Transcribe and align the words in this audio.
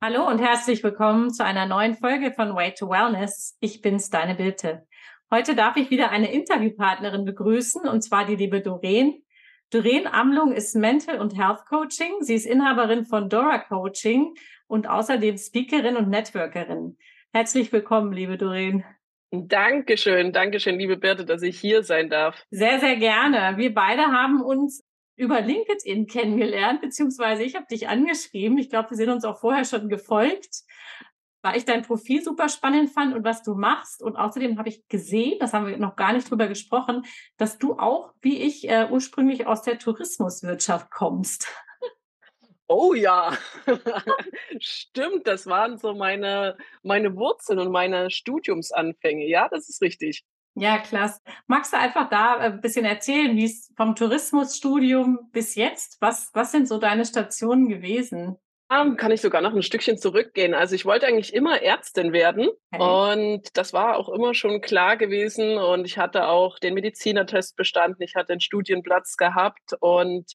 Hallo 0.00 0.28
und 0.28 0.38
herzlich 0.38 0.84
willkommen 0.84 1.32
zu 1.32 1.44
einer 1.44 1.66
neuen 1.66 1.96
Folge 1.96 2.30
von 2.30 2.54
Way 2.54 2.74
to 2.74 2.88
Wellness. 2.88 3.58
Ich 3.58 3.82
bin's, 3.82 4.10
deine 4.10 4.36
Birte. 4.36 4.86
Heute 5.28 5.56
darf 5.56 5.76
ich 5.76 5.90
wieder 5.90 6.10
eine 6.10 6.30
Interviewpartnerin 6.30 7.24
begrüßen, 7.24 7.82
und 7.88 8.02
zwar 8.02 8.24
die 8.24 8.36
liebe 8.36 8.60
Doreen. 8.60 9.24
Doreen 9.70 10.06
Amlung 10.06 10.52
ist 10.52 10.76
Mental 10.76 11.20
und 11.20 11.36
Health 11.36 11.66
Coaching. 11.68 12.12
Sie 12.20 12.36
ist 12.36 12.46
Inhaberin 12.46 13.06
von 13.06 13.28
Dora 13.28 13.58
Coaching 13.58 14.34
und 14.68 14.88
außerdem 14.88 15.36
Speakerin 15.36 15.96
und 15.96 16.08
Networkerin. 16.08 16.96
Herzlich 17.32 17.72
willkommen, 17.72 18.12
liebe 18.12 18.38
Doreen. 18.38 18.84
Dankeschön, 19.32 20.32
Dankeschön, 20.32 20.78
liebe 20.78 20.96
Birte, 20.96 21.24
dass 21.24 21.42
ich 21.42 21.58
hier 21.58 21.82
sein 21.82 22.08
darf. 22.08 22.40
Sehr, 22.50 22.78
sehr 22.78 22.94
gerne. 22.98 23.56
Wir 23.56 23.74
beide 23.74 24.02
haben 24.02 24.42
uns 24.42 24.87
über 25.18 25.40
LinkedIn 25.40 26.06
kennengelernt, 26.06 26.80
beziehungsweise 26.80 27.42
ich 27.42 27.56
habe 27.56 27.66
dich 27.66 27.88
angeschrieben. 27.88 28.56
Ich 28.58 28.70
glaube, 28.70 28.90
wir 28.90 28.96
sind 28.96 29.10
uns 29.10 29.24
auch 29.24 29.40
vorher 29.40 29.64
schon 29.64 29.88
gefolgt, 29.88 30.62
weil 31.42 31.56
ich 31.56 31.64
dein 31.64 31.82
Profil 31.82 32.22
super 32.22 32.48
spannend 32.48 32.90
fand 32.90 33.14
und 33.14 33.24
was 33.24 33.42
du 33.42 33.54
machst. 33.54 34.00
Und 34.02 34.16
außerdem 34.16 34.58
habe 34.58 34.68
ich 34.68 34.86
gesehen, 34.88 35.38
das 35.40 35.52
haben 35.52 35.66
wir 35.66 35.76
noch 35.76 35.96
gar 35.96 36.12
nicht 36.12 36.30
drüber 36.30 36.46
gesprochen, 36.46 37.04
dass 37.36 37.58
du 37.58 37.78
auch, 37.78 38.12
wie 38.20 38.42
ich, 38.42 38.68
äh, 38.68 38.88
ursprünglich 38.90 39.46
aus 39.46 39.62
der 39.62 39.78
Tourismuswirtschaft 39.78 40.90
kommst. 40.90 41.48
Oh 42.68 42.92
ja, 42.92 43.36
stimmt, 44.60 45.26
das 45.26 45.46
waren 45.46 45.78
so 45.78 45.94
meine, 45.94 46.58
meine 46.82 47.16
Wurzeln 47.16 47.58
und 47.58 47.72
meine 47.72 48.10
Studiumsanfänge. 48.10 49.26
Ja, 49.26 49.48
das 49.48 49.70
ist 49.70 49.80
richtig. 49.80 50.24
Ja, 50.54 50.78
klasse. 50.78 51.20
Magst 51.46 51.72
du 51.72 51.78
einfach 51.78 52.08
da 52.10 52.36
ein 52.38 52.54
äh, 52.54 52.60
bisschen 52.60 52.84
erzählen, 52.84 53.36
wie 53.36 53.44
es 53.44 53.72
vom 53.76 53.94
Tourismusstudium 53.94 55.30
bis 55.32 55.54
jetzt, 55.54 55.98
was, 56.00 56.30
was 56.34 56.50
sind 56.50 56.66
so 56.66 56.78
deine 56.78 57.04
Stationen 57.04 57.68
gewesen? 57.68 58.36
Um, 58.70 58.96
kann 58.98 59.12
ich 59.12 59.22
sogar 59.22 59.40
noch 59.40 59.54
ein 59.54 59.62
Stückchen 59.62 59.96
zurückgehen. 59.96 60.52
Also 60.52 60.74
ich 60.74 60.84
wollte 60.84 61.06
eigentlich 61.06 61.32
immer 61.32 61.62
Ärztin 61.62 62.12
werden 62.12 62.50
und 62.76 63.56
das 63.56 63.72
war 63.72 63.96
auch 63.96 64.10
immer 64.10 64.34
schon 64.34 64.60
klar 64.60 64.98
gewesen 64.98 65.56
und 65.56 65.86
ich 65.86 65.96
hatte 65.96 66.28
auch 66.28 66.58
den 66.58 66.74
Medizinertest 66.74 67.56
bestanden, 67.56 68.02
ich 68.02 68.14
hatte 68.14 68.32
einen 68.32 68.42
Studienplatz 68.42 69.16
gehabt 69.16 69.72
und 69.80 70.30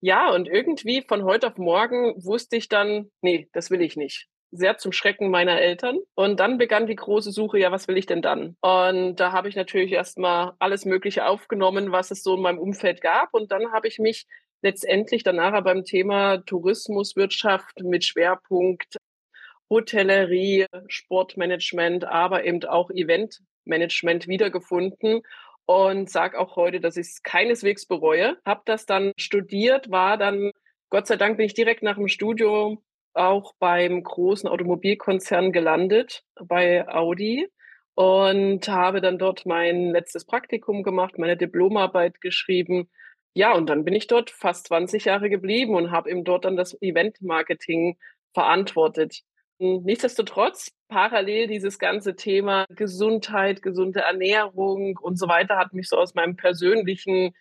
ja, 0.00 0.30
und 0.30 0.48
irgendwie 0.48 1.02
von 1.08 1.24
heute 1.24 1.46
auf 1.46 1.56
morgen 1.56 2.14
wusste 2.22 2.56
ich 2.56 2.68
dann, 2.68 3.10
nee, 3.22 3.48
das 3.52 3.70
will 3.70 3.80
ich 3.80 3.96
nicht 3.96 4.28
sehr 4.50 4.78
zum 4.78 4.92
Schrecken 4.92 5.30
meiner 5.30 5.60
Eltern. 5.60 5.98
Und 6.14 6.40
dann 6.40 6.58
begann 6.58 6.86
die 6.86 6.96
große 6.96 7.32
Suche, 7.32 7.58
ja, 7.58 7.70
was 7.70 7.88
will 7.88 7.98
ich 7.98 8.06
denn 8.06 8.22
dann? 8.22 8.56
Und 8.60 9.16
da 9.16 9.32
habe 9.32 9.48
ich 9.48 9.56
natürlich 9.56 9.92
erstmal 9.92 10.52
alles 10.58 10.84
Mögliche 10.84 11.26
aufgenommen, 11.26 11.92
was 11.92 12.10
es 12.10 12.22
so 12.22 12.34
in 12.36 12.42
meinem 12.42 12.58
Umfeld 12.58 13.00
gab. 13.00 13.34
Und 13.34 13.52
dann 13.52 13.72
habe 13.72 13.88
ich 13.88 13.98
mich 13.98 14.26
letztendlich 14.62 15.22
danach 15.22 15.62
beim 15.62 15.84
Thema 15.84 16.38
Tourismuswirtschaft 16.38 17.82
mit 17.82 18.04
Schwerpunkt 18.04 18.96
Hotellerie, 19.70 20.66
Sportmanagement, 20.88 22.04
aber 22.04 22.44
eben 22.44 22.64
auch 22.64 22.90
Eventmanagement 22.90 24.26
wiedergefunden 24.26 25.22
und 25.66 26.08
sage 26.08 26.38
auch 26.38 26.56
heute, 26.56 26.80
dass 26.80 26.96
ich 26.96 27.08
es 27.08 27.22
keineswegs 27.22 27.86
bereue. 27.86 28.38
Habe 28.46 28.62
das 28.64 28.86
dann 28.86 29.12
studiert, 29.18 29.90
war 29.90 30.16
dann, 30.16 30.52
Gott 30.88 31.06
sei 31.06 31.16
Dank 31.16 31.36
bin 31.36 31.44
ich 31.44 31.52
direkt 31.52 31.82
nach 31.82 31.96
dem 31.96 32.08
Studium 32.08 32.82
auch 33.18 33.54
beim 33.58 34.02
großen 34.02 34.48
Automobilkonzern 34.48 35.52
gelandet, 35.52 36.22
bei 36.40 36.86
Audi 36.88 37.48
und 37.94 38.68
habe 38.68 39.00
dann 39.00 39.18
dort 39.18 39.44
mein 39.44 39.90
letztes 39.90 40.24
Praktikum 40.24 40.82
gemacht, 40.82 41.18
meine 41.18 41.36
Diplomarbeit 41.36 42.20
geschrieben. 42.20 42.88
Ja, 43.34 43.54
und 43.54 43.68
dann 43.68 43.84
bin 43.84 43.94
ich 43.94 44.06
dort 44.06 44.30
fast 44.30 44.68
20 44.68 45.06
Jahre 45.06 45.30
geblieben 45.30 45.74
und 45.74 45.90
habe 45.90 46.10
eben 46.10 46.24
dort 46.24 46.44
dann 46.44 46.56
das 46.56 46.80
Event-Marketing 46.80 47.98
verantwortet. 48.34 49.22
Nichtsdestotrotz, 49.58 50.70
parallel 50.88 51.48
dieses 51.48 51.80
ganze 51.80 52.14
Thema 52.14 52.66
Gesundheit, 52.68 53.62
gesunde 53.62 54.00
Ernährung 54.00 54.96
und 55.02 55.18
so 55.18 55.26
weiter 55.26 55.56
hat 55.56 55.72
mich 55.72 55.88
so 55.88 55.96
aus 55.96 56.14
meinem 56.14 56.36
persönlichen 56.36 57.32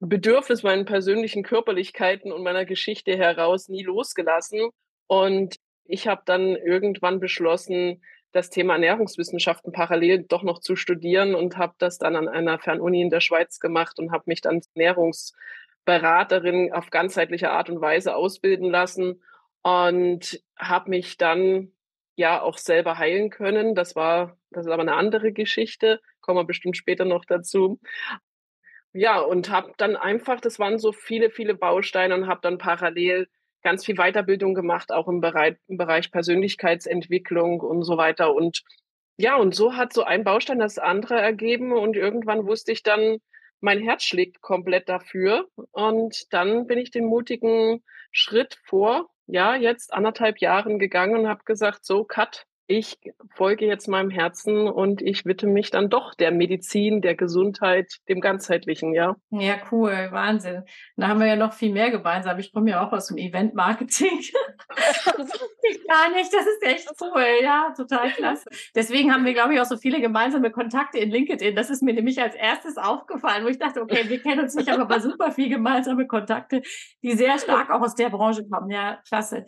Bedürfnis, 0.00 0.62
meinen 0.62 0.86
persönlichen 0.86 1.42
Körperlichkeiten 1.42 2.32
und 2.32 2.42
meiner 2.42 2.64
Geschichte 2.64 3.16
heraus 3.16 3.68
nie 3.68 3.82
losgelassen. 3.82 4.70
Und 5.06 5.56
ich 5.84 6.08
habe 6.08 6.22
dann 6.24 6.56
irgendwann 6.56 7.20
beschlossen, 7.20 8.02
das 8.32 8.50
Thema 8.50 8.74
Ernährungswissenschaften 8.74 9.72
parallel 9.72 10.24
doch 10.24 10.42
noch 10.42 10.58
zu 10.58 10.76
studieren 10.76 11.34
und 11.34 11.56
habe 11.56 11.74
das 11.78 11.98
dann 11.98 12.16
an 12.16 12.28
einer 12.28 12.58
Fernuni 12.58 13.00
in 13.00 13.10
der 13.10 13.20
Schweiz 13.20 13.60
gemacht 13.60 13.98
und 13.98 14.12
habe 14.12 14.24
mich 14.26 14.42
dann 14.42 14.60
Ernährungsberaterin 14.74 16.72
auf 16.72 16.90
ganzheitliche 16.90 17.50
Art 17.50 17.70
und 17.70 17.80
Weise 17.80 18.14
ausbilden 18.14 18.70
lassen 18.70 19.22
und 19.62 20.42
habe 20.56 20.90
mich 20.90 21.16
dann 21.16 21.72
ja 22.14 22.42
auch 22.42 22.58
selber 22.58 22.98
heilen 22.98 23.30
können. 23.30 23.74
Das 23.74 23.96
war, 23.96 24.36
das 24.50 24.66
ist 24.66 24.72
aber 24.72 24.82
eine 24.82 24.94
andere 24.94 25.32
Geschichte, 25.32 26.00
kommen 26.20 26.38
wir 26.38 26.44
bestimmt 26.44 26.76
später 26.76 27.04
noch 27.04 27.24
dazu. 27.24 27.80
Ja, 28.92 29.20
und 29.20 29.50
habe 29.50 29.72
dann 29.76 29.96
einfach, 29.96 30.40
das 30.40 30.58
waren 30.58 30.78
so 30.78 30.92
viele, 30.92 31.30
viele 31.30 31.54
Bausteine 31.54 32.14
und 32.14 32.26
habe 32.26 32.40
dann 32.42 32.58
parallel 32.58 33.28
ganz 33.66 33.84
viel 33.84 33.96
Weiterbildung 33.96 34.54
gemacht, 34.54 34.92
auch 34.92 35.08
im 35.08 35.20
Bereich, 35.20 35.56
im 35.66 35.76
Bereich 35.76 36.12
Persönlichkeitsentwicklung 36.12 37.60
und 37.60 37.82
so 37.82 37.96
weiter. 37.96 38.32
Und 38.32 38.62
ja, 39.16 39.34
und 39.34 39.56
so 39.56 39.74
hat 39.74 39.92
so 39.92 40.04
ein 40.04 40.22
Baustein 40.22 40.60
das 40.60 40.78
andere 40.78 41.20
ergeben 41.20 41.72
und 41.72 41.96
irgendwann 41.96 42.46
wusste 42.46 42.70
ich 42.70 42.84
dann, 42.84 43.18
mein 43.60 43.82
Herz 43.82 44.04
schlägt 44.04 44.40
komplett 44.40 44.88
dafür. 44.88 45.48
Und 45.72 46.32
dann 46.32 46.68
bin 46.68 46.78
ich 46.78 46.92
den 46.92 47.06
mutigen 47.06 47.82
Schritt 48.12 48.56
vor, 48.62 49.10
ja, 49.26 49.56
jetzt 49.56 49.92
anderthalb 49.92 50.38
Jahren 50.38 50.78
gegangen 50.78 51.22
und 51.22 51.28
habe 51.28 51.42
gesagt, 51.44 51.84
so, 51.84 52.04
Cut, 52.04 52.46
ich 52.66 52.98
folge 53.34 53.66
jetzt 53.66 53.86
meinem 53.88 54.10
Herzen 54.10 54.68
und 54.68 55.02
ich 55.02 55.24
widme 55.24 55.52
mich 55.52 55.70
dann 55.70 55.90
doch 55.90 56.14
der 56.14 56.32
Medizin, 56.32 57.02
der 57.02 57.14
Gesundheit, 57.14 57.96
dem 58.08 58.20
ganzheitlichen, 58.20 58.92
ja. 58.92 59.16
Ja, 59.30 59.56
cool, 59.70 60.08
Wahnsinn. 60.10 60.62
Da 60.96 61.08
haben 61.08 61.20
wir 61.20 61.26
ja 61.26 61.36
noch 61.36 61.52
viel 61.52 61.72
mehr 61.72 61.90
gemeinsam. 61.90 62.38
Ich 62.38 62.52
komme 62.52 62.70
ja 62.70 62.86
auch 62.86 62.92
aus 62.92 63.08
dem 63.08 63.18
Event-Marketing. 63.18 64.20
gar 65.86 66.10
nicht. 66.10 66.32
Das 66.32 66.46
ist 66.46 66.62
echt 66.62 66.88
cool. 67.00 67.24
Ja, 67.42 67.72
total 67.76 68.10
klasse. 68.10 68.48
Deswegen 68.74 69.12
haben 69.12 69.24
wir, 69.24 69.34
glaube 69.34 69.54
ich, 69.54 69.60
auch 69.60 69.66
so 69.66 69.76
viele 69.76 70.00
gemeinsame 70.00 70.50
Kontakte 70.50 70.98
in 70.98 71.10
LinkedIn. 71.10 71.54
Das 71.54 71.70
ist 71.70 71.82
mir 71.82 71.94
nämlich 71.94 72.20
als 72.20 72.34
erstes 72.34 72.76
aufgefallen, 72.76 73.44
wo 73.44 73.48
ich 73.48 73.58
dachte, 73.58 73.80
okay, 73.80 74.08
wir 74.08 74.20
kennen 74.20 74.40
uns 74.40 74.54
nicht, 74.54 74.68
aber 74.68 74.82
aber 74.82 75.00
super 75.00 75.32
viel 75.32 75.48
gemeinsame 75.48 76.06
Kontakte, 76.06 76.62
die 77.02 77.12
sehr 77.12 77.38
stark 77.38 77.70
auch 77.70 77.80
aus 77.80 77.94
der 77.94 78.10
Branche 78.10 78.46
kommen. 78.48 78.70
Ja, 78.70 79.00
klasse. 79.06 79.44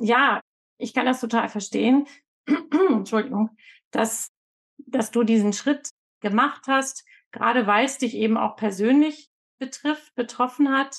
Ja, 0.00 0.40
ich 0.78 0.92
kann 0.94 1.06
das 1.06 1.20
total 1.20 1.48
verstehen. 1.48 2.06
Entschuldigung, 2.90 3.50
dass, 3.90 4.30
dass 4.78 5.10
du 5.10 5.24
diesen 5.24 5.52
Schritt 5.52 5.90
gemacht 6.20 6.62
hast, 6.66 7.04
gerade 7.32 7.66
weil 7.66 7.84
es 7.84 7.98
dich 7.98 8.14
eben 8.14 8.36
auch 8.36 8.56
persönlich 8.56 9.30
betrifft, 9.58 10.14
betroffen 10.14 10.70
hat. 10.70 10.96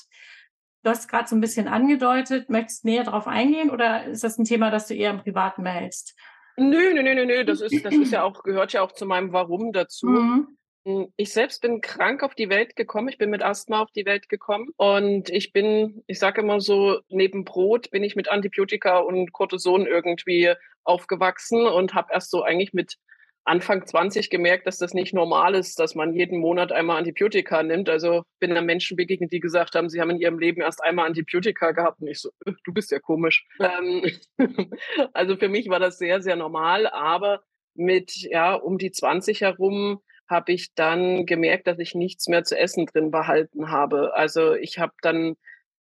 Du 0.84 0.90
hast 0.90 1.08
gerade 1.08 1.28
so 1.28 1.36
ein 1.36 1.42
bisschen 1.42 1.68
angedeutet, 1.68 2.50
möchtest 2.50 2.86
näher 2.86 3.04
darauf 3.04 3.28
eingehen 3.28 3.70
oder 3.70 4.06
ist 4.06 4.24
das 4.24 4.38
ein 4.38 4.46
Thema, 4.46 4.70
das 4.70 4.88
du 4.88 4.94
eher 4.94 5.12
im 5.12 5.22
Privaten 5.22 5.64
behältst? 5.64 6.16
Nö, 6.58 6.94
nö, 6.94 7.02
nö, 7.04 7.26
nö, 7.26 7.44
das 7.44 7.62
ist, 7.62 7.84
das 7.84 7.94
ist 7.94 8.12
ja 8.12 8.24
auch, 8.24 8.44
gehört 8.44 8.74
ja 8.74 8.82
auch 8.82 8.92
zu 8.92 9.06
meinem 9.06 9.34
Warum 9.34 9.72
dazu. 9.72 10.08
Mhm. 10.08 10.58
Hm, 10.86 11.12
ich 11.18 11.34
selbst 11.34 11.62
bin 11.62 11.82
krank 11.82 12.22
auf 12.22 12.36
die 12.36 12.50
Welt 12.50 12.76
gekommen. 12.76 13.08
Ich 13.10 13.18
bin 13.18 13.32
mit 13.32 13.42
Asthma 13.42 13.82
auf 13.82 13.92
die 13.92 14.06
Welt 14.06 14.30
gekommen. 14.30 14.70
Und 14.78 15.30
ich 15.30 15.52
bin, 15.52 16.04
ich 16.08 16.20
sage 16.20 16.42
immer 16.42 16.62
so, 16.62 17.00
neben 17.10 17.44
Brot 17.44 17.90
bin 17.90 18.04
ich 18.04 18.16
mit 18.16 18.30
Antibiotika 18.30 19.00
und 19.00 19.34
Cortison 19.34 19.88
irgendwie 19.88 20.54
aufgewachsen 20.84 21.66
und 21.66 21.96
habe 21.96 22.10
erst 22.14 22.30
so 22.30 22.44
eigentlich 22.44 22.74
mit 22.74 22.98
Anfang 23.46 23.86
20 23.86 24.30
gemerkt, 24.30 24.68
dass 24.68 24.78
das 24.78 24.94
nicht 24.94 25.14
normal 25.14 25.56
ist, 25.56 25.80
dass 25.80 25.96
man 25.96 26.14
jeden 26.14 26.40
Monat 26.40 26.72
einmal 26.72 26.98
Antibiotika 26.98 27.64
nimmt. 27.64 27.90
Also 27.90 28.24
bin 28.40 28.54
da 28.54 28.62
Menschen 28.62 28.98
begegnet, 28.98 29.32
die 29.32 29.40
gesagt 29.40 29.76
haben, 29.76 29.90
sie 29.90 30.02
haben 30.02 30.12
in 30.12 30.20
ihrem 30.20 30.40
Leben 30.40 30.62
erst 30.62 30.84
einmal 30.84 31.08
Antibiotika 31.08 31.72
gehabt. 31.72 32.02
Und 32.02 32.08
ich 32.10 32.20
so, 32.20 32.30
äh, 32.46 32.54
du 32.64 32.74
bist 32.74 32.92
ja 32.92 33.00
komisch. 33.00 33.48
Ähm, 33.60 34.04
also 35.14 35.36
für 35.38 35.50
mich 35.50 35.68
war 35.70 35.80
das 35.80 35.98
sehr, 35.98 36.22
sehr 36.22 36.36
normal. 36.36 36.88
Aber 36.88 37.42
mit, 37.74 38.16
ja, 38.16 38.54
um 38.54 38.78
die 38.78 38.92
20 38.92 39.42
herum 39.42 40.02
habe 40.28 40.52
ich 40.54 40.74
dann 40.76 41.26
gemerkt, 41.26 41.68
dass 41.68 41.80
ich 41.80 41.96
nichts 41.96 42.28
mehr 42.28 42.44
zu 42.44 42.58
essen 42.58 42.86
drin 42.86 43.12
behalten 43.12 43.70
habe. 43.70 44.14
Also 44.16 44.54
ich 44.54 44.80
habe 44.80 44.94
dann 45.02 45.36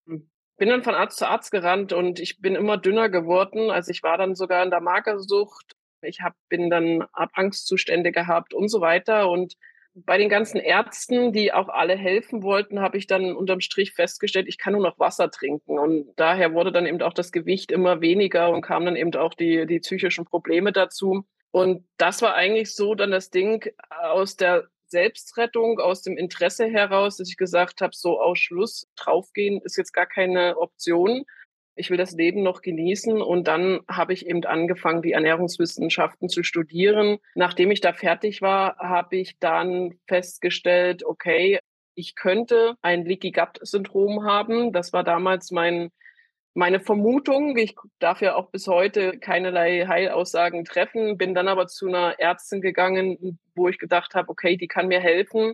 hm, 0.05 0.29
bin 0.57 0.69
dann 0.69 0.83
von 0.83 0.95
Arzt 0.95 1.17
zu 1.17 1.27
Arzt 1.27 1.51
gerannt 1.51 1.93
und 1.93 2.19
ich 2.19 2.39
bin 2.39 2.55
immer 2.55 2.77
dünner 2.77 3.09
geworden. 3.09 3.69
Also 3.71 3.91
ich 3.91 4.03
war 4.03 4.17
dann 4.17 4.35
sogar 4.35 4.63
in 4.63 4.69
der 4.69 4.81
Magersucht. 4.81 5.73
Ich 6.01 6.21
hab, 6.21 6.33
bin 6.49 6.69
dann 6.69 7.03
ab 7.13 7.31
Angstzustände 7.33 8.11
gehabt 8.11 8.53
und 8.53 8.69
so 8.69 8.79
weiter. 8.79 9.29
Und 9.29 9.55
bei 9.95 10.17
den 10.17 10.29
ganzen 10.29 10.57
Ärzten, 10.57 11.33
die 11.33 11.53
auch 11.53 11.69
alle 11.69 11.95
helfen 11.95 12.43
wollten, 12.43 12.79
habe 12.79 12.97
ich 12.97 13.07
dann 13.07 13.35
unterm 13.35 13.61
Strich 13.61 13.93
festgestellt, 13.93 14.47
ich 14.47 14.57
kann 14.57 14.73
nur 14.73 14.81
noch 14.81 14.99
Wasser 14.99 15.31
trinken. 15.31 15.79
Und 15.79 16.13
daher 16.15 16.53
wurde 16.53 16.71
dann 16.71 16.85
eben 16.85 17.01
auch 17.01 17.13
das 17.13 17.31
Gewicht 17.31 17.71
immer 17.71 18.01
weniger 18.01 18.49
und 18.49 18.61
kamen 18.61 18.85
dann 18.85 18.95
eben 18.95 19.13
auch 19.15 19.33
die, 19.33 19.65
die 19.65 19.79
psychischen 19.79 20.25
Probleme 20.25 20.71
dazu. 20.71 21.25
Und 21.55 21.87
das 21.95 22.21
war 22.21 22.35
eigentlich 22.35 22.75
so 22.75 22.95
dann 22.95 23.11
das 23.11 23.29
Ding 23.29 23.71
aus 23.87 24.35
der 24.35 24.67
Selbstrettung, 24.87 25.79
aus 25.79 26.01
dem 26.01 26.17
Interesse 26.17 26.67
heraus, 26.67 27.15
dass 27.15 27.29
ich 27.29 27.37
gesagt 27.37 27.79
habe, 27.79 27.95
so 27.95 28.19
aus 28.19 28.39
Schluss 28.39 28.89
draufgehen 28.97 29.61
ist 29.61 29.77
jetzt 29.77 29.93
gar 29.93 30.05
keine 30.05 30.57
Option. 30.57 31.23
ich 31.77 31.89
will 31.89 31.97
das 31.97 32.11
Leben 32.11 32.43
noch 32.43 32.61
genießen. 32.61 33.21
Und 33.21 33.47
dann 33.47 33.79
habe 33.89 34.11
ich 34.11 34.25
eben 34.25 34.43
angefangen, 34.43 35.01
die 35.01 35.13
Ernährungswissenschaften 35.13 36.27
zu 36.27 36.43
studieren. 36.43 37.19
Nachdem 37.35 37.71
ich 37.71 37.79
da 37.79 37.93
fertig 37.93 38.41
war, 38.41 38.75
habe 38.77 39.15
ich 39.15 39.39
dann 39.39 39.97
festgestellt, 40.07 41.05
okay, 41.05 41.59
ich 41.93 42.15
könnte 42.15 42.75
ein 42.81 43.05
Leaky 43.05 43.31
Gut 43.31 43.59
Syndrom 43.61 44.25
haben. 44.25 44.73
Das 44.73 44.91
war 44.91 45.05
damals 45.05 45.51
mein 45.51 45.91
meine 46.55 46.79
Vermutung. 46.79 47.57
Ich 47.57 47.75
darf 47.99 48.21
ja 48.21 48.35
auch 48.35 48.49
bis 48.49 48.67
heute 48.67 49.19
keinerlei 49.19 49.85
Heilaussagen 49.87 50.65
treffen, 50.65 51.17
bin 51.17 51.35
dann 51.35 51.47
aber 51.47 51.67
zu 51.67 51.87
einer 51.87 52.19
Ärztin 52.19 52.61
gegangen, 52.61 53.39
wo 53.55 53.67
ich 53.67 53.77
gedacht 53.77 54.15
habe, 54.15 54.29
okay, 54.29 54.57
die 54.57 54.67
kann 54.67 54.87
mir 54.87 55.01
helfen. 55.01 55.53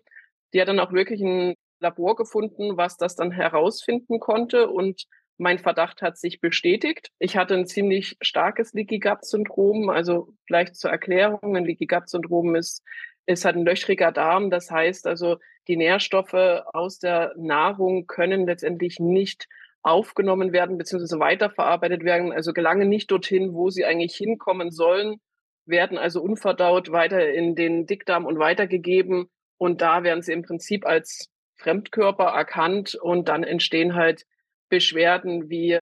Die 0.53 0.61
hat 0.61 0.67
dann 0.67 0.79
auch 0.79 0.93
wirklich 0.93 1.21
ein 1.21 1.55
Labor 1.79 2.15
gefunden, 2.15 2.77
was 2.77 2.97
das 2.97 3.15
dann 3.15 3.31
herausfinden 3.31 4.19
konnte 4.19 4.69
und 4.69 5.07
mein 5.37 5.57
Verdacht 5.57 6.03
hat 6.03 6.19
sich 6.19 6.39
bestätigt. 6.39 7.09
Ich 7.17 7.35
hatte 7.35 7.55
ein 7.55 7.65
ziemlich 7.65 8.15
starkes 8.21 8.73
Leaky 8.73 8.99
Gut 8.99 9.25
Syndrom. 9.25 9.89
Also 9.89 10.35
vielleicht 10.45 10.75
zur 10.75 10.91
Erklärung, 10.91 11.57
ein 11.57 11.65
Leaky 11.65 11.87
Gut 11.87 12.07
Syndrom 12.09 12.55
ist, 12.55 12.83
ist 13.25 13.43
halt 13.43 13.55
ein 13.55 13.65
löchriger 13.65 14.11
Darm. 14.11 14.51
Das 14.51 14.69
heißt 14.69 15.07
also, 15.07 15.37
die 15.67 15.77
Nährstoffe 15.77 16.35
aus 16.35 16.99
der 16.99 17.33
Nahrung 17.37 18.05
können 18.05 18.45
letztendlich 18.45 18.99
nicht 18.99 19.47
aufgenommen 19.83 20.53
werden 20.53 20.77
bzw. 20.77 21.19
weiterverarbeitet 21.19 22.03
werden, 22.03 22.31
also 22.31 22.53
gelangen 22.53 22.89
nicht 22.89 23.09
dorthin, 23.11 23.53
wo 23.53 23.69
sie 23.69 23.85
eigentlich 23.85 24.15
hinkommen 24.15 24.71
sollen, 24.71 25.17
werden 25.65 25.97
also 25.97 26.21
unverdaut 26.21 26.91
weiter 26.91 27.31
in 27.31 27.55
den 27.55 27.85
Dickdarm 27.85 28.25
und 28.25 28.39
weitergegeben 28.39 29.27
und 29.57 29.81
da 29.81 30.03
werden 30.03 30.21
sie 30.21 30.33
im 30.33 30.43
Prinzip 30.43 30.85
als 30.85 31.29
Fremdkörper 31.57 32.25
erkannt 32.25 32.95
und 32.95 33.29
dann 33.29 33.43
entstehen 33.43 33.95
halt 33.95 34.25
Beschwerden 34.69 35.49
wie, 35.49 35.77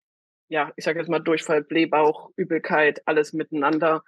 ja, 0.50 0.72
ich 0.76 0.84
sage 0.84 1.00
jetzt 1.00 1.10
mal 1.10 1.20
Durchfall, 1.20 1.64
Blähbauch, 1.64 2.32
Übelkeit, 2.36 3.02
alles 3.06 3.34
miteinander, 3.34 4.04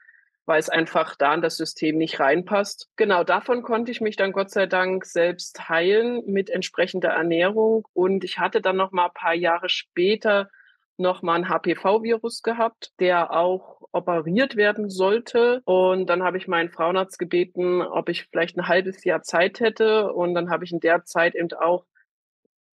weil 0.51 0.59
es 0.59 0.67
einfach 0.67 1.15
da 1.15 1.33
in 1.33 1.41
das 1.41 1.55
System 1.55 1.97
nicht 1.97 2.19
reinpasst. 2.19 2.89
Genau, 2.97 3.23
davon 3.23 3.61
konnte 3.61 3.89
ich 3.89 4.01
mich 4.01 4.17
dann 4.17 4.33
Gott 4.33 4.49
sei 4.49 4.65
Dank 4.65 5.05
selbst 5.05 5.69
heilen 5.69 6.23
mit 6.25 6.49
entsprechender 6.49 7.07
Ernährung 7.07 7.87
und 7.93 8.25
ich 8.25 8.37
hatte 8.37 8.59
dann 8.59 8.75
noch 8.75 8.91
mal 8.91 9.05
ein 9.05 9.13
paar 9.13 9.33
Jahre 9.33 9.69
später 9.69 10.49
noch 10.97 11.21
mal 11.21 11.35
ein 11.35 11.47
HPV-Virus 11.47 12.43
gehabt, 12.43 12.91
der 12.99 13.31
auch 13.31 13.79
operiert 13.93 14.57
werden 14.57 14.89
sollte. 14.89 15.61
Und 15.63 16.07
dann 16.07 16.21
habe 16.21 16.37
ich 16.37 16.49
meinen 16.49 16.69
Frauenarzt 16.69 17.17
gebeten, 17.17 17.81
ob 17.81 18.09
ich 18.09 18.25
vielleicht 18.25 18.57
ein 18.57 18.67
halbes 18.67 19.05
Jahr 19.05 19.21
Zeit 19.21 19.61
hätte. 19.61 20.11
Und 20.11 20.33
dann 20.33 20.49
habe 20.49 20.65
ich 20.65 20.73
in 20.73 20.81
der 20.81 21.05
Zeit 21.05 21.33
eben 21.33 21.53
auch 21.53 21.85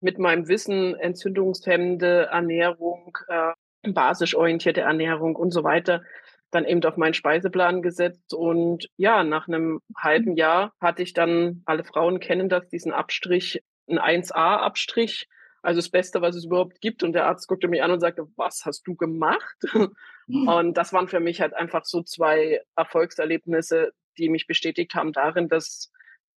mit 0.00 0.18
meinem 0.18 0.48
Wissen 0.48 0.96
entzündungshemmende 0.96 2.26
Ernährung, 2.32 3.16
äh, 3.28 3.52
basisch 3.92 4.34
orientierte 4.34 4.80
Ernährung 4.80 5.36
und 5.36 5.52
so 5.52 5.62
weiter 5.62 6.02
dann 6.50 6.64
eben 6.64 6.82
auf 6.84 6.96
meinen 6.96 7.14
Speiseplan 7.14 7.82
gesetzt. 7.82 8.34
Und 8.34 8.88
ja, 8.96 9.24
nach 9.24 9.48
einem 9.48 9.80
halben 9.96 10.36
Jahr 10.36 10.72
hatte 10.80 11.02
ich 11.02 11.12
dann, 11.12 11.62
alle 11.66 11.84
Frauen 11.84 12.20
kennen 12.20 12.48
das, 12.48 12.68
diesen 12.68 12.92
Abstrich, 12.92 13.62
ein 13.88 13.98
1A-Abstrich, 13.98 15.28
also 15.62 15.78
das 15.78 15.90
Beste, 15.90 16.22
was 16.22 16.36
es 16.36 16.44
überhaupt 16.44 16.80
gibt. 16.80 17.02
Und 17.02 17.12
der 17.12 17.26
Arzt 17.26 17.48
guckte 17.48 17.68
mich 17.68 17.82
an 17.82 17.90
und 17.90 18.00
sagte, 18.00 18.26
was 18.36 18.64
hast 18.64 18.86
du 18.86 18.94
gemacht? 18.94 19.56
Und 20.28 20.74
das 20.76 20.92
waren 20.92 21.08
für 21.08 21.20
mich 21.20 21.40
halt 21.40 21.54
einfach 21.54 21.86
so 21.86 22.02
zwei 22.02 22.60
Erfolgserlebnisse, 22.76 23.92
die 24.18 24.28
mich 24.28 24.46
bestätigt 24.46 24.94
haben 24.94 25.12
darin, 25.12 25.48
dass 25.48 25.90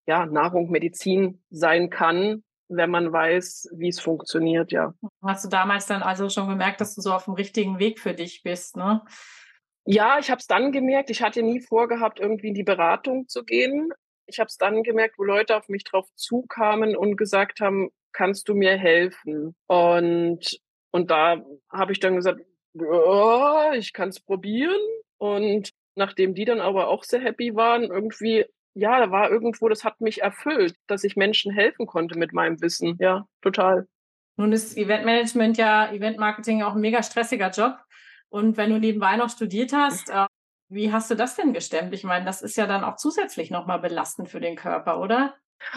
ja 0.08 0.26
Nahrung 0.26 0.72
Medizin 0.72 1.44
sein 1.50 1.90
kann, 1.90 2.44
wenn 2.70 2.90
man 2.90 3.12
weiß, 3.12 3.70
wie 3.76 3.90
es 3.90 4.00
funktioniert, 4.00 4.72
ja. 4.72 4.94
Hast 5.22 5.46
du 5.46 5.50
damals 5.50 5.88
dann 5.88 6.04
also 6.04 6.30
schon 6.30 6.48
gemerkt, 6.48 6.80
dass 6.80 6.96
du 6.96 7.02
so 7.02 7.12
auf 7.12 7.26
dem 7.26 7.34
richtigen 7.34 7.80
Weg 7.80 8.00
für 8.00 8.14
dich 8.14 8.44
bist, 8.44 8.78
ne? 8.78 9.02
Ja, 9.86 10.20
ich 10.20 10.30
habe 10.30 10.40
es 10.40 10.48
dann 10.48 10.72
gemerkt. 10.72 11.10
Ich 11.10 11.22
hatte 11.22 11.42
nie 11.42 11.60
vorgehabt, 11.60 12.20
irgendwie 12.20 12.50
in 12.50 12.54
die 12.54 12.64
Beratung 12.64 13.28
zu 13.28 13.44
gehen. 13.44 13.92
Ich 14.28 14.40
habe 14.40 14.48
es 14.48 14.58
dann 14.58 14.84
gemerkt, 14.84 15.18
wo 15.18 15.24
Leute 15.24 15.58
auf 15.58 15.68
mich 15.68 15.84
drauf 15.84 16.08
zukamen 16.16 16.96
und 16.96 17.18
gesagt 17.18 17.60
haben, 17.60 17.90
kannst 18.14 18.48
du 18.48 18.54
mir 18.54 18.78
helfen? 18.78 19.56
Und, 19.68 20.60
und 20.92 21.12
da 21.12 21.44
habe 21.72 21.92
ich 21.92 22.00
dann 22.00 22.16
gesagt, 22.16 22.42
ja, 22.74 23.74
ich 23.74 23.94
kann 23.94 24.10
es 24.10 24.20
probieren. 24.20 24.80
Und 25.18 25.72
nachdem 25.96 26.36
die 26.36 26.46
dann 26.46 26.62
aber 26.62 26.88
auch 26.88 27.04
sehr 27.04 27.22
happy 27.22 27.56
waren, 27.56 27.84
irgendwie 27.84 28.46
ja, 28.74 29.00
da 29.00 29.12
war 29.12 29.30
irgendwo, 29.30 29.68
das 29.70 29.84
hat 29.84 30.02
mich 30.02 30.22
erfüllt, 30.22 30.76
dass 30.88 31.04
ich 31.04 31.16
Menschen 31.16 31.52
helfen 31.52 31.86
konnte 31.86 32.18
mit 32.18 32.34
meinem 32.34 32.62
Wissen. 32.62 32.98
Ja, 33.00 33.28
total. 33.42 33.88
Nun 34.38 34.54
ist 34.54 34.78
Eventmanagement 34.78 35.58
ja, 35.58 35.92
Eventmarketing 35.92 36.64
auch 36.64 36.74
ein 36.74 36.82
mega 36.82 37.04
stressiger 37.04 37.50
Job. 37.50 37.78
Und 38.32 38.56
wenn 38.56 38.70
du 38.70 38.80
nebenbei 38.80 39.18
noch 39.18 39.30
studiert 39.30 39.74
hast, 39.74 40.10
äh, 40.10 40.26
wie 40.70 40.94
hast 40.94 41.12
du 41.12 41.16
das 41.16 41.36
denn 41.36 41.54
gestemmt? 41.54 41.94
Ich 41.94 42.06
meine, 42.06 42.24
das 42.24 42.42
ist 42.42 42.56
ja 42.56 42.66
dann 42.66 42.86
auch 42.86 42.96
zusätzlich 42.96 43.52
nochmal 43.52 43.80
belastend 43.80 44.30
für 44.30 44.40
den 44.40 44.56
Körper, 44.56 45.02
oder? 45.02 45.36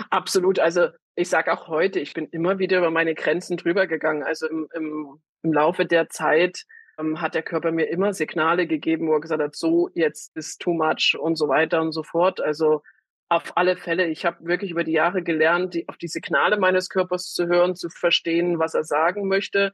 Absolut. 0.08 0.60
Also 0.60 0.88
ich 1.16 1.28
sage 1.28 1.52
auch 1.52 1.66
heute, 1.66 1.98
ich 1.98 2.14
bin 2.14 2.28
immer 2.28 2.60
wieder 2.60 2.78
über 2.78 2.92
meine 2.92 3.14
Grenzen 3.14 3.56
drüber 3.56 3.88
gegangen. 3.88 4.22
Also 4.22 4.48
im, 4.48 4.68
im, 4.72 5.20
im 5.42 5.52
Laufe 5.52 5.84
der 5.84 6.08
Zeit 6.10 6.64
ähm, 6.96 7.20
hat 7.20 7.34
der 7.34 7.42
Körper 7.42 7.72
mir 7.72 7.86
immer 7.86 8.14
Signale 8.14 8.68
gegeben, 8.68 9.08
wo 9.08 9.14
er 9.14 9.20
gesagt 9.20 9.42
hat, 9.42 9.56
so 9.56 9.90
jetzt 9.94 10.34
ist 10.36 10.60
too 10.60 10.74
much 10.74 11.16
und 11.18 11.34
so 11.34 11.48
weiter 11.48 11.80
und 11.80 11.90
so 11.90 12.04
fort. 12.04 12.40
Also 12.40 12.82
auf 13.28 13.56
alle 13.56 13.76
Fälle, 13.76 14.06
ich 14.06 14.24
habe 14.24 14.46
wirklich 14.46 14.70
über 14.70 14.84
die 14.84 14.92
Jahre 14.92 15.24
gelernt, 15.24 15.74
die, 15.74 15.88
auf 15.88 15.96
die 15.96 16.08
Signale 16.08 16.56
meines 16.56 16.88
Körpers 16.88 17.32
zu 17.32 17.48
hören, 17.48 17.74
zu 17.74 17.88
verstehen, 17.90 18.60
was 18.60 18.74
er 18.74 18.84
sagen 18.84 19.26
möchte. 19.26 19.72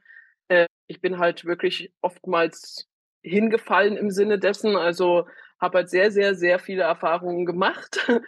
Ich 0.91 0.99
bin 0.99 1.19
halt 1.19 1.45
wirklich 1.45 1.93
oftmals 2.01 2.89
hingefallen 3.21 3.95
im 3.95 4.11
Sinne 4.11 4.39
dessen, 4.39 4.75
also 4.75 5.25
habe 5.57 5.77
halt 5.77 5.89
sehr, 5.89 6.11
sehr, 6.11 6.35
sehr 6.35 6.59
viele 6.59 6.83
Erfahrungen 6.83 7.45
gemacht. 7.45 7.97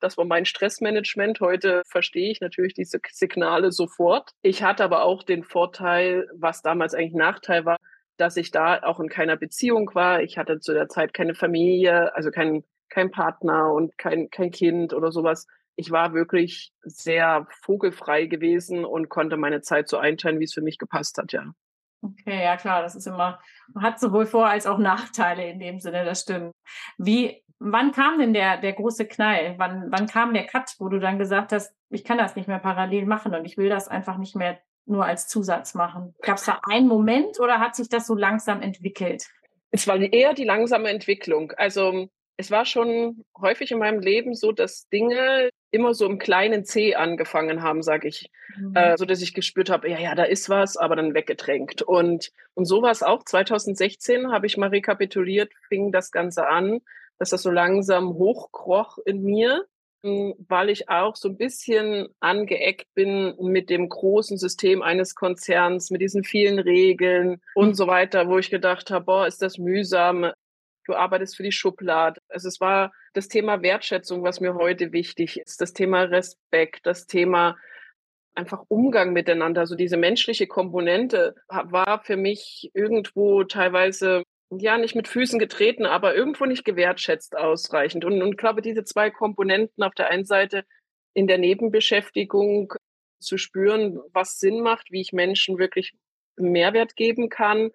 Das 0.00 0.18
war 0.18 0.24
mein 0.24 0.46
Stressmanagement. 0.46 1.38
Heute 1.38 1.82
verstehe 1.86 2.32
ich 2.32 2.40
natürlich 2.40 2.74
diese 2.74 2.98
Signale 3.12 3.70
sofort. 3.70 4.32
Ich 4.42 4.64
hatte 4.64 4.82
aber 4.82 5.04
auch 5.04 5.22
den 5.22 5.44
Vorteil, 5.44 6.28
was 6.34 6.60
damals 6.60 6.92
eigentlich 6.92 7.14
Nachteil 7.14 7.64
war, 7.64 7.76
dass 8.16 8.36
ich 8.36 8.50
da 8.50 8.82
auch 8.82 8.98
in 8.98 9.08
keiner 9.08 9.36
Beziehung 9.36 9.94
war. 9.94 10.20
Ich 10.20 10.38
hatte 10.38 10.58
zu 10.58 10.72
der 10.72 10.88
Zeit 10.88 11.14
keine 11.14 11.36
Familie, 11.36 12.12
also 12.16 12.32
kein, 12.32 12.64
kein 12.88 13.12
Partner 13.12 13.72
und 13.72 13.96
kein, 13.96 14.28
kein 14.28 14.50
Kind 14.50 14.92
oder 14.92 15.12
sowas. 15.12 15.46
Ich 15.76 15.92
war 15.92 16.14
wirklich 16.14 16.72
sehr 16.82 17.46
vogelfrei 17.60 18.26
gewesen 18.26 18.84
und 18.84 19.08
konnte 19.08 19.36
meine 19.36 19.60
Zeit 19.60 19.88
so 19.88 19.98
einteilen, 19.98 20.40
wie 20.40 20.46
es 20.46 20.52
für 20.52 20.62
mich 20.62 20.78
gepasst 20.78 21.16
hat, 21.16 21.32
ja. 21.32 21.52
Okay, 22.04 22.42
ja 22.42 22.56
klar, 22.56 22.82
das 22.82 22.96
ist 22.96 23.06
immer, 23.06 23.38
hat 23.78 24.00
sowohl 24.00 24.26
Vor- 24.26 24.48
als 24.48 24.66
auch 24.66 24.78
Nachteile 24.78 25.48
in 25.48 25.60
dem 25.60 25.78
Sinne, 25.78 26.04
das 26.04 26.22
stimmt. 26.22 26.52
Wie, 26.98 27.42
wann 27.60 27.92
kam 27.92 28.18
denn 28.18 28.34
der, 28.34 28.56
der 28.56 28.72
große 28.72 29.06
Knall? 29.06 29.54
Wann, 29.58 29.86
wann 29.90 30.08
kam 30.08 30.34
der 30.34 30.46
Cut, 30.46 30.74
wo 30.80 30.88
du 30.88 30.98
dann 30.98 31.18
gesagt 31.18 31.52
hast, 31.52 31.72
ich 31.90 32.02
kann 32.04 32.18
das 32.18 32.34
nicht 32.34 32.48
mehr 32.48 32.58
parallel 32.58 33.06
machen 33.06 33.34
und 33.34 33.44
ich 33.44 33.56
will 33.56 33.68
das 33.68 33.86
einfach 33.86 34.16
nicht 34.18 34.34
mehr 34.34 34.58
nur 34.84 35.04
als 35.06 35.28
Zusatz 35.28 35.74
machen? 35.74 36.14
Gab 36.22 36.38
es 36.38 36.44
da 36.44 36.60
einen 36.68 36.88
Moment 36.88 37.38
oder 37.38 37.60
hat 37.60 37.76
sich 37.76 37.88
das 37.88 38.06
so 38.08 38.16
langsam 38.16 38.62
entwickelt? 38.62 39.24
Es 39.70 39.86
war 39.86 39.96
eher 39.96 40.34
die 40.34 40.44
langsame 40.44 40.88
Entwicklung. 40.90 41.52
Also 41.52 42.08
es 42.36 42.50
war 42.50 42.64
schon 42.64 43.24
häufig 43.38 43.70
in 43.70 43.78
meinem 43.78 44.00
Leben 44.00 44.34
so, 44.34 44.52
dass 44.52 44.88
Dinge 44.88 45.50
immer 45.70 45.94
so 45.94 46.06
im 46.06 46.18
kleinen 46.18 46.64
C 46.64 46.94
angefangen 46.94 47.62
haben, 47.62 47.82
sage 47.82 48.08
ich, 48.08 48.30
mhm. 48.56 48.74
äh, 48.74 48.96
so 48.96 49.04
dass 49.04 49.22
ich 49.22 49.34
gespürt 49.34 49.70
habe, 49.70 49.88
ja, 49.88 49.98
ja, 49.98 50.14
da 50.14 50.24
ist 50.24 50.48
was, 50.48 50.76
aber 50.76 50.96
dann 50.96 51.14
weggedrängt. 51.14 51.82
Und 51.82 52.32
und 52.54 52.64
so 52.64 52.82
war 52.82 52.90
es 52.90 53.02
auch. 53.02 53.24
2016 53.24 54.32
habe 54.32 54.46
ich 54.46 54.56
mal 54.56 54.68
rekapituliert, 54.68 55.52
fing 55.68 55.92
das 55.92 56.10
Ganze 56.10 56.46
an, 56.46 56.80
dass 57.18 57.30
das 57.30 57.42
so 57.42 57.50
langsam 57.50 58.14
hochkroch 58.14 58.98
in 59.04 59.22
mir 59.22 59.66
weil 60.02 60.68
ich 60.68 60.88
auch 60.88 61.14
so 61.14 61.28
ein 61.28 61.36
bisschen 61.36 62.08
angeeckt 62.18 62.92
bin 62.94 63.34
mit 63.38 63.70
dem 63.70 63.88
großen 63.88 64.36
System 64.36 64.82
eines 64.82 65.14
Konzerns, 65.14 65.90
mit 65.90 66.00
diesen 66.00 66.24
vielen 66.24 66.58
Regeln 66.58 67.40
und 67.54 67.68
mhm. 67.68 67.74
so 67.74 67.86
weiter, 67.86 68.28
wo 68.28 68.38
ich 68.38 68.50
gedacht 68.50 68.90
habe, 68.90 69.04
boah, 69.04 69.26
ist 69.26 69.42
das 69.42 69.58
mühsam. 69.58 70.32
Du 70.84 70.94
arbeitest 70.94 71.36
für 71.36 71.42
die 71.42 71.52
Schublade. 71.52 72.20
Also 72.28 72.48
es 72.48 72.60
war 72.60 72.92
das 73.14 73.28
Thema 73.28 73.62
Wertschätzung, 73.62 74.22
was 74.22 74.40
mir 74.40 74.54
heute 74.54 74.92
wichtig 74.92 75.38
ist, 75.38 75.60
das 75.60 75.72
Thema 75.72 76.02
Respekt, 76.02 76.86
das 76.86 77.06
Thema 77.06 77.56
einfach 78.34 78.64
Umgang 78.68 79.12
miteinander. 79.12 79.66
So 79.66 79.74
diese 79.74 79.96
menschliche 79.96 80.46
Komponente 80.46 81.34
war 81.48 82.02
für 82.02 82.16
mich 82.16 82.70
irgendwo 82.74 83.44
teilweise 83.44 84.22
ja, 84.50 84.76
nicht 84.76 84.94
mit 84.94 85.08
Füßen 85.08 85.38
getreten, 85.38 85.86
aber 85.86 86.14
irgendwo 86.14 86.44
nicht 86.44 86.64
gewertschätzt 86.64 87.36
ausreichend. 87.36 88.04
Und, 88.04 88.20
und 88.22 88.36
glaube, 88.36 88.60
diese 88.60 88.84
zwei 88.84 89.10
Komponenten 89.10 89.82
auf 89.82 89.94
der 89.94 90.10
einen 90.10 90.24
Seite 90.24 90.64
in 91.14 91.26
der 91.26 91.38
Nebenbeschäftigung 91.38 92.74
zu 93.20 93.38
spüren, 93.38 94.00
was 94.12 94.38
Sinn 94.38 94.60
macht, 94.60 94.90
wie 94.90 95.00
ich 95.00 95.12
Menschen 95.12 95.58
wirklich 95.58 95.94
Mehrwert 96.36 96.96
geben 96.96 97.28
kann 97.28 97.70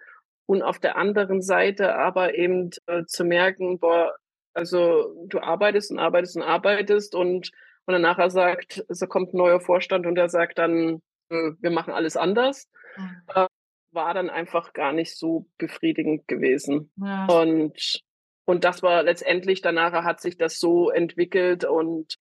und 0.48 0.64
auf 0.64 0.80
der 0.80 0.96
anderen 0.96 1.42
Seite 1.42 1.96
aber 1.96 2.36
eben 2.36 2.72
äh, 2.88 3.04
zu 3.06 3.24
merken, 3.24 3.80
boah, 3.80 4.16
also 4.54 5.14
du 5.28 5.40
arbeitest 5.40 5.92
und 5.92 6.00
arbeitest 6.00 6.38
und 6.38 6.42
arbeitest 6.42 7.14
und, 7.14 7.52
und 7.86 7.94
dann 7.94 8.02
nachher 8.02 8.32
sagt, 8.32 8.84
so 8.90 9.06
kommt 9.06 9.34
ein 9.34 9.38
neuer 9.38 9.60
Vorstand 9.60 10.08
und 10.08 10.16
der 10.16 10.30
sagt 10.30 10.58
dann, 10.58 11.02
äh, 11.30 11.52
wir 11.60 11.70
machen 11.70 11.94
alles 11.94 12.18
anders. 12.18 12.68
Mhm. 12.96 13.22
Äh, 13.36 13.48
war 13.92 14.14
dann 14.14 14.30
einfach 14.30 14.74
gar 14.74 14.94
nicht 14.94 15.18
so 15.18 15.48
befriedigend 15.58 16.28
gewesen. 16.28 16.92
Ja. 16.98 17.26
Und, 17.26 18.02
und 18.46 18.64
das 18.64 18.82
war 18.84 19.04
letztendlich, 19.04 19.62
danach 19.62 19.92
hat 19.92 20.22
sich 20.22 20.38
das 20.38 20.60
so 20.60 20.90
entwickelt 20.90 21.66
und 21.66 22.16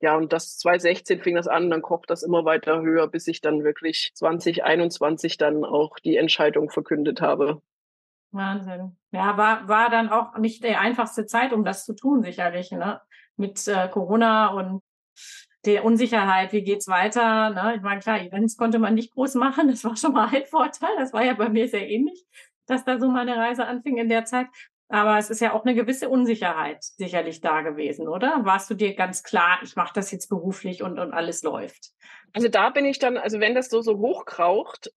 ja, 0.00 0.16
und 0.16 0.32
das 0.32 0.58
2016 0.58 1.22
fing 1.22 1.36
das 1.36 1.48
an, 1.48 1.70
dann 1.70 1.82
kocht 1.82 2.10
das 2.10 2.22
immer 2.22 2.44
weiter 2.44 2.82
höher, 2.82 3.08
bis 3.08 3.26
ich 3.26 3.40
dann 3.40 3.64
wirklich 3.64 4.12
2021 4.14 5.38
dann 5.38 5.64
auch 5.64 5.98
die 5.98 6.16
Entscheidung 6.16 6.70
verkündet 6.70 7.20
habe. 7.20 7.62
Wahnsinn. 8.30 8.96
Ja, 9.12 9.36
war, 9.36 9.66
war 9.68 9.88
dann 9.88 10.10
auch 10.10 10.36
nicht 10.36 10.62
die 10.62 10.76
einfachste 10.76 11.24
Zeit, 11.24 11.52
um 11.52 11.64
das 11.64 11.86
zu 11.86 11.94
tun, 11.94 12.22
sicherlich, 12.22 12.70
ne? 12.72 13.00
Mit 13.38 13.66
äh, 13.68 13.88
Corona 13.88 14.48
und 14.48 14.82
der 15.64 15.84
Unsicherheit, 15.84 16.52
wie 16.52 16.62
geht's 16.62 16.88
weiter? 16.88 17.50
Ne? 17.50 17.76
Ich 17.76 17.82
meine, 17.82 18.00
klar, 18.00 18.20
Events 18.20 18.56
konnte 18.56 18.78
man 18.78 18.94
nicht 18.94 19.12
groß 19.12 19.34
machen, 19.34 19.68
das 19.68 19.84
war 19.84 19.96
schon 19.96 20.12
mal 20.12 20.28
ein 20.28 20.46
Vorteil. 20.46 20.90
Das 20.98 21.12
war 21.12 21.24
ja 21.24 21.34
bei 21.34 21.48
mir 21.48 21.68
sehr 21.68 21.88
ähnlich, 21.88 22.24
dass 22.66 22.84
da 22.84 22.98
so 22.98 23.08
meine 23.10 23.36
Reise 23.36 23.66
anfing 23.66 23.98
in 23.98 24.08
der 24.08 24.24
Zeit. 24.24 24.46
Aber 24.88 25.18
es 25.18 25.30
ist 25.30 25.40
ja 25.40 25.52
auch 25.52 25.64
eine 25.64 25.74
gewisse 25.74 26.08
Unsicherheit 26.08 26.82
sicherlich 26.82 27.40
da 27.40 27.62
gewesen, 27.62 28.06
oder? 28.06 28.44
Warst 28.44 28.70
du 28.70 28.74
dir 28.74 28.94
ganz 28.94 29.22
klar, 29.22 29.58
ich 29.62 29.74
mache 29.74 29.92
das 29.94 30.12
jetzt 30.12 30.28
beruflich 30.28 30.82
und, 30.82 30.98
und 30.98 31.12
alles 31.12 31.42
läuft? 31.42 31.90
Also 32.32 32.48
da 32.48 32.70
bin 32.70 32.84
ich 32.84 32.98
dann, 32.98 33.16
also 33.16 33.40
wenn 33.40 33.54
das 33.54 33.68
so, 33.68 33.80
so 33.82 33.98
hochkraucht, 33.98 34.92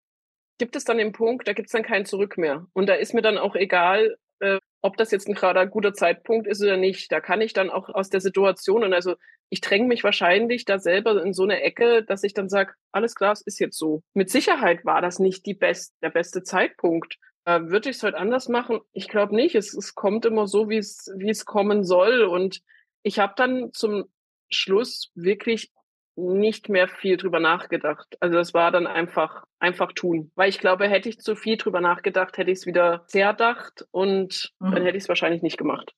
gibt 0.60 0.75
es 0.75 0.84
dann 0.84 0.98
den 0.98 1.12
Punkt, 1.12 1.48
da 1.48 1.53
gibt 1.53 1.67
es 1.67 1.72
dann 1.72 1.84
kein 1.84 2.05
Zurück 2.05 2.38
mehr. 2.38 2.67
Und 2.74 2.88
da 2.88 2.93
ist 2.93 3.13
mir 3.13 3.22
dann 3.22 3.38
auch 3.38 3.55
egal, 3.55 4.17
äh, 4.39 4.60
ob 4.81 4.98
das 4.98 5.12
jetzt 5.12 5.27
ein 5.27 5.34
gerade 5.34 5.67
guter 5.67 5.93
Zeitpunkt 5.93 6.48
ist 6.48 6.62
oder 6.62 6.77
nicht. 6.77 7.12
Da 7.12 7.19
kann 7.19 7.41
ich 7.41 7.53
dann 7.53 7.69
auch 7.69 7.89
aus 7.89 8.10
der 8.10 8.22
Situation 8.22 8.84
und 8.84 8.93
also 8.93 9.15
ich 9.50 9.62
dränge 9.62 9.88
mich 9.88 10.03
wahrscheinlich 10.03 10.65
da 10.65 10.77
selber 10.79 11.24
in 11.24 11.34
so 11.34 11.43
eine 11.43 11.62
Ecke, 11.62 12.03
dass 12.03 12.24
ich 12.24 12.34
dann 12.34 12.50
sage, 12.50 12.74
alles 12.91 13.15
klar, 13.15 13.31
es 13.31 13.41
ist 13.41 13.60
jetzt 13.60 13.77
so. 13.77 14.03
Mit 14.13 14.29
Sicherheit 14.29 14.86
war 14.86 15.01
das 15.01 15.19
nicht 15.19 15.46
die 15.46 15.55
best, 15.55 15.96
der 16.03 16.12
beste 16.12 16.43
Zeitpunkt. 16.43 17.17
Äh, 17.50 17.72
Würde 17.72 17.89
ich 17.89 17.96
es 17.96 18.03
heute 18.03 18.18
anders 18.18 18.48
machen? 18.48 18.79
Ich 18.94 19.08
glaube 19.08 19.36
nicht. 19.36 19.56
Es, 19.56 19.74
es 19.74 19.96
kommt 19.96 20.25
immer 20.25 20.48
so, 20.48 20.70
wie 20.70 20.77
es 20.77 21.12
wie 21.18 21.32
es 21.32 21.46
kommen 21.46 21.84
soll. 21.84 22.22
Und 22.22 22.62
ich 23.01 23.18
habe 23.18 23.34
dann 23.36 23.74
zum 23.74 24.06
Schluss 24.51 25.12
wirklich 25.15 25.72
nicht 26.15 26.70
mehr 26.70 26.88
viel 26.88 27.18
drüber 27.18 27.39
nachgedacht. 27.39 28.18
Also 28.20 28.38
es 28.38 28.53
war 28.53 28.72
dann 28.72 28.86
einfach, 28.86 29.46
einfach 29.58 29.94
tun. 29.94 30.32
Weil 30.36 30.50
ich 30.50 30.60
glaube, 30.60 30.88
hätte 30.88 31.10
ich 31.10 31.20
zu 31.20 31.36
viel 31.36 31.58
drüber 31.58 31.82
nachgedacht, 31.82 32.38
hätte 32.38 32.51
ich 32.51 32.60
es 32.60 32.65
wieder 32.68 33.06
zerdacht 33.08 33.88
und 33.89 34.53
mhm. 34.60 34.72
dann 34.72 34.84
hätte 34.84 34.98
ich 34.98 35.03
es 35.03 35.10
wahrscheinlich 35.10 35.41
nicht 35.41 35.58
gemacht. 35.58 35.94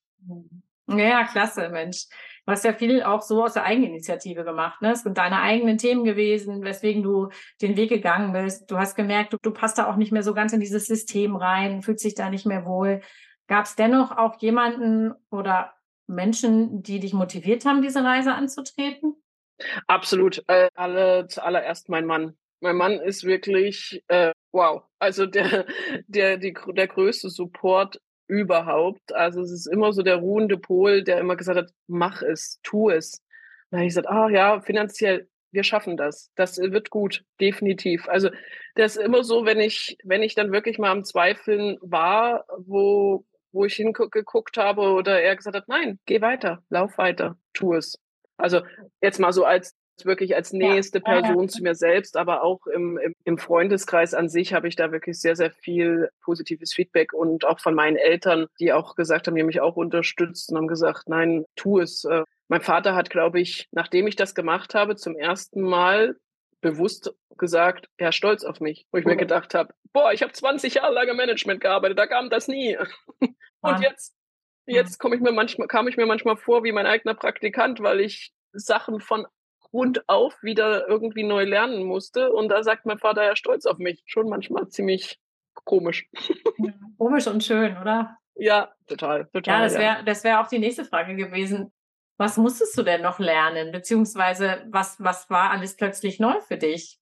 Ja, 0.87 1.25
klasse, 1.25 1.69
Mensch. 1.69 2.05
Du 2.45 2.51
hast 2.51 2.65
ja 2.65 2.73
viel 2.73 3.03
auch 3.03 3.21
so 3.21 3.43
aus 3.43 3.53
der 3.53 3.65
Eigeninitiative 3.65 4.43
gemacht. 4.43 4.81
Ne? 4.81 4.91
Es 4.91 5.03
sind 5.03 5.17
deine 5.17 5.41
eigenen 5.41 5.77
Themen 5.77 6.03
gewesen, 6.03 6.63
weswegen 6.63 7.03
du 7.03 7.29
den 7.61 7.77
Weg 7.77 7.89
gegangen 7.89 8.33
bist. 8.33 8.69
Du 8.71 8.77
hast 8.77 8.95
gemerkt, 8.95 9.33
du, 9.33 9.37
du 9.41 9.51
passt 9.51 9.77
da 9.77 9.89
auch 9.89 9.95
nicht 9.95 10.11
mehr 10.11 10.23
so 10.23 10.33
ganz 10.33 10.51
in 10.51 10.59
dieses 10.59 10.85
System 10.85 11.35
rein, 11.35 11.81
fühlst 11.83 12.03
dich 12.03 12.15
da 12.15 12.29
nicht 12.29 12.45
mehr 12.47 12.65
wohl. 12.65 13.01
Gab 13.47 13.65
es 13.65 13.75
dennoch 13.75 14.17
auch 14.17 14.41
jemanden 14.41 15.13
oder 15.29 15.73
Menschen, 16.07 16.81
die 16.81 16.99
dich 16.99 17.13
motiviert 17.13 17.65
haben, 17.65 17.81
diese 17.81 18.03
Reise 18.03 18.33
anzutreten? 18.33 19.15
Absolut. 19.87 20.43
Äh, 20.47 20.69
alle, 20.73 21.27
zuallererst 21.27 21.89
mein 21.89 22.05
Mann. 22.05 22.37
Mein 22.59 22.75
Mann 22.75 22.93
ist 22.93 23.23
wirklich 23.23 24.03
äh, 24.07 24.31
wow. 24.51 24.83
Also 24.99 25.25
der, 25.25 25.65
der, 26.07 26.37
die, 26.37 26.53
der 26.73 26.87
größte 26.87 27.29
Support 27.29 27.99
überhaupt. 28.31 29.13
Also 29.13 29.41
es 29.41 29.51
ist 29.51 29.67
immer 29.67 29.91
so 29.91 30.03
der 30.03 30.15
ruhende 30.15 30.57
Pol, 30.57 31.03
der 31.03 31.19
immer 31.19 31.35
gesagt 31.35 31.57
hat, 31.57 31.71
mach 31.87 32.21
es, 32.21 32.59
tu 32.63 32.89
es. 32.89 33.21
Da 33.69 33.77
habe 33.77 33.85
ich 33.85 33.89
gesagt, 33.89 34.07
ah 34.07 34.29
ja, 34.29 34.61
finanziell, 34.61 35.27
wir 35.51 35.65
schaffen 35.65 35.97
das. 35.97 36.31
Das 36.35 36.57
wird 36.57 36.89
gut, 36.89 37.25
definitiv. 37.41 38.07
Also 38.07 38.29
das 38.75 38.95
ist 38.95 39.03
immer 39.03 39.25
so, 39.25 39.45
wenn 39.45 39.59
ich, 39.59 39.97
wenn 40.05 40.23
ich 40.23 40.33
dann 40.33 40.53
wirklich 40.53 40.79
mal 40.79 40.91
am 40.91 41.03
Zweifeln 41.03 41.77
war, 41.81 42.45
wo, 42.57 43.25
wo 43.51 43.65
ich 43.65 43.75
hingeguckt 43.75 44.55
habe 44.55 44.81
oder 44.81 45.21
er 45.21 45.35
gesagt 45.35 45.57
hat, 45.57 45.67
nein, 45.67 45.99
geh 46.05 46.21
weiter, 46.21 46.63
lauf 46.69 46.97
weiter, 46.97 47.37
tu 47.51 47.73
es. 47.73 47.99
Also 48.37 48.61
jetzt 49.01 49.19
mal 49.19 49.33
so 49.33 49.43
als 49.43 49.75
wirklich 50.05 50.35
als 50.35 50.53
nächste 50.53 51.01
Person 51.01 51.49
zu 51.49 51.63
mir 51.63 51.75
selbst, 51.75 52.17
aber 52.17 52.43
auch 52.43 52.67
im, 52.67 52.99
im, 53.23 53.37
Freundeskreis 53.37 54.13
an 54.13 54.29
sich 54.29 54.53
habe 54.53 54.67
ich 54.67 54.75
da 54.75 54.91
wirklich 54.91 55.19
sehr, 55.19 55.35
sehr 55.35 55.51
viel 55.51 56.09
positives 56.21 56.73
Feedback 56.73 57.13
und 57.13 57.45
auch 57.45 57.59
von 57.59 57.73
meinen 57.73 57.97
Eltern, 57.97 58.47
die 58.59 58.73
auch 58.73 58.95
gesagt 58.95 59.27
haben, 59.27 59.35
die 59.35 59.43
mich 59.43 59.61
auch 59.61 59.75
unterstützt 59.75 60.51
und 60.51 60.57
haben 60.57 60.67
gesagt, 60.67 61.07
nein, 61.07 61.45
tu 61.55 61.79
es. 61.79 62.03
Äh, 62.05 62.23
mein 62.47 62.61
Vater 62.61 62.95
hat, 62.95 63.09
glaube 63.09 63.39
ich, 63.39 63.67
nachdem 63.71 64.07
ich 64.07 64.15
das 64.15 64.35
gemacht 64.35 64.75
habe, 64.75 64.95
zum 64.95 65.15
ersten 65.15 65.61
Mal 65.61 66.17
bewusst 66.59 67.13
gesagt, 67.37 67.89
er 67.97 68.09
ist 68.09 68.15
stolz 68.15 68.43
auf 68.43 68.59
mich. 68.59 68.85
Wo 68.91 68.97
ich 68.97 69.05
mir 69.05 69.15
gedacht 69.15 69.53
habe, 69.55 69.73
boah, 69.93 70.13
ich 70.13 70.21
habe 70.21 70.31
20 70.31 70.75
Jahre 70.75 70.93
lang 70.93 71.07
im 71.07 71.17
Management 71.17 71.61
gearbeitet, 71.61 71.97
da 71.97 72.07
kam 72.07 72.29
das 72.29 72.47
nie. 72.47 72.77
Und 73.61 73.79
jetzt 73.81 74.15
Jetzt 74.65 74.99
komme 74.99 75.15
ich 75.15 75.21
mir 75.21 75.31
manchmal, 75.31 75.67
kam 75.67 75.87
ich 75.87 75.97
mir 75.97 76.05
manchmal 76.05 76.37
vor 76.37 76.63
wie 76.63 76.71
mein 76.71 76.85
eigener 76.85 77.15
Praktikant, 77.15 77.81
weil 77.81 77.99
ich 77.99 78.31
Sachen 78.53 78.99
von 78.99 79.25
Grund 79.71 80.07
auf 80.07 80.43
wieder 80.43 80.87
irgendwie 80.87 81.23
neu 81.23 81.45
lernen 81.45 81.83
musste. 81.83 82.31
Und 82.31 82.49
da 82.49 82.63
sagt 82.63 82.85
mein 82.85 82.99
Vater 82.99 83.23
ja 83.23 83.35
stolz 83.35 83.65
auf 83.65 83.77
mich. 83.77 84.03
Schon 84.05 84.29
manchmal 84.29 84.67
ziemlich 84.69 85.19
komisch. 85.63 86.07
Ja, 86.57 86.73
komisch 86.97 87.27
und 87.27 87.43
schön, 87.43 87.77
oder? 87.77 88.17
Ja, 88.35 88.71
total, 88.87 89.27
total. 89.33 89.59
Ja, 89.59 89.63
das 89.63 89.73
wäre 89.73 89.83
ja. 89.83 90.03
das 90.03 90.23
wär 90.23 90.41
auch 90.41 90.47
die 90.47 90.59
nächste 90.59 90.85
Frage 90.85 91.15
gewesen. 91.15 91.71
Was 92.17 92.37
musstest 92.37 92.77
du 92.77 92.83
denn 92.83 93.01
noch 93.01 93.19
lernen? 93.19 93.71
Beziehungsweise 93.71 94.63
was, 94.69 94.99
was 94.99 95.29
war 95.29 95.49
alles 95.51 95.75
plötzlich 95.75 96.19
neu 96.19 96.39
für 96.41 96.57
dich? 96.57 96.99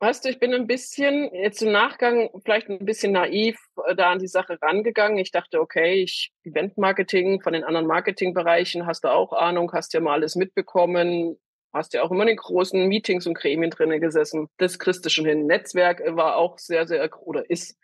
Weißt 0.00 0.24
du, 0.24 0.28
ich 0.28 0.38
bin 0.38 0.52
ein 0.52 0.66
bisschen 0.66 1.32
jetzt 1.34 1.62
im 1.62 1.72
Nachgang 1.72 2.28
vielleicht 2.44 2.68
ein 2.68 2.84
bisschen 2.84 3.12
naiv 3.12 3.56
äh, 3.86 3.94
da 3.94 4.10
an 4.10 4.18
die 4.18 4.28
Sache 4.28 4.58
rangegangen. 4.60 5.18
Ich 5.18 5.30
dachte, 5.30 5.60
okay, 5.60 6.02
ich 6.02 6.32
Event-Marketing 6.44 7.40
von 7.40 7.52
den 7.52 7.64
anderen 7.64 7.86
Marketingbereichen 7.86 8.86
hast 8.86 9.04
du 9.04 9.08
auch 9.08 9.32
Ahnung, 9.32 9.72
hast 9.72 9.94
ja 9.94 10.00
mal 10.00 10.12
alles 10.14 10.34
mitbekommen, 10.36 11.38
hast 11.72 11.94
ja 11.94 12.02
auch 12.02 12.10
immer 12.10 12.22
in 12.22 12.28
den 12.28 12.36
großen 12.36 12.86
Meetings 12.86 13.26
und 13.26 13.34
Gremien 13.34 13.70
drinnen 13.70 14.00
gesessen. 14.00 14.48
Das 14.58 14.78
kriegst 14.78 15.04
du 15.04 15.10
schon 15.10 15.26
hin. 15.26 15.46
Netzwerk 15.46 16.02
war 16.16 16.36
auch 16.36 16.58
sehr, 16.58 16.86
sehr, 16.86 17.10
oder 17.26 17.48
ist 17.48 17.78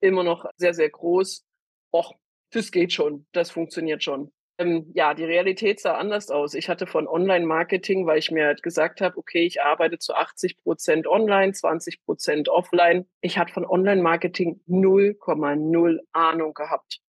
immer 0.00 0.24
noch 0.24 0.46
sehr, 0.56 0.72
sehr 0.72 0.88
groß. 0.88 1.44
Och, 1.92 2.14
das 2.50 2.70
geht 2.70 2.92
schon, 2.92 3.26
das 3.32 3.50
funktioniert 3.50 4.02
schon. 4.02 4.32
Ähm, 4.58 4.90
ja, 4.94 5.12
die 5.14 5.24
Realität 5.24 5.80
sah 5.80 5.96
anders 5.96 6.30
aus. 6.30 6.54
Ich 6.54 6.68
hatte 6.68 6.86
von 6.86 7.06
Online-Marketing, 7.06 8.06
weil 8.06 8.18
ich 8.18 8.30
mir 8.30 8.46
halt 8.46 8.62
gesagt 8.62 9.00
habe, 9.00 9.18
okay, 9.18 9.44
ich 9.44 9.62
arbeite 9.62 9.98
zu 9.98 10.14
80 10.14 10.62
Prozent 10.62 11.06
online, 11.06 11.52
20 11.52 12.02
Prozent 12.04 12.48
offline. 12.48 13.06
Ich 13.20 13.38
hatte 13.38 13.52
von 13.52 13.66
Online-Marketing 13.66 14.60
0,0 14.66 15.98
Ahnung 16.12 16.54
gehabt. 16.54 17.00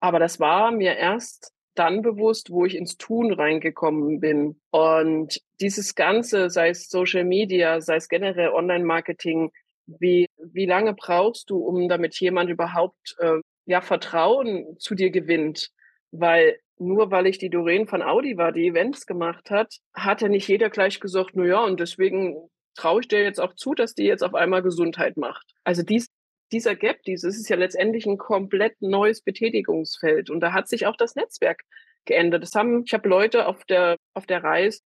Aber 0.00 0.18
das 0.18 0.40
war 0.40 0.70
mir 0.70 0.96
erst 0.96 1.52
dann 1.74 2.00
bewusst, 2.02 2.50
wo 2.50 2.64
ich 2.64 2.74
ins 2.74 2.96
Tun 2.96 3.32
reingekommen 3.32 4.20
bin. 4.20 4.60
Und 4.70 5.40
dieses 5.60 5.94
Ganze, 5.94 6.48
sei 6.48 6.70
es 6.70 6.88
Social 6.88 7.24
Media, 7.24 7.80
sei 7.82 7.96
es 7.96 8.08
generell 8.08 8.50
Online-Marketing, 8.50 9.52
wie, 9.86 10.26
wie 10.38 10.66
lange 10.66 10.94
brauchst 10.94 11.50
du, 11.50 11.58
um 11.58 11.88
damit 11.88 12.18
jemand 12.20 12.50
überhaupt 12.50 13.16
äh, 13.18 13.40
ja 13.66 13.80
Vertrauen 13.82 14.78
zu 14.78 14.94
dir 14.94 15.10
gewinnt? 15.10 15.70
Weil 16.10 16.58
nur 16.78 17.10
weil 17.10 17.26
ich 17.26 17.38
die 17.38 17.50
Doreen 17.50 17.86
von 17.86 18.02
Audi 18.02 18.36
war, 18.36 18.52
die 18.52 18.66
Events 18.66 19.06
gemacht 19.06 19.50
hat, 19.50 19.74
hat 19.94 20.20
ja 20.20 20.28
nicht 20.28 20.48
jeder 20.48 20.70
gleich 20.70 21.00
gesagt, 21.00 21.30
na 21.34 21.44
ja, 21.44 21.64
und 21.64 21.80
deswegen 21.80 22.48
traue 22.74 23.00
ich 23.00 23.08
dir 23.08 23.22
jetzt 23.22 23.40
auch 23.40 23.54
zu, 23.54 23.74
dass 23.74 23.94
die 23.94 24.04
jetzt 24.04 24.22
auf 24.22 24.34
einmal 24.34 24.62
Gesundheit 24.62 25.16
macht. 25.16 25.54
Also 25.64 25.82
dies, 25.82 26.08
dieser 26.52 26.76
Gap, 26.76 27.02
dieses 27.02 27.38
ist 27.38 27.48
ja 27.48 27.56
letztendlich 27.56 28.06
ein 28.06 28.18
komplett 28.18 28.80
neues 28.80 29.22
Betätigungsfeld. 29.22 30.30
Und 30.30 30.40
da 30.40 30.52
hat 30.52 30.68
sich 30.68 30.86
auch 30.86 30.96
das 30.96 31.16
Netzwerk 31.16 31.62
geändert. 32.04 32.42
Das 32.42 32.54
haben, 32.54 32.84
ich 32.86 32.94
habe 32.94 33.08
Leute 33.08 33.46
auf 33.46 33.64
der, 33.64 33.96
auf 34.14 34.26
der 34.26 34.44
Reise 34.44 34.80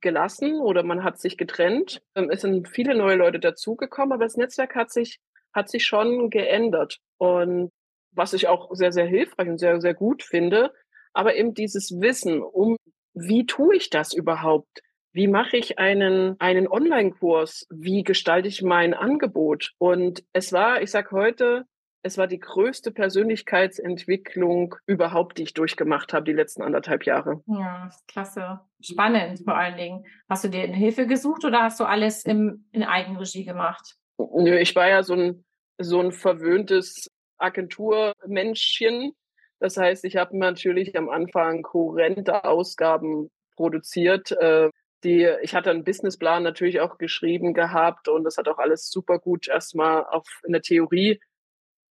gelassen 0.00 0.60
oder 0.60 0.82
man 0.82 1.04
hat 1.04 1.18
sich 1.18 1.38
getrennt. 1.38 2.02
Ähm, 2.14 2.28
es 2.30 2.42
sind 2.42 2.68
viele 2.68 2.94
neue 2.94 3.16
Leute 3.16 3.38
dazugekommen, 3.38 4.12
aber 4.12 4.24
das 4.24 4.36
Netzwerk 4.36 4.74
hat 4.74 4.90
sich, 4.90 5.18
hat 5.54 5.70
sich 5.70 5.86
schon 5.86 6.28
geändert. 6.28 6.98
Und 7.18 7.70
was 8.12 8.32
ich 8.32 8.48
auch 8.48 8.74
sehr, 8.74 8.92
sehr 8.92 9.06
hilfreich 9.06 9.48
und 9.48 9.58
sehr, 9.58 9.80
sehr 9.80 9.94
gut 9.94 10.22
finde, 10.22 10.72
aber 11.16 11.34
eben 11.34 11.54
dieses 11.54 11.98
Wissen 12.00 12.42
um, 12.42 12.76
wie 13.14 13.46
tue 13.46 13.74
ich 13.74 13.88
das 13.88 14.12
überhaupt? 14.12 14.82
Wie 15.12 15.28
mache 15.28 15.56
ich 15.56 15.78
einen, 15.78 16.38
einen 16.38 16.68
Online-Kurs? 16.68 17.66
Wie 17.70 18.02
gestalte 18.02 18.48
ich 18.48 18.60
mein 18.60 18.92
Angebot? 18.92 19.72
Und 19.78 20.22
es 20.34 20.52
war, 20.52 20.82
ich 20.82 20.90
sage 20.90 21.12
heute, 21.12 21.64
es 22.02 22.18
war 22.18 22.26
die 22.26 22.38
größte 22.38 22.92
Persönlichkeitsentwicklung 22.92 24.74
überhaupt, 24.84 25.38
die 25.38 25.44
ich 25.44 25.54
durchgemacht 25.54 26.12
habe, 26.12 26.26
die 26.26 26.34
letzten 26.34 26.62
anderthalb 26.62 27.06
Jahre. 27.06 27.42
Ja, 27.46 27.88
klasse. 28.06 28.60
Spannend 28.82 29.40
vor 29.42 29.56
allen 29.56 29.78
Dingen. 29.78 30.04
Hast 30.28 30.44
du 30.44 30.48
dir 30.48 30.66
Hilfe 30.66 31.06
gesucht 31.06 31.46
oder 31.46 31.62
hast 31.62 31.80
du 31.80 31.84
alles 31.84 32.26
im, 32.26 32.66
in 32.72 32.84
Eigenregie 32.84 33.46
gemacht? 33.46 33.96
Nö, 34.18 34.58
ich 34.58 34.76
war 34.76 34.88
ja 34.88 35.02
so 35.02 35.14
ein, 35.14 35.44
so 35.78 35.98
ein 35.98 36.12
verwöhntes 36.12 37.10
Agenturmenschchen 37.38 39.12
das 39.60 39.76
heißt, 39.76 40.04
ich 40.04 40.16
habe 40.16 40.36
natürlich 40.38 40.96
am 40.96 41.08
Anfang 41.08 41.62
kohärente 41.62 42.44
Ausgaben 42.44 43.30
produziert, 43.56 44.32
äh, 44.32 44.70
Die, 45.04 45.28
ich 45.42 45.54
hatte 45.54 45.70
einen 45.70 45.84
Businessplan 45.84 46.42
natürlich 46.42 46.80
auch 46.80 46.98
geschrieben 46.98 47.52
gehabt 47.54 48.08
und 48.08 48.24
das 48.24 48.38
hat 48.38 48.48
auch 48.48 48.58
alles 48.58 48.90
super 48.90 49.18
gut 49.18 49.46
erstmal 49.48 50.04
auf 50.06 50.26
in 50.46 50.52
der 50.52 50.62
Theorie 50.62 51.20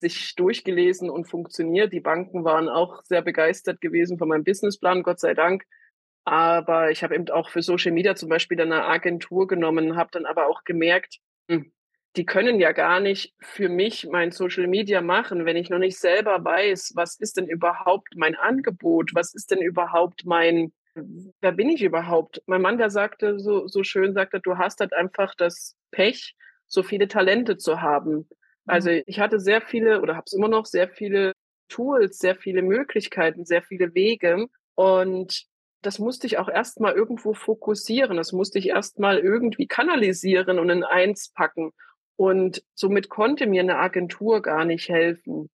sich 0.01 0.35
durchgelesen 0.35 1.09
und 1.09 1.25
funktioniert. 1.25 1.93
Die 1.93 2.01
Banken 2.01 2.43
waren 2.43 2.67
auch 2.67 3.03
sehr 3.03 3.21
begeistert 3.21 3.79
gewesen 3.79 4.17
von 4.17 4.27
meinem 4.27 4.43
Businessplan, 4.43 5.03
Gott 5.03 5.19
sei 5.19 5.33
Dank. 5.33 5.63
Aber 6.25 6.91
ich 6.91 7.03
habe 7.03 7.15
eben 7.15 7.29
auch 7.29 7.49
für 7.49 7.61
Social 7.61 7.91
Media 7.93 8.15
zum 8.15 8.29
Beispiel 8.29 8.59
eine 8.59 8.85
Agentur 8.85 9.47
genommen, 9.47 9.95
habe 9.95 10.09
dann 10.11 10.25
aber 10.25 10.47
auch 10.47 10.63
gemerkt, 10.63 11.19
hm, 11.49 11.71
die 12.15 12.25
können 12.25 12.59
ja 12.59 12.71
gar 12.71 12.99
nicht 12.99 13.33
für 13.41 13.69
mich 13.69 14.07
mein 14.09 14.31
Social 14.31 14.67
Media 14.67 15.01
machen, 15.01 15.45
wenn 15.45 15.57
ich 15.57 15.69
noch 15.69 15.79
nicht 15.79 15.97
selber 15.97 16.43
weiß, 16.43 16.93
was 16.95 17.19
ist 17.19 17.37
denn 17.37 17.47
überhaupt 17.47 18.15
mein 18.15 18.35
Angebot, 18.35 19.11
was 19.13 19.33
ist 19.33 19.51
denn 19.51 19.61
überhaupt 19.61 20.25
mein, 20.25 20.73
wer 21.41 21.51
bin 21.51 21.69
ich 21.69 21.83
überhaupt? 21.83 22.41
Mein 22.45 22.61
Mann, 22.61 22.77
der 22.77 22.89
sagte 22.89 23.39
so, 23.39 23.67
so 23.67 23.83
schön, 23.83 24.13
sagte, 24.13 24.39
du 24.39 24.57
hast 24.57 24.79
halt 24.79 24.93
einfach 24.93 25.35
das 25.35 25.75
Pech, 25.91 26.35
so 26.67 26.83
viele 26.83 27.07
Talente 27.07 27.57
zu 27.57 27.81
haben. 27.81 28.27
Also 28.65 28.89
mhm. 28.89 29.03
ich 29.05 29.19
hatte 29.19 29.39
sehr 29.39 29.61
viele 29.61 30.01
oder 30.01 30.15
habe 30.15 30.25
es 30.25 30.33
immer 30.33 30.47
noch 30.47 30.65
sehr 30.65 30.89
viele 30.89 31.33
Tools, 31.69 32.17
sehr 32.17 32.35
viele 32.35 32.61
Möglichkeiten, 32.61 33.45
sehr 33.45 33.61
viele 33.61 33.93
Wege 33.93 34.47
und 34.75 35.47
das 35.85 35.99
musste 35.99 36.25
ich 36.25 36.37
auch 36.39 36.49
erstmal 36.49 36.93
irgendwo 36.93 37.33
fokussieren, 37.33 38.17
das 38.17 38.31
musste 38.31 38.57
ich 38.57 38.69
erstmal 38.69 39.19
irgendwie 39.19 39.67
kanalisieren 39.67 40.57
und 40.57 40.69
in 40.69 40.83
eins 40.83 41.29
packen. 41.29 41.71
Und 42.17 42.63
somit 42.73 43.09
konnte 43.09 43.47
mir 43.47 43.61
eine 43.61 43.77
Agentur 43.77 44.41
gar 44.41 44.65
nicht 44.65 44.89
helfen. 44.89 45.49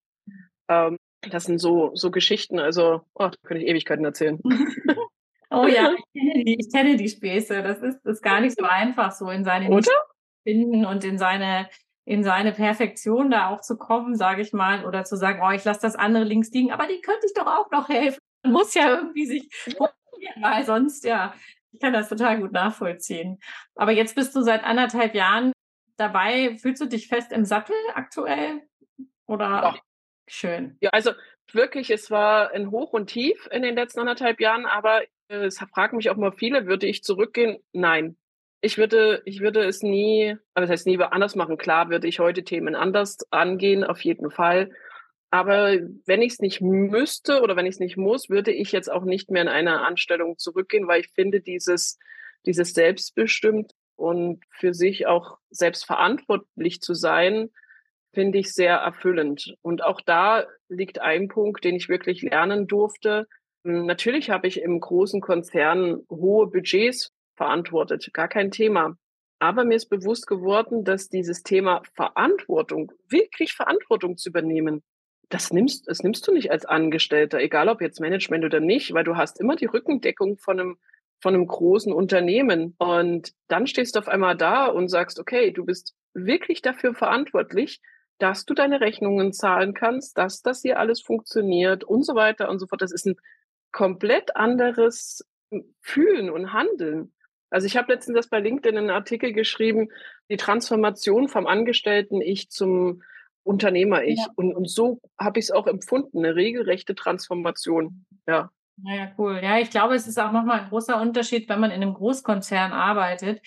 Ähm, 0.70 0.98
das 1.30 1.46
sind 1.46 1.60
so, 1.60 1.92
so 1.96 2.12
Geschichten, 2.12 2.60
also, 2.60 3.02
oh, 3.14 3.28
da 3.28 3.34
könnte 3.44 3.64
ich 3.64 3.70
Ewigkeiten 3.70 4.06
erzählen. 4.06 4.40
oh 5.52 5.68
ja, 5.68 5.94
ich 5.94 6.22
kenne, 6.22 6.44
die, 6.44 6.58
ich 6.60 6.72
kenne 6.72 6.98
die 6.98 7.10
Späße. 7.10 7.62
Das 7.62 7.82
ist, 7.82 8.06
ist 8.06 8.24
gar 8.24 8.42
nicht 8.42 8.58
so 8.58 8.66
einfach, 8.66 9.12
so 9.12 9.30
in 9.30 9.44
seine 9.44 9.70
Oder? 9.70 9.92
finden 10.44 10.86
und 10.86 11.04
in 11.04 11.18
seine, 11.18 11.70
in 12.06 12.24
seine 12.24 12.52
Perfektion 12.52 13.30
da 13.30 13.50
auch 13.50 13.62
zu 13.62 13.78
kommen, 13.78 14.16
sage 14.16 14.42
ich 14.42 14.54
mal, 14.54 14.86
oder 14.86 15.04
zu 15.04 15.16
sagen, 15.16 15.42
oh, 15.44 15.52
ich 15.52 15.64
lasse 15.64 15.82
das 15.82 15.96
andere 15.96 16.24
links 16.24 16.50
liegen, 16.52 16.72
aber 16.72 16.88
die 16.88 17.02
könnte 17.02 17.28
ich 17.28 17.34
doch 17.34 17.46
auch 17.46 17.70
noch 17.72 17.90
helfen. 17.90 18.20
Man 18.44 18.54
muss 18.54 18.74
ja 18.74 18.96
irgendwie 18.96 19.26
sich, 19.26 19.50
weil 20.42 20.66
sonst, 20.66 21.06
ja, 21.06 21.34
ich 21.72 21.80
kann 21.80 21.94
das 21.94 22.10
total 22.10 22.40
gut 22.40 22.52
nachvollziehen. 22.52 23.40
Aber 23.76 23.92
jetzt 23.92 24.16
bist 24.16 24.36
du 24.36 24.42
seit 24.42 24.64
anderthalb 24.64 25.14
Jahren 25.14 25.54
dabei. 26.02 26.58
Fühlst 26.58 26.82
du 26.82 26.88
dich 26.88 27.08
fest 27.08 27.32
im 27.32 27.46
Sattel 27.46 27.76
aktuell? 27.94 28.62
Oder 29.28 29.46
ja. 29.46 29.76
schön? 30.28 30.78
Ja, 30.82 30.90
also 30.92 31.12
wirklich, 31.54 31.90
es 31.92 32.12
war 32.12 32.52
ein 32.52 32.72
Hoch 32.72 32.94
und 32.94 33.08
Tief 33.08 33.48
in 33.52 33.62
den 33.62 33.76
letzten 33.76 34.00
anderthalb 34.02 34.42
Jahren, 34.42 34.66
aber 34.66 35.04
äh, 35.30 35.46
es 35.46 35.60
fragen 35.60 35.98
mich 35.98 36.10
auch 36.10 36.18
mal 36.18 36.32
viele, 36.32 36.66
würde 36.66 36.88
ich 36.88 37.04
zurückgehen? 37.04 37.58
Nein. 37.72 38.18
Ich 38.64 38.78
würde, 38.78 39.24
ich 39.26 39.40
würde 39.40 39.64
es 39.64 39.82
nie, 39.82 40.36
aber 40.54 40.68
das 40.68 40.70
heißt 40.70 40.86
nie 40.86 41.00
anders 41.00 41.36
machen. 41.36 41.58
Klar 41.58 41.90
würde 41.90 42.08
ich 42.08 42.20
heute 42.20 42.44
Themen 42.44 42.76
anders 42.76 43.18
angehen, 43.32 43.84
auf 43.84 44.02
jeden 44.02 44.30
Fall. 44.30 44.70
Aber 45.32 45.78
wenn 46.06 46.22
ich 46.22 46.34
es 46.34 46.40
nicht 46.40 46.62
müsste 46.62 47.42
oder 47.42 47.56
wenn 47.56 47.66
ich 47.66 47.76
es 47.76 47.80
nicht 47.80 47.98
muss, 47.98 48.30
würde 48.30 48.52
ich 48.52 48.72
jetzt 48.72 48.92
auch 48.92 49.04
nicht 49.04 49.32
mehr 49.32 49.42
in 49.42 49.48
eine 49.48 49.82
Anstellung 49.82 50.38
zurückgehen, 50.38 50.88
weil 50.88 51.02
ich 51.02 51.10
finde, 51.10 51.42
dieses, 51.42 51.98
dieses 52.46 52.74
selbstbestimmt 52.74 53.71
und 54.02 54.44
für 54.50 54.74
sich 54.74 55.06
auch 55.06 55.38
selbst 55.52 55.86
verantwortlich 55.86 56.82
zu 56.82 56.96
sein, 56.96 57.52
finde 58.14 58.40
ich 58.40 58.52
sehr 58.52 58.76
erfüllend. 58.76 59.56
Und 59.62 59.84
auch 59.84 60.02
da 60.02 60.46
liegt 60.68 61.00
ein 61.00 61.28
Punkt, 61.28 61.64
den 61.64 61.76
ich 61.76 61.88
wirklich 61.88 62.24
lernen 62.24 62.68
durfte. 62.68 63.28
Hm, 63.64 63.86
natürlich 63.86 64.32
habe 64.32 64.48
ich 64.48 64.62
im 64.62 64.80
großen 64.80 65.22
Konzern 65.22 66.02
hohe 66.10 66.48
Budgets 66.48 67.12
verantwortet, 67.36 68.10
gar 68.12 68.28
kein 68.28 68.52
Thema. 68.52 68.98
Aber 69.40 69.66
mir 69.66 69.76
ist 69.76 69.90
bewusst 69.90 70.28
geworden, 70.28 70.84
dass 70.84 71.10
dieses 71.10 71.44
Thema 71.44 71.82
Verantwortung, 71.96 72.92
wirklich 73.08 73.54
Verantwortung 73.54 74.18
zu 74.18 74.30
übernehmen, 74.30 74.84
das 75.30 75.54
nimmst, 75.54 75.88
das 75.88 76.04
nimmst 76.04 76.28
du 76.28 76.34
nicht 76.34 76.52
als 76.52 76.66
Angestellter, 76.66 77.40
egal 77.40 77.70
ob 77.70 77.82
jetzt 77.82 78.00
Management 78.00 78.44
oder 78.46 78.60
nicht, 78.60 78.94
weil 78.94 79.04
du 79.04 79.16
hast 79.16 79.40
immer 79.40 79.56
die 79.56 79.66
Rückendeckung 79.66 80.38
von 80.38 80.60
einem 80.60 80.78
von 81.22 81.36
einem 81.36 81.48
großen 81.48 81.94
Unternehmen. 81.94 82.76
Und 82.78 83.32
dann 83.48 83.68
stehst 83.68 83.96
du 83.96 84.00
auf 84.00 84.08
einmal 84.08 84.36
da 84.36 84.66
und 84.66 84.90
sagst, 84.90 85.20
okay, 85.20 85.52
du 85.52 85.66
bist 85.66 85.96
wirklich 86.14 86.62
dafür 86.62 86.94
verantwortlich, 86.94 87.82
dass 88.18 88.46
du 88.46 88.54
deine 88.54 88.82
Rechnungen 88.82 89.34
zahlen 89.34 89.74
kannst, 89.74 90.18
dass 90.18 90.42
das 90.42 90.62
hier 90.62 90.80
alles 90.80 91.02
funktioniert 91.02 91.84
und 91.84 92.06
so 92.06 92.16
weiter 92.16 92.50
und 92.50 92.60
so 92.60 92.68
fort. 92.68 92.82
Das 92.82 92.92
ist 92.92 93.06
ein 93.06 93.16
komplett 93.72 94.36
anderes 94.36 95.26
Fühlen 95.82 96.30
und 96.30 96.54
Handeln. 96.54 97.14
Also 97.50 97.68
ich 97.68 97.78
habe 97.78 97.92
letztens 97.92 98.16
das 98.16 98.30
bei 98.30 98.40
LinkedIn 98.40 98.78
einen 98.78 98.90
Artikel 98.90 99.34
geschrieben, 99.34 99.90
die 100.30 100.38
Transformation 100.38 101.28
vom 101.28 101.48
Angestellten-Ich 101.48 102.50
zum 102.50 103.04
Unternehmer-Ich. 103.44 104.20
Ja. 104.20 104.28
Und, 104.36 104.56
und 104.56 104.70
so 104.70 105.02
habe 105.20 105.40
ich 105.40 105.46
es 105.46 105.52
auch 105.52 105.68
empfunden, 105.68 106.20
eine 106.20 106.36
regelrechte 106.36 106.96
Transformation. 106.96 108.06
Ja. 108.28 108.52
Naja, 108.78 109.12
cool. 109.18 109.40
Ja, 109.44 109.60
ich 109.60 109.70
glaube, 109.70 109.96
es 109.96 110.08
ist 110.08 110.20
auch 110.20 110.32
nochmal 110.32 110.62
ein 110.62 110.70
großer 110.70 111.00
Unterschied, 111.00 111.48
wenn 111.50 111.60
man 111.60 111.72
in 111.72 111.82
einem 111.82 111.94
Großkonzern 111.94 112.72
arbeitet, 112.72 113.42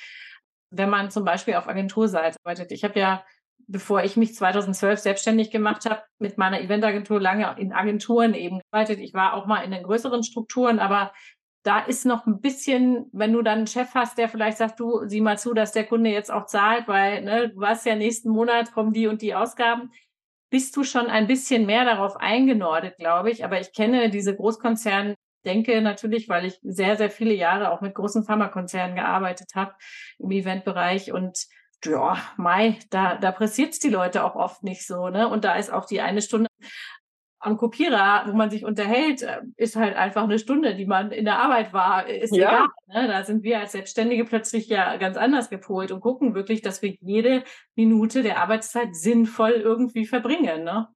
wenn 0.70 0.90
man 0.90 1.10
zum 1.10 1.24
Beispiel 1.24 1.54
auf 1.54 1.68
Agenturseite 1.68 2.36
arbeitet. 2.44 2.70
Ich 2.72 2.84
habe 2.84 2.98
ja, 3.00 3.24
bevor 3.66 4.04
ich 4.04 4.16
mich 4.16 4.34
2012 4.34 5.00
selbstständig 5.00 5.50
gemacht 5.50 5.86
habe, 5.86 6.02
mit 6.18 6.38
meiner 6.38 6.60
Eventagentur 6.60 7.20
lange 7.20 7.56
in 7.58 7.72
Agenturen 7.72 8.34
eben 8.34 8.60
gearbeitet. 8.70 9.00
Ich 9.00 9.14
war 9.14 9.34
auch 9.34 9.46
mal 9.46 9.62
in 9.64 9.70
den 9.72 9.82
größeren 9.82 10.22
Strukturen, 10.22 10.78
aber 10.78 11.12
da 11.64 11.80
ist 11.80 12.04
noch 12.04 12.26
ein 12.26 12.40
bisschen, 12.40 13.06
wenn 13.12 13.32
du 13.32 13.40
dann 13.42 13.58
einen 13.58 13.66
Chef 13.66 13.94
hast, 13.94 14.18
der 14.18 14.28
vielleicht 14.28 14.58
sagt, 14.58 14.78
du 14.80 15.06
sieh 15.08 15.22
mal 15.22 15.38
zu, 15.38 15.54
dass 15.54 15.72
der 15.72 15.86
Kunde 15.86 16.10
jetzt 16.10 16.30
auch 16.30 16.44
zahlt, 16.46 16.86
weil 16.88 17.22
ne, 17.22 17.48
du 17.48 17.56
weißt 17.58 17.86
ja, 17.86 17.96
nächsten 17.96 18.28
Monat 18.30 18.72
kommen 18.72 18.92
die 18.92 19.06
und 19.06 19.22
die 19.22 19.34
Ausgaben 19.34 19.90
bist 20.54 20.76
du 20.76 20.84
schon 20.84 21.08
ein 21.08 21.26
bisschen 21.26 21.66
mehr 21.66 21.84
darauf 21.84 22.14
eingenordet, 22.14 22.96
glaube 22.96 23.28
ich. 23.32 23.44
Aber 23.44 23.58
ich 23.58 23.72
kenne 23.72 24.08
diese 24.08 24.36
Großkonzerne 24.36 25.16
denke 25.44 25.82
natürlich, 25.82 26.28
weil 26.28 26.44
ich 26.44 26.60
sehr, 26.62 26.96
sehr 26.96 27.10
viele 27.10 27.34
Jahre 27.34 27.72
auch 27.72 27.80
mit 27.80 27.92
großen 27.92 28.22
Pharmakonzernen 28.22 28.94
gearbeitet 28.94 29.50
habe 29.56 29.74
im 30.20 30.30
Eventbereich 30.30 31.12
und 31.12 31.46
ja, 31.84 32.16
Mai, 32.36 32.78
da, 32.90 33.16
da 33.16 33.32
pressiert 33.32 33.72
es 33.72 33.80
die 33.80 33.90
Leute 33.90 34.22
auch 34.22 34.36
oft 34.36 34.62
nicht 34.62 34.86
so, 34.86 35.08
ne? 35.08 35.28
Und 35.28 35.44
da 35.44 35.56
ist 35.56 35.72
auch 35.72 35.86
die 35.86 36.00
eine 36.00 36.22
Stunde 36.22 36.48
am 37.44 37.56
Kopierer, 37.56 38.24
wo 38.26 38.32
man 38.32 38.50
sich 38.50 38.64
unterhält, 38.64 39.22
äh, 39.22 39.40
ist 39.56 39.76
halt 39.76 39.96
einfach 39.96 40.24
eine 40.24 40.38
Stunde, 40.38 40.74
die 40.74 40.86
man 40.86 41.12
in 41.12 41.24
der 41.24 41.38
Arbeit 41.38 41.72
war, 41.72 42.08
ist 42.08 42.34
ja. 42.34 42.48
egal. 42.48 42.68
Ne? 43.02 43.08
Da 43.08 43.24
sind 43.24 43.42
wir 43.42 43.60
als 43.60 43.72
Selbstständige 43.72 44.24
plötzlich 44.24 44.68
ja 44.68 44.96
ganz 44.96 45.16
anders 45.16 45.50
gepolt 45.50 45.92
und 45.92 46.00
gucken 46.00 46.34
wirklich, 46.34 46.62
dass 46.62 46.82
wir 46.82 46.96
jede 47.00 47.44
Minute 47.74 48.22
der 48.22 48.38
Arbeitszeit 48.38 48.96
sinnvoll 48.96 49.52
irgendwie 49.52 50.06
verbringen. 50.06 50.64
Ne? 50.64 50.88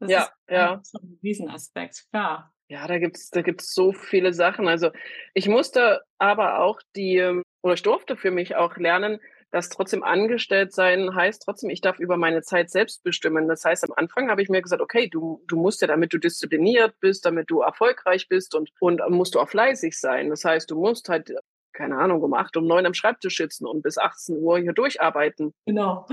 Das 0.00 0.10
ja, 0.10 0.22
ist 0.22 0.32
ja. 0.48 0.82
ein 1.00 1.18
Riesenaspekt, 1.22 2.06
klar. 2.10 2.52
Ja, 2.68 2.86
da 2.86 2.98
gibt's 2.98 3.30
da 3.30 3.42
gibt's 3.42 3.74
so 3.74 3.92
viele 3.92 4.32
Sachen. 4.32 4.68
Also 4.68 4.90
ich 5.34 5.48
musste 5.48 6.02
aber 6.18 6.60
auch 6.60 6.80
die, 6.96 7.18
ähm, 7.18 7.42
oder 7.62 7.74
ich 7.74 7.82
durfte 7.82 8.16
für 8.16 8.30
mich 8.30 8.56
auch 8.56 8.76
lernen, 8.76 9.20
dass 9.54 9.68
trotzdem 9.68 10.02
angestellt 10.02 10.72
sein 10.72 11.14
heißt 11.14 11.44
trotzdem, 11.44 11.70
ich 11.70 11.80
darf 11.80 12.00
über 12.00 12.16
meine 12.16 12.42
Zeit 12.42 12.70
selbst 12.70 13.04
bestimmen. 13.04 13.46
Das 13.46 13.64
heißt, 13.64 13.84
am 13.84 13.94
Anfang 13.94 14.28
habe 14.28 14.42
ich 14.42 14.48
mir 14.48 14.60
gesagt, 14.60 14.82
okay, 14.82 15.08
du, 15.08 15.44
du 15.46 15.54
musst 15.54 15.80
ja, 15.80 15.86
damit 15.86 16.12
du 16.12 16.18
diszipliniert 16.18 16.98
bist, 16.98 17.24
damit 17.24 17.48
du 17.50 17.60
erfolgreich 17.60 18.28
bist 18.28 18.56
und, 18.56 18.72
und 18.80 19.00
musst 19.10 19.36
du 19.36 19.40
auch 19.40 19.48
fleißig 19.48 19.96
sein. 19.96 20.30
Das 20.30 20.44
heißt, 20.44 20.72
du 20.72 20.80
musst 20.80 21.08
halt, 21.08 21.32
keine 21.72 21.98
Ahnung, 21.98 22.20
um 22.20 22.34
acht, 22.34 22.56
um 22.56 22.66
neun 22.66 22.84
am 22.84 22.94
Schreibtisch 22.94 23.36
sitzen 23.36 23.64
und 23.64 23.82
bis 23.82 23.96
18 23.96 24.38
Uhr 24.38 24.58
hier 24.58 24.72
durcharbeiten. 24.72 25.54
Genau. 25.66 26.04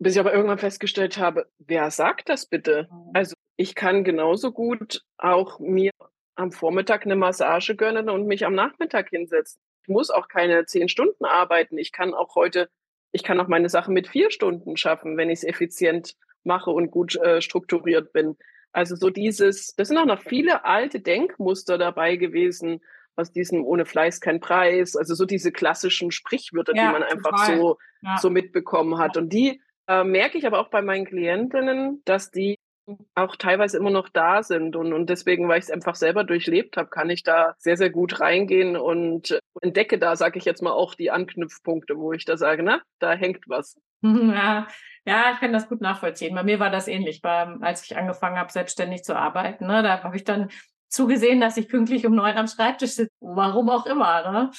Bis 0.00 0.14
ich 0.14 0.18
aber 0.18 0.34
irgendwann 0.34 0.58
festgestellt 0.58 1.18
habe, 1.18 1.46
wer 1.58 1.92
sagt 1.92 2.28
das 2.28 2.46
bitte? 2.46 2.88
Mhm. 2.90 3.10
Also 3.14 3.36
ich 3.56 3.76
kann 3.76 4.02
genauso 4.02 4.50
gut 4.50 5.02
auch 5.18 5.60
mir 5.60 5.92
am 6.34 6.50
Vormittag 6.50 7.04
eine 7.04 7.14
Massage 7.14 7.76
gönnen 7.76 8.10
und 8.10 8.26
mich 8.26 8.44
am 8.44 8.56
Nachmittag 8.56 9.10
hinsetzen. 9.10 9.60
Ich 9.86 9.92
muss 9.92 10.10
auch 10.10 10.26
keine 10.26 10.66
zehn 10.66 10.88
Stunden 10.88 11.24
arbeiten. 11.24 11.78
Ich 11.78 11.92
kann 11.92 12.12
auch 12.12 12.34
heute, 12.34 12.68
ich 13.12 13.22
kann 13.22 13.38
auch 13.38 13.46
meine 13.46 13.68
Sachen 13.68 13.94
mit 13.94 14.08
vier 14.08 14.32
Stunden 14.32 14.76
schaffen, 14.76 15.16
wenn 15.16 15.30
ich 15.30 15.38
es 15.38 15.44
effizient 15.44 16.16
mache 16.42 16.70
und 16.70 16.90
gut 16.90 17.14
äh, 17.16 17.40
strukturiert 17.40 18.12
bin. 18.12 18.36
Also 18.72 18.96
so 18.96 19.10
dieses, 19.10 19.76
das 19.76 19.88
sind 19.88 19.96
auch 19.96 20.06
noch 20.06 20.20
viele 20.20 20.64
alte 20.64 20.98
Denkmuster 20.98 21.78
dabei 21.78 22.16
gewesen, 22.16 22.80
aus 23.14 23.32
diesem 23.32 23.64
ohne 23.64 23.86
Fleiß 23.86 24.20
kein 24.20 24.40
Preis, 24.40 24.96
also 24.96 25.14
so 25.14 25.24
diese 25.24 25.52
klassischen 25.52 26.10
Sprichwörter, 26.10 26.74
ja, 26.74 26.86
die 26.86 26.92
man 26.92 27.02
einfach 27.04 27.46
so, 27.46 27.78
ja. 28.02 28.18
so 28.18 28.28
mitbekommen 28.28 28.98
hat. 28.98 29.16
Und 29.16 29.32
die 29.32 29.62
äh, 29.86 30.02
merke 30.02 30.36
ich 30.36 30.46
aber 30.46 30.58
auch 30.58 30.68
bei 30.68 30.82
meinen 30.82 31.06
Klientinnen, 31.06 32.02
dass 32.04 32.32
die 32.32 32.58
auch 33.14 33.36
teilweise 33.36 33.78
immer 33.78 33.90
noch 33.90 34.08
da 34.08 34.42
sind. 34.42 34.76
Und, 34.76 34.92
und 34.92 35.10
deswegen, 35.10 35.48
weil 35.48 35.58
ich 35.58 35.66
es 35.66 35.70
einfach 35.70 35.94
selber 35.94 36.24
durchlebt 36.24 36.76
habe, 36.76 36.88
kann 36.88 37.10
ich 37.10 37.22
da 37.22 37.54
sehr, 37.58 37.76
sehr 37.76 37.90
gut 37.90 38.20
reingehen 38.20 38.76
und 38.76 39.38
entdecke 39.60 39.98
da, 39.98 40.16
sage 40.16 40.38
ich 40.38 40.44
jetzt 40.44 40.62
mal, 40.62 40.72
auch 40.72 40.94
die 40.94 41.10
Anknüpfpunkte, 41.10 41.96
wo 41.96 42.12
ich 42.12 42.24
da 42.24 42.36
sage, 42.36 42.62
na, 42.62 42.80
da 42.98 43.12
hängt 43.12 43.48
was. 43.48 43.78
Ja, 44.02 44.68
ja, 45.04 45.32
ich 45.32 45.40
kann 45.40 45.52
das 45.52 45.68
gut 45.68 45.80
nachvollziehen. 45.80 46.34
Bei 46.34 46.42
mir 46.42 46.60
war 46.60 46.70
das 46.70 46.86
ähnlich, 46.86 47.22
bei, 47.22 47.46
als 47.60 47.84
ich 47.84 47.96
angefangen 47.96 48.38
habe, 48.38 48.52
selbstständig 48.52 49.04
zu 49.04 49.16
arbeiten. 49.16 49.66
Ne, 49.66 49.82
da 49.82 50.02
habe 50.02 50.16
ich 50.16 50.24
dann 50.24 50.48
zugesehen, 50.88 51.40
dass 51.40 51.56
ich 51.56 51.68
pünktlich 51.68 52.06
um 52.06 52.14
neun 52.14 52.36
am 52.36 52.46
Schreibtisch 52.46 52.92
sitze, 52.92 53.12
warum 53.20 53.70
auch 53.70 53.86
immer. 53.86 54.30
Ne? 54.30 54.50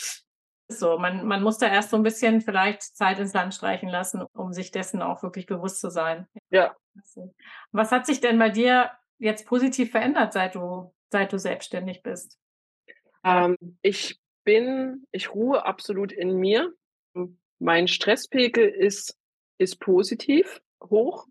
So. 0.67 0.97
Man, 0.97 1.25
man 1.25 1.41
muss 1.43 1.57
da 1.57 1.67
erst 1.67 1.89
so 1.89 1.97
ein 1.97 2.03
bisschen 2.03 2.41
vielleicht 2.41 2.81
Zeit 2.81 3.19
ins 3.19 3.33
Land 3.33 3.53
streichen 3.53 3.89
lassen, 3.89 4.23
um 4.33 4.53
sich 4.53 4.71
dessen 4.71 5.01
auch 5.01 5.23
wirklich 5.23 5.45
bewusst 5.45 5.79
zu 5.81 5.89
sein. 5.89 6.27
Ja. 6.49 6.75
Was 7.71 7.91
hat 7.91 8.05
sich 8.05 8.21
denn 8.21 8.39
bei 8.39 8.49
dir 8.49 8.91
jetzt 9.19 9.45
positiv 9.45 9.91
verändert, 9.91 10.33
seit 10.33 10.55
du, 10.55 10.93
seit 11.11 11.31
du 11.33 11.39
selbstständig 11.39 12.03
bist? 12.03 12.37
Ähm, 13.23 13.57
ich 13.81 14.19
bin, 14.43 15.05
ich 15.11 15.33
ruhe 15.33 15.65
absolut 15.65 16.11
in 16.11 16.37
mir. 16.37 16.73
Mein 17.59 17.87
Stresspegel 17.87 18.67
ist, 18.67 19.17
ist 19.57 19.79
positiv 19.79 20.61
hoch. 20.81 21.27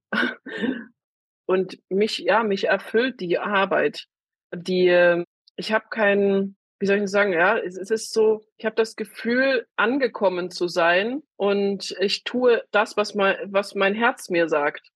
Und 1.47 1.79
mich, 1.89 2.19
ja, 2.19 2.43
mich 2.43 2.65
erfüllt 2.65 3.21
die 3.21 3.39
Arbeit. 3.39 4.07
Die, 4.55 4.89
ähm, 4.89 5.25
ich 5.57 5.73
habe 5.73 5.87
keinen, 5.89 6.56
wie 6.79 6.87
soll 6.87 6.99
ich 6.99 7.11
sagen, 7.11 7.33
ja, 7.33 7.57
es, 7.59 7.77
ist 7.77 8.13
so, 8.13 8.45
ich 8.57 8.67
habe 8.67 8.77
das 8.77 8.97
Gefühl, 8.97 9.67
angekommen 9.77 10.51
zu 10.51 10.69
sein 10.69 11.23
und 11.37 11.97
ich 12.01 12.25
tue 12.25 12.63
das, 12.71 12.97
was 12.97 13.15
mein, 13.15 13.37
was 13.47 13.75
mein 13.75 13.95
Herz 13.95 14.29
mir 14.29 14.49
sagt. 14.49 14.91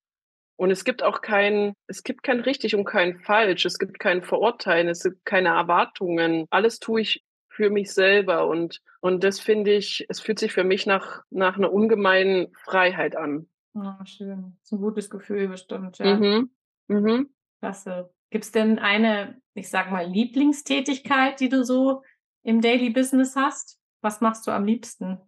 Und 0.57 0.71
es 0.71 0.85
gibt 0.85 1.03
auch 1.03 1.23
kein, 1.23 1.73
es 1.87 2.03
gibt 2.03 2.23
kein 2.23 2.40
richtig 2.40 2.75
und 2.75 2.85
kein 2.85 3.19
falsch. 3.21 3.64
Es 3.64 3.79
gibt 3.79 3.99
kein 3.99 4.23
Verurteilen. 4.23 4.88
Es 4.88 5.03
gibt 5.03 5.25
keine 5.25 5.49
Erwartungen. 5.49 6.47
Alles 6.51 6.81
tue 6.81 7.01
ich 7.01 7.25
für 7.49 7.71
mich 7.71 7.95
selber. 7.95 8.47
Und, 8.47 8.83
und 9.01 9.25
das 9.25 9.40
finde 9.40 9.73
ich, 9.73 10.05
es 10.11 10.21
fühlt 10.21 10.38
sich 10.38 10.53
für 10.53 10.64
mich 10.64 10.85
nach, 10.85 11.23
nach 11.31 11.57
einer 11.57 11.73
ungemeinen 11.73 12.53
Freiheit 12.62 13.16
an. 13.16 13.49
Oh, 13.73 14.05
schön. 14.05 14.59
Das 14.59 14.64
ist 14.64 14.73
ein 14.73 14.81
gutes 14.81 15.09
Gefühl 15.09 15.49
bestimmt, 15.49 15.97
ja. 15.97 16.16
Mhm. 16.16 16.51
Mhm. 16.88 17.31
Klasse. 17.61 18.11
Gibt 18.29 18.45
es 18.45 18.53
denn 18.53 18.79
eine, 18.79 19.40
ich 19.61 19.68
sag 19.68 19.90
mal, 19.90 20.07
Lieblingstätigkeit, 20.07 21.38
die 21.38 21.49
du 21.49 21.64
so 21.64 22.03
im 22.42 22.61
Daily 22.61 22.90
Business 22.90 23.37
hast? 23.37 23.79
Was 24.01 24.20
machst 24.20 24.46
du 24.46 24.51
am 24.51 24.64
liebsten? 24.64 25.20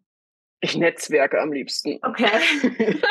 Ich 0.61 0.77
netzwerke 0.77 1.41
am 1.41 1.53
liebsten. 1.53 1.99
Okay. 2.03 2.31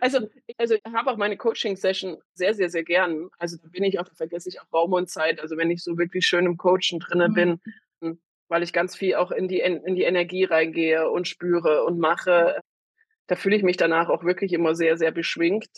also, 0.00 0.28
also 0.58 0.74
ich 0.74 0.92
habe 0.92 1.10
auch 1.10 1.16
meine 1.16 1.36
Coaching-Session 1.38 2.18
sehr, 2.34 2.52
sehr, 2.52 2.68
sehr 2.68 2.84
gern. 2.84 3.30
Also 3.38 3.56
da 3.56 3.68
bin 3.68 3.84
ich 3.84 3.98
auch, 3.98 4.04
da 4.04 4.14
vergesse 4.14 4.50
ich 4.50 4.60
auch 4.60 4.70
Raum 4.72 4.92
und 4.92 5.08
Zeit. 5.08 5.40
Also 5.40 5.56
wenn 5.56 5.70
ich 5.70 5.82
so 5.82 5.96
wirklich 5.96 6.26
schön 6.26 6.44
im 6.44 6.58
Coachen 6.58 6.98
drinne 7.00 7.30
mhm. 7.30 7.34
bin, 8.00 8.20
weil 8.48 8.62
ich 8.62 8.72
ganz 8.72 8.96
viel 8.96 9.14
auch 9.14 9.30
in 9.30 9.48
die, 9.48 9.60
in 9.60 9.94
die 9.94 10.02
Energie 10.02 10.44
reingehe 10.44 11.08
und 11.08 11.26
spüre 11.26 11.84
und 11.84 11.98
mache, 11.98 12.60
da 13.28 13.36
fühle 13.36 13.56
ich 13.56 13.62
mich 13.62 13.78
danach 13.78 14.10
auch 14.10 14.24
wirklich 14.24 14.52
immer 14.52 14.74
sehr, 14.74 14.98
sehr 14.98 15.12
beschwingt. 15.12 15.70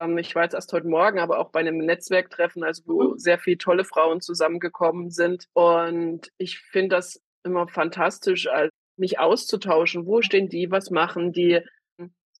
Ähm, 0.00 0.18
ich 0.18 0.34
war 0.34 0.44
jetzt 0.44 0.54
erst 0.54 0.72
heute 0.72 0.88
Morgen, 0.88 1.18
aber 1.18 1.38
auch 1.38 1.50
bei 1.50 1.60
einem 1.60 1.78
Netzwerktreffen, 1.78 2.64
also 2.64 2.82
wo 2.86 3.02
mhm. 3.02 3.18
sehr 3.18 3.38
viele 3.38 3.58
tolle 3.58 3.84
Frauen 3.84 4.20
zusammengekommen 4.20 5.10
sind. 5.10 5.46
Und 5.52 6.30
ich 6.38 6.58
finde 6.58 6.96
das 6.96 7.20
immer 7.44 7.68
fantastisch, 7.68 8.48
mich 8.96 9.18
auszutauschen. 9.18 10.06
Wo 10.06 10.22
stehen 10.22 10.48
die? 10.48 10.70
Was 10.70 10.90
machen 10.90 11.32
die? 11.32 11.60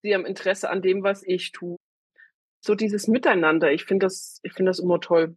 Sie 0.02 0.14
haben 0.14 0.26
Interesse 0.26 0.70
an 0.70 0.82
dem, 0.82 1.02
was 1.02 1.22
ich 1.24 1.52
tue. 1.52 1.76
So 2.64 2.74
dieses 2.74 3.08
Miteinander. 3.08 3.72
Ich 3.72 3.84
finde 3.84 4.06
das, 4.06 4.38
ich 4.42 4.52
finde 4.52 4.70
das 4.70 4.78
immer 4.78 5.00
toll. 5.00 5.36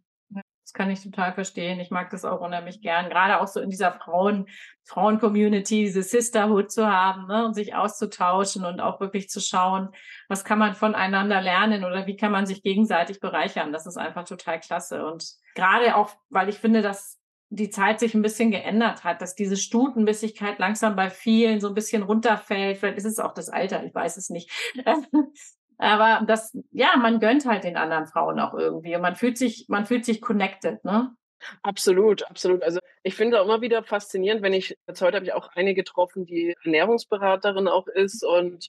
Das 0.68 0.74
kann 0.74 0.90
ich 0.90 1.02
total 1.02 1.32
verstehen. 1.32 1.80
Ich 1.80 1.90
mag 1.90 2.10
das 2.10 2.26
auch 2.26 2.42
unheimlich 2.42 2.82
gern. 2.82 3.08
Gerade 3.08 3.40
auch 3.40 3.46
so 3.46 3.58
in 3.58 3.70
dieser 3.70 3.90
Frauen, 3.90 4.44
Frauen-Community, 4.84 5.84
diese 5.84 6.02
Sisterhood 6.02 6.70
zu 6.70 6.86
haben 6.86 7.26
ne, 7.26 7.46
und 7.46 7.54
sich 7.54 7.74
auszutauschen 7.74 8.66
und 8.66 8.78
auch 8.78 9.00
wirklich 9.00 9.30
zu 9.30 9.40
schauen, 9.40 9.88
was 10.28 10.44
kann 10.44 10.58
man 10.58 10.74
voneinander 10.74 11.40
lernen 11.40 11.84
oder 11.86 12.06
wie 12.06 12.16
kann 12.16 12.32
man 12.32 12.44
sich 12.44 12.62
gegenseitig 12.62 13.18
bereichern. 13.18 13.72
Das 13.72 13.86
ist 13.86 13.96
einfach 13.96 14.24
total 14.24 14.60
klasse. 14.60 15.06
Und 15.06 15.26
gerade 15.54 15.96
auch, 15.96 16.10
weil 16.28 16.50
ich 16.50 16.58
finde, 16.58 16.82
dass 16.82 17.18
die 17.48 17.70
Zeit 17.70 17.98
sich 17.98 18.12
ein 18.12 18.20
bisschen 18.20 18.50
geändert 18.50 19.04
hat, 19.04 19.22
dass 19.22 19.34
diese 19.34 19.56
Stutenbissigkeit 19.56 20.58
langsam 20.58 20.96
bei 20.96 21.08
vielen 21.08 21.60
so 21.60 21.68
ein 21.68 21.74
bisschen 21.74 22.02
runterfällt. 22.02 22.76
Vielleicht 22.76 22.98
ist 22.98 23.06
es 23.06 23.20
auch 23.20 23.32
das 23.32 23.48
Alter, 23.48 23.82
ich 23.84 23.94
weiß 23.94 24.18
es 24.18 24.28
nicht. 24.28 24.50
Aber 25.78 26.24
das, 26.26 26.56
ja, 26.72 26.96
man 26.96 27.20
gönnt 27.20 27.46
halt 27.46 27.64
den 27.64 27.76
anderen 27.76 28.06
Frauen 28.06 28.40
auch 28.40 28.54
irgendwie 28.54 28.96
und 28.96 29.02
man 29.02 29.14
fühlt 29.14 29.38
sich, 29.38 29.66
man 29.68 29.86
fühlt 29.86 30.04
sich 30.04 30.20
connected, 30.20 30.84
ne? 30.84 31.14
Absolut, 31.62 32.28
absolut. 32.28 32.64
Also 32.64 32.80
ich 33.04 33.14
finde 33.14 33.40
auch 33.40 33.44
immer 33.44 33.60
wieder 33.60 33.84
faszinierend, 33.84 34.42
wenn 34.42 34.52
ich, 34.52 34.76
jetzt 34.88 35.00
heute 35.00 35.16
habe 35.16 35.24
ich 35.24 35.32
auch 35.34 35.50
eine 35.54 35.74
getroffen, 35.74 36.26
die 36.26 36.54
Ernährungsberaterin 36.64 37.68
auch 37.68 37.86
ist 37.86 38.24
und 38.24 38.68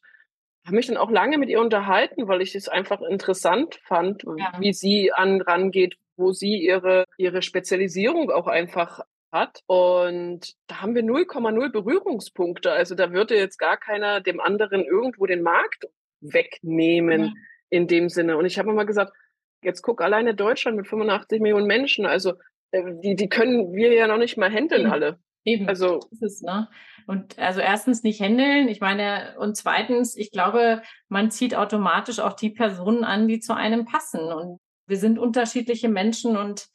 habe 0.66 0.76
mich 0.76 0.86
dann 0.86 0.98
auch 0.98 1.10
lange 1.10 1.40
mit 1.40 1.50
ihr 1.50 1.62
unterhalten, 1.62 2.28
weil 2.28 2.42
ich 2.42 2.54
es 2.54 2.70
einfach 2.70 3.02
interessant 3.02 3.80
fand, 3.84 4.24
ja. 4.38 4.52
wie 4.60 4.74
sie 4.74 5.12
an 5.12 5.42
rangeht, 5.42 5.98
wo 6.16 6.32
sie 6.32 6.64
ihre, 6.64 7.06
ihre 7.18 7.42
Spezialisierung 7.42 8.30
auch 8.30 8.46
einfach 8.46 9.00
hat. 9.32 9.62
Und 9.66 10.54
da 10.68 10.82
haben 10.82 10.94
wir 10.94 11.04
0,0 11.04 11.72
Berührungspunkte. 11.72 12.72
Also 12.72 12.94
da 12.94 13.12
würde 13.12 13.36
jetzt 13.36 13.58
gar 13.58 13.78
keiner 13.78 14.22
dem 14.22 14.40
anderen 14.40 14.84
irgendwo 14.84 15.26
den 15.26 15.42
Markt 15.42 15.86
wegnehmen 16.22 17.26
ja. 17.26 17.34
in 17.70 17.88
dem 17.88 18.10
Sinne. 18.10 18.38
Und 18.38 18.46
ich 18.46 18.60
habe 18.60 18.70
immer 18.70 18.86
gesagt, 18.86 19.14
jetzt 19.62 19.82
guck 19.82 20.02
alleine 20.02 20.36
Deutschland 20.36 20.78
mit 20.78 20.88
85 20.88 21.42
Millionen 21.42 21.68
Menschen, 21.68 22.06
also 22.06 22.34
äh, 22.72 22.84
die, 23.04 23.16
die 23.16 23.30
können 23.30 23.74
wir 23.74 23.94
ja 23.94 24.08
noch 24.08 24.18
nicht 24.18 24.38
mal 24.38 24.52
handeln 24.52 24.84
Eben. 24.84 24.92
alle. 24.92 25.20
Eben, 25.46 25.68
also 25.68 26.00
ist 26.12 26.22
es, 26.22 26.42
ne? 26.42 26.68
Und 27.08 27.40
also 27.40 27.62
erstens 27.62 28.04
nicht 28.04 28.22
handeln, 28.22 28.68
ich 28.68 28.82
meine, 28.82 29.36
und 29.40 29.56
zweitens, 29.56 30.16
ich 30.16 30.32
glaube, 30.32 30.82
man 31.08 31.32
zieht 31.32 31.56
automatisch 31.56 32.20
auch 32.20 32.34
die 32.34 32.50
Personen 32.50 33.04
an, 33.04 33.28
die 33.28 33.40
zu 33.40 33.56
einem 33.56 33.86
passen. 33.86 34.20
Und 34.20 34.60
wir 34.86 34.98
sind 34.98 35.18
unterschiedliche 35.18 35.90
Menschen 35.90 36.38
und 36.38 36.68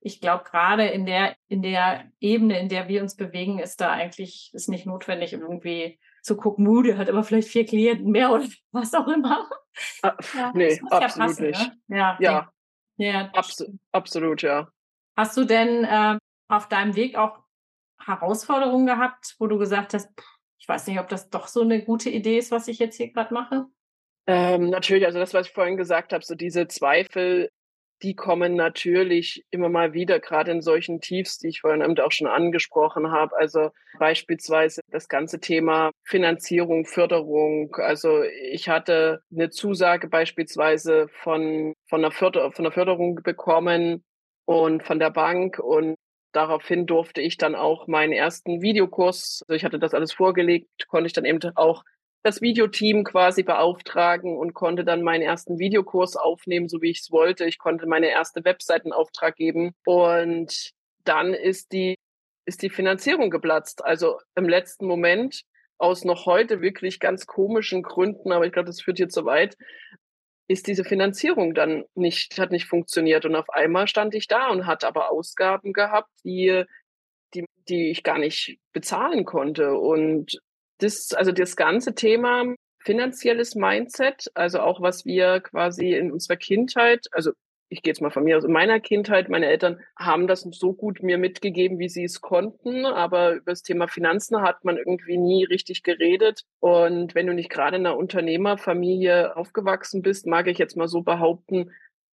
ich 0.00 0.20
glaube, 0.20 0.44
gerade 0.44 0.86
in 0.86 1.04
der, 1.04 1.36
in 1.48 1.62
der 1.62 2.10
Ebene, 2.20 2.58
in 2.58 2.68
der 2.68 2.88
wir 2.88 3.02
uns 3.02 3.16
bewegen, 3.16 3.58
ist 3.58 3.80
da 3.80 3.90
eigentlich, 3.90 4.50
ist 4.52 4.68
nicht 4.68 4.86
notwendig, 4.86 5.32
irgendwie 5.32 5.98
zu 6.22 6.36
gucken, 6.36 6.64
Mude 6.64 6.96
hat 6.96 7.08
aber 7.08 7.24
vielleicht 7.24 7.48
vier 7.48 7.66
Klienten 7.66 8.10
mehr 8.10 8.32
oder 8.32 8.46
was 8.72 8.94
auch 8.94 9.08
immer. 9.08 9.48
Ah, 10.02 10.16
ja, 10.34 10.52
nee, 10.54 10.80
absolut 10.90 11.18
ja 11.18 11.26
passen, 11.26 11.46
nicht. 11.46 11.72
Ne? 11.88 11.98
Ja, 11.98 12.16
ja. 12.20 12.52
ja 12.96 13.30
Abs 13.34 13.64
absolut, 13.92 14.42
ja. 14.42 14.68
Hast 15.16 15.36
du 15.36 15.44
denn 15.44 15.84
äh, 15.84 16.18
auf 16.48 16.68
deinem 16.68 16.96
Weg 16.96 17.16
auch 17.16 17.40
Herausforderungen 18.04 18.86
gehabt, 18.86 19.36
wo 19.38 19.46
du 19.46 19.58
gesagt 19.58 19.94
hast, 19.94 20.08
pff, 20.18 20.26
ich 20.58 20.68
weiß 20.68 20.86
nicht, 20.86 21.00
ob 21.00 21.08
das 21.08 21.28
doch 21.28 21.48
so 21.48 21.62
eine 21.62 21.84
gute 21.84 22.08
Idee 22.08 22.38
ist, 22.38 22.50
was 22.50 22.68
ich 22.68 22.78
jetzt 22.78 22.96
hier 22.96 23.12
gerade 23.12 23.34
mache? 23.34 23.66
Ähm, 24.26 24.70
natürlich, 24.70 25.04
also 25.04 25.18
das, 25.18 25.34
was 25.34 25.48
ich 25.48 25.52
vorhin 25.52 25.76
gesagt 25.76 26.12
habe, 26.12 26.24
so 26.24 26.34
diese 26.34 26.68
Zweifel, 26.68 27.50
die 28.02 28.14
kommen 28.14 28.54
natürlich 28.54 29.44
immer 29.50 29.68
mal 29.68 29.92
wieder, 29.92 30.20
gerade 30.20 30.50
in 30.50 30.60
solchen 30.60 31.00
Tiefs, 31.00 31.38
die 31.38 31.48
ich 31.48 31.60
vorhin 31.60 31.82
eben 31.82 31.98
auch 31.98 32.12
schon 32.12 32.26
angesprochen 32.26 33.10
habe. 33.10 33.36
Also 33.36 33.70
beispielsweise 33.98 34.80
das 34.90 35.08
ganze 35.08 35.40
Thema 35.40 35.90
Finanzierung, 36.04 36.84
Förderung. 36.84 37.74
Also 37.76 38.22
ich 38.50 38.68
hatte 38.68 39.22
eine 39.32 39.50
Zusage 39.50 40.08
beispielsweise 40.08 41.08
von, 41.22 41.74
von, 41.88 42.00
einer, 42.00 42.10
Förder 42.10 42.52
von 42.52 42.64
einer 42.64 42.72
Förderung 42.72 43.16
bekommen 43.16 44.04
und 44.44 44.82
von 44.82 44.98
der 44.98 45.10
Bank 45.10 45.58
und 45.58 45.96
daraufhin 46.32 46.86
durfte 46.86 47.20
ich 47.20 47.36
dann 47.36 47.54
auch 47.54 47.86
meinen 47.86 48.12
ersten 48.12 48.62
Videokurs, 48.62 49.42
also 49.46 49.56
ich 49.56 49.64
hatte 49.64 49.78
das 49.78 49.94
alles 49.94 50.12
vorgelegt, 50.12 50.68
konnte 50.88 51.06
ich 51.06 51.12
dann 51.12 51.24
eben 51.24 51.40
auch 51.56 51.84
das 52.22 52.40
Videoteam 52.40 53.04
quasi 53.04 53.42
beauftragen 53.42 54.36
und 54.36 54.54
konnte 54.54 54.84
dann 54.84 55.02
meinen 55.02 55.22
ersten 55.22 55.58
Videokurs 55.58 56.16
aufnehmen, 56.16 56.68
so 56.68 56.80
wie 56.80 56.90
ich 56.90 57.00
es 57.00 57.10
wollte. 57.10 57.44
Ich 57.44 57.58
konnte 57.58 57.86
meine 57.86 58.10
erste 58.10 58.44
Webseitenauftrag 58.44 59.34
geben 59.36 59.74
und 59.84 60.70
dann 61.04 61.34
ist 61.34 61.72
die, 61.72 61.96
ist 62.46 62.62
die 62.62 62.70
Finanzierung 62.70 63.30
geplatzt. 63.30 63.84
Also 63.84 64.18
im 64.36 64.48
letzten 64.48 64.86
Moment 64.86 65.42
aus 65.78 66.04
noch 66.04 66.26
heute 66.26 66.60
wirklich 66.60 67.00
ganz 67.00 67.26
komischen 67.26 67.82
Gründen, 67.82 68.30
aber 68.30 68.46
ich 68.46 68.52
glaube, 68.52 68.66
das 68.66 68.80
führt 68.80 68.98
hier 68.98 69.08
zu 69.08 69.24
weit, 69.24 69.56
ist 70.46 70.68
diese 70.68 70.84
Finanzierung 70.84 71.54
dann 71.54 71.84
nicht, 71.94 72.38
hat 72.38 72.52
nicht 72.52 72.66
funktioniert. 72.66 73.24
Und 73.24 73.34
auf 73.34 73.50
einmal 73.50 73.88
stand 73.88 74.14
ich 74.14 74.28
da 74.28 74.48
und 74.48 74.66
hatte 74.66 74.86
aber 74.86 75.10
Ausgaben 75.10 75.72
gehabt, 75.72 76.10
die, 76.24 76.64
die, 77.34 77.46
die 77.68 77.90
ich 77.90 78.04
gar 78.04 78.18
nicht 78.18 78.58
bezahlen 78.72 79.24
konnte. 79.24 79.74
Und 79.74 80.40
das, 80.82 81.12
also 81.12 81.32
das 81.32 81.56
ganze 81.56 81.94
Thema 81.94 82.54
finanzielles 82.84 83.54
Mindset, 83.54 84.26
also 84.34 84.60
auch 84.60 84.80
was 84.80 85.04
wir 85.04 85.40
quasi 85.40 85.94
in 85.94 86.12
unserer 86.12 86.36
Kindheit, 86.36 87.06
also 87.12 87.32
ich 87.72 87.82
gehe 87.82 87.90
jetzt 87.90 88.02
mal 88.02 88.10
von 88.10 88.24
mir 88.24 88.36
aus, 88.36 88.44
in 88.44 88.52
meiner 88.52 88.80
Kindheit, 88.80 89.30
meine 89.30 89.46
Eltern 89.46 89.80
haben 89.98 90.26
das 90.26 90.42
so 90.42 90.74
gut 90.74 91.02
mir 91.02 91.16
mitgegeben, 91.16 91.78
wie 91.78 91.88
sie 91.88 92.04
es 92.04 92.20
konnten, 92.20 92.84
aber 92.84 93.36
über 93.36 93.52
das 93.52 93.62
Thema 93.62 93.88
Finanzen 93.88 94.42
hat 94.42 94.62
man 94.64 94.76
irgendwie 94.76 95.16
nie 95.16 95.44
richtig 95.44 95.82
geredet. 95.82 96.42
Und 96.60 97.14
wenn 97.14 97.26
du 97.26 97.32
nicht 97.32 97.48
gerade 97.48 97.78
in 97.78 97.86
einer 97.86 97.96
Unternehmerfamilie 97.96 99.34
aufgewachsen 99.36 100.02
bist, 100.02 100.26
mag 100.26 100.48
ich 100.48 100.58
jetzt 100.58 100.76
mal 100.76 100.88
so 100.88 101.00
behaupten, 101.00 101.70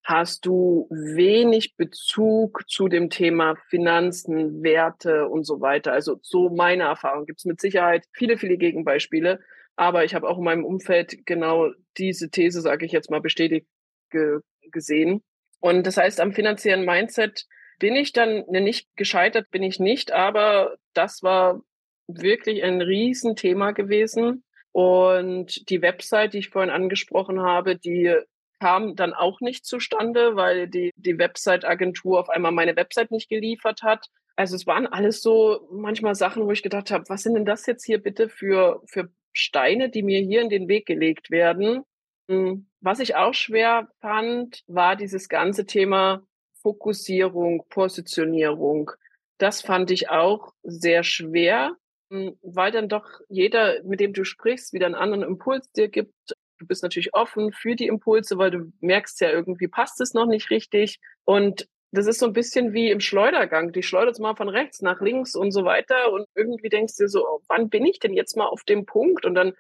hast 0.10 0.48
du 0.48 0.88
wenig 0.90 1.76
Bezug 1.76 2.68
zu 2.68 2.88
dem 2.88 3.12
Thema 3.12 3.56
Finanzen, 3.70 4.64
Werte 4.64 5.28
und 5.28 5.44
so 5.44 5.62
weiter. 5.62 5.94
Also 5.94 6.18
so 6.24 6.50
meine 6.50 6.84
Erfahrung. 6.84 7.28
Gibt 7.28 7.40
es 7.40 7.46
mit 7.46 7.62
Sicherheit 7.62 8.06
viele, 8.14 8.40
viele 8.40 8.58
Gegenbeispiele. 8.58 9.40
Aber 9.76 10.04
ich 10.04 10.16
habe 10.16 10.28
auch 10.28 10.40
in 10.40 10.44
meinem 10.44 10.66
Umfeld 10.66 11.28
genau 11.28 11.70
diese 11.98 12.32
These, 12.32 12.62
sage 12.62 12.88
ich 12.88 12.92
jetzt 12.92 13.12
mal, 13.12 13.22
bestätigt 13.22 13.68
ge 14.10 14.40
gesehen. 14.72 15.22
Und 15.60 15.86
das 15.86 15.98
heißt, 15.98 16.20
am 16.22 16.34
finanziellen 16.34 16.86
Mindset 16.86 17.46
bin 17.78 17.96
ich 17.96 18.12
dann 18.12 18.46
nicht 18.48 18.88
gescheitert, 18.96 19.52
bin 19.52 19.64
ich 19.64 19.80
nicht, 19.80 20.12
aber 20.12 20.78
das 20.94 21.24
war 21.24 21.62
wirklich 22.08 22.64
ein 22.64 22.82
Riesenthema 22.82 23.72
gewesen. 23.72 24.44
Und 24.72 25.70
die 25.70 25.82
Website, 25.82 26.34
die 26.34 26.40
ich 26.40 26.50
vorhin 26.50 26.72
angesprochen 26.72 27.42
habe, 27.42 27.76
die 27.76 28.16
kam 28.60 28.96
dann 28.96 29.14
auch 29.14 29.42
nicht 29.42 29.66
zustande, 29.66 30.36
weil 30.36 30.68
die, 30.68 30.92
die 30.96 31.18
Website-Agentur 31.18 32.20
auf 32.20 32.30
einmal 32.30 32.52
meine 32.52 32.76
Website 32.76 33.12
nicht 33.12 33.30
geliefert 33.30 33.84
hat. 33.84 34.08
Also 34.36 34.56
es 34.56 34.68
waren 34.68 34.88
alles 34.88 35.22
so 35.22 35.68
manchmal 35.72 36.16
Sachen, 36.16 36.46
wo 36.46 36.52
ich 36.52 36.64
gedacht 36.64 36.92
habe, 36.92 37.06
was 37.10 37.24
sind 37.24 37.34
denn 37.36 37.46
das 37.46 37.66
jetzt 37.66 37.86
hier 37.86 38.02
bitte 38.02 38.30
für, 38.30 38.82
für 38.86 39.10
Steine, 39.34 39.90
die 39.90 40.04
mir 40.04 40.20
hier 40.20 40.42
in 40.42 40.50
den 40.50 40.68
Weg 40.68 40.86
gelegt 40.86 41.32
werden? 41.32 41.84
Hm, 42.30 42.68
was 42.82 43.00
ich 43.00 43.16
auch 43.16 43.34
schwer 43.34 43.90
fand, 44.02 44.64
war 44.68 44.96
dieses 44.96 45.30
ganze 45.30 45.66
Thema 45.66 46.24
Fokussierung, 46.62 47.66
Positionierung. 47.70 48.92
Das 49.38 49.62
fand 49.62 49.92
ich 49.92 50.10
auch 50.10 50.54
sehr 50.64 51.04
schwer, 51.04 51.76
hm, 52.12 52.38
weil 52.42 52.72
dann 52.72 52.90
doch 52.90 53.06
jeder, 53.30 53.84
mit 53.84 54.00
dem 54.00 54.14
du 54.14 54.24
sprichst, 54.24 54.74
wieder 54.74 54.86
einen 54.86 54.96
anderen 54.96 55.24
Impuls 55.24 55.72
dir 55.72 55.90
gibt. 55.90 56.14
Du 56.60 56.68
bist 56.68 56.84
natürlich 56.84 57.14
offen 57.14 57.52
für 57.52 57.76
die 57.76 57.88
Impulse, 57.88 58.38
weil 58.38 58.52
du 58.52 58.72
merkst 58.82 59.22
ja 59.22 59.32
irgendwie 59.32 59.68
passt 59.68 60.02
es 60.02 60.14
noch 60.14 60.26
nicht 60.26 60.50
richtig. 60.50 61.00
Und 61.26 61.68
das 61.92 62.06
ist 62.06 62.20
so 62.20 62.28
ein 62.28 62.34
bisschen 62.34 62.74
wie 62.74 62.92
im 62.92 63.00
Schleudergang. 63.00 63.72
Die 63.72 63.82
schleudert 63.82 64.20
mal 64.20 64.36
von 64.36 64.50
rechts 64.50 64.82
nach 64.82 65.02
links 65.02 65.36
und 65.36 65.52
so 65.52 65.66
weiter. 65.66 66.12
Und 66.12 66.28
irgendwie 66.36 66.70
denkst 66.70 66.96
du 66.98 67.04
dir 67.04 67.10
so, 67.10 67.26
oh, 67.26 67.40
wann 67.48 67.70
bin 67.70 67.86
ich 67.86 68.00
denn 68.00 68.14
jetzt 68.14 68.38
mal 68.38 68.46
auf 68.46 68.64
dem 68.64 68.86
Punkt? 68.86 69.26
Und 69.26 69.36
dann, 69.36 69.54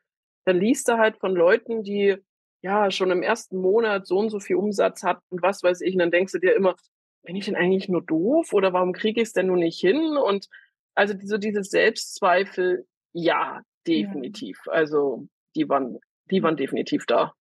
dann 0.46 0.60
liest 0.60 0.88
du 0.88 0.98
halt 0.98 1.18
von 1.18 1.34
Leuten, 1.34 1.84
die 1.84 2.18
ja 2.62 2.92
schon 2.92 3.12
im 3.12 3.24
ersten 3.24 3.58
Monat 3.58 4.06
so 4.06 4.20
und 4.20 4.30
so 4.30 4.40
viel 4.40 4.58
Umsatz 4.58 5.04
hatten 5.04 5.24
und 5.30 5.42
was 5.42 5.64
weiß 5.64 5.82
ich. 5.82 5.94
Und 5.94 6.00
dann 6.00 6.12
denkst 6.12 6.34
du 6.34 6.40
dir 6.40 6.56
immer, 6.56 6.76
bin 7.24 7.36
ich 7.36 7.46
denn 7.46 7.56
eigentlich 7.56 7.90
nur 7.90 8.02
doof 8.02 8.54
oder 8.54 8.74
warum 8.74 8.94
kriege 8.94 9.22
ich 9.22 9.30
es 9.30 9.34
denn 9.34 9.48
nur 9.48 9.58
nicht 9.58 9.80
hin? 9.80 10.18
Und 10.18 10.48
also 10.96 11.16
so 11.24 11.38
diese 11.38 11.64
Selbstzweifel, 11.64 12.86
ja, 13.14 13.62
definitiv. 13.88 14.62
Ja. 14.66 14.74
Also 14.74 15.28
die 15.56 15.68
waren, 15.70 16.00
die 16.32 16.44
waren 16.44 16.58
definitiv 16.58 17.06
da. 17.06 17.34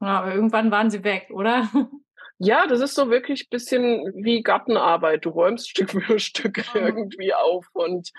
Ja, 0.00 0.20
aber 0.20 0.34
irgendwann 0.34 0.70
waren 0.70 0.90
sie 0.90 1.04
weg, 1.04 1.28
oder? 1.30 1.68
Ja, 2.44 2.66
das 2.66 2.80
ist 2.80 2.96
so 2.96 3.08
wirklich 3.08 3.50
bisschen 3.50 4.12
wie 4.16 4.42
Gartenarbeit. 4.42 5.24
Du 5.24 5.28
räumst 5.28 5.70
Stück 5.70 5.92
für 5.92 6.18
Stück 6.18 6.58
mhm. 6.74 6.80
irgendwie 6.80 7.32
auf 7.32 7.68
und 7.72 8.10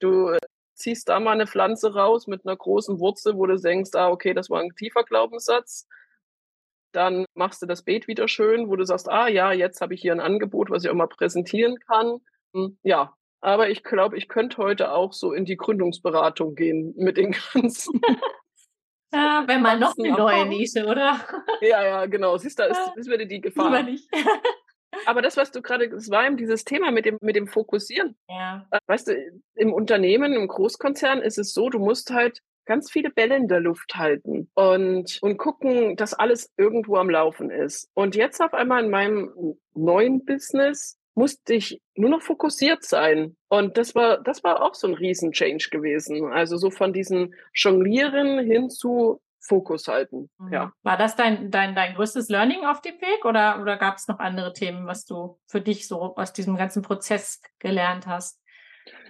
du 0.00 0.34
ziehst 0.72 1.10
da 1.10 1.20
mal 1.20 1.32
eine 1.32 1.46
Pflanze 1.46 1.92
raus 1.92 2.26
mit 2.26 2.46
einer 2.46 2.56
großen 2.56 2.98
Wurzel, 3.00 3.36
wo 3.36 3.44
du 3.44 3.56
denkst, 3.56 3.90
ah, 3.94 4.08
okay, 4.08 4.32
das 4.32 4.48
war 4.48 4.60
ein 4.60 4.74
tiefer 4.76 5.04
Glaubenssatz. 5.04 5.86
Dann 6.92 7.26
machst 7.34 7.60
du 7.60 7.66
das 7.66 7.82
Beet 7.82 8.08
wieder 8.08 8.28
schön, 8.28 8.70
wo 8.70 8.76
du 8.76 8.84
sagst, 8.84 9.10
ah 9.10 9.28
ja, 9.28 9.52
jetzt 9.52 9.82
habe 9.82 9.92
ich 9.92 10.00
hier 10.00 10.12
ein 10.12 10.20
Angebot, 10.20 10.70
was 10.70 10.84
ich 10.84 10.90
auch 10.90 10.94
mal 10.94 11.06
präsentieren 11.06 11.78
kann. 11.80 12.20
Hm, 12.54 12.78
ja, 12.82 13.14
aber 13.42 13.68
ich 13.68 13.84
glaube, 13.84 14.16
ich 14.16 14.28
könnte 14.28 14.56
heute 14.56 14.92
auch 14.92 15.12
so 15.12 15.32
in 15.32 15.44
die 15.44 15.58
Gründungsberatung 15.58 16.54
gehen 16.54 16.94
mit 16.96 17.18
den 17.18 17.34
ganzen 17.52 18.00
ja, 19.16 19.44
wenn 19.46 19.62
man 19.62 19.80
noch 19.80 19.96
eine 19.98 20.12
neue 20.12 20.46
Nische, 20.46 20.86
oder? 20.86 21.20
Ja, 21.60 21.84
ja, 21.84 22.06
genau. 22.06 22.36
Siehst 22.36 22.58
du, 22.58 22.64
da 22.64 22.68
ist, 22.68 22.96
ist 22.96 23.10
wieder 23.10 23.24
die 23.24 23.40
Gefahr. 23.40 23.70
Lieber 23.70 23.82
nicht. 23.82 24.08
Aber 25.04 25.22
das, 25.22 25.36
was 25.36 25.50
du 25.50 25.60
gerade, 25.62 25.88
das 25.88 26.10
war 26.10 26.26
eben 26.26 26.36
dieses 26.36 26.64
Thema 26.64 26.90
mit 26.90 27.04
dem, 27.04 27.18
mit 27.20 27.36
dem 27.36 27.48
Fokussieren. 27.48 28.16
Ja. 28.28 28.66
Äh, 28.70 28.78
weißt 28.86 29.08
du, 29.08 29.14
im 29.54 29.72
Unternehmen, 29.72 30.32
im 30.32 30.48
Großkonzern 30.48 31.20
ist 31.20 31.38
es 31.38 31.52
so, 31.52 31.68
du 31.68 31.78
musst 31.78 32.10
halt 32.12 32.40
ganz 32.64 32.90
viele 32.90 33.10
Bälle 33.10 33.36
in 33.36 33.48
der 33.48 33.60
Luft 33.60 33.94
halten 33.94 34.50
und, 34.54 35.18
und 35.22 35.36
gucken, 35.36 35.96
dass 35.96 36.14
alles 36.14 36.52
irgendwo 36.56 36.96
am 36.96 37.10
Laufen 37.10 37.50
ist. 37.50 37.88
Und 37.94 38.16
jetzt 38.16 38.40
auf 38.40 38.54
einmal 38.54 38.84
in 38.84 38.90
meinem 38.90 39.56
neuen 39.74 40.24
Business 40.24 40.98
musste 41.16 41.54
ich 41.54 41.80
nur 41.96 42.10
noch 42.10 42.22
fokussiert 42.22 42.84
sein. 42.84 43.36
Und 43.48 43.78
das 43.78 43.94
war, 43.94 44.22
das 44.22 44.44
war 44.44 44.62
auch 44.62 44.74
so 44.74 44.86
ein 44.86 44.94
Riesen-Change 44.94 45.70
gewesen. 45.70 46.32
Also 46.32 46.58
so 46.58 46.70
von 46.70 46.92
diesem 46.92 47.32
Jonglieren 47.54 48.38
hin 48.38 48.68
zu 48.68 49.20
Fokus 49.40 49.88
halten. 49.88 50.28
Mhm. 50.38 50.52
Ja. 50.52 50.72
War 50.82 50.96
das 50.98 51.16
dein, 51.16 51.50
dein, 51.50 51.74
dein 51.74 51.94
größtes 51.94 52.28
Learning 52.28 52.66
auf 52.66 52.82
dem 52.82 53.00
Weg 53.00 53.24
oder, 53.24 53.60
oder 53.62 53.76
gab 53.76 53.96
es 53.96 54.08
noch 54.08 54.18
andere 54.18 54.52
Themen, 54.52 54.86
was 54.86 55.06
du 55.06 55.38
für 55.46 55.60
dich 55.60 55.88
so 55.88 56.16
aus 56.16 56.32
diesem 56.32 56.56
ganzen 56.56 56.82
Prozess 56.82 57.40
gelernt 57.58 58.06
hast? 58.06 58.40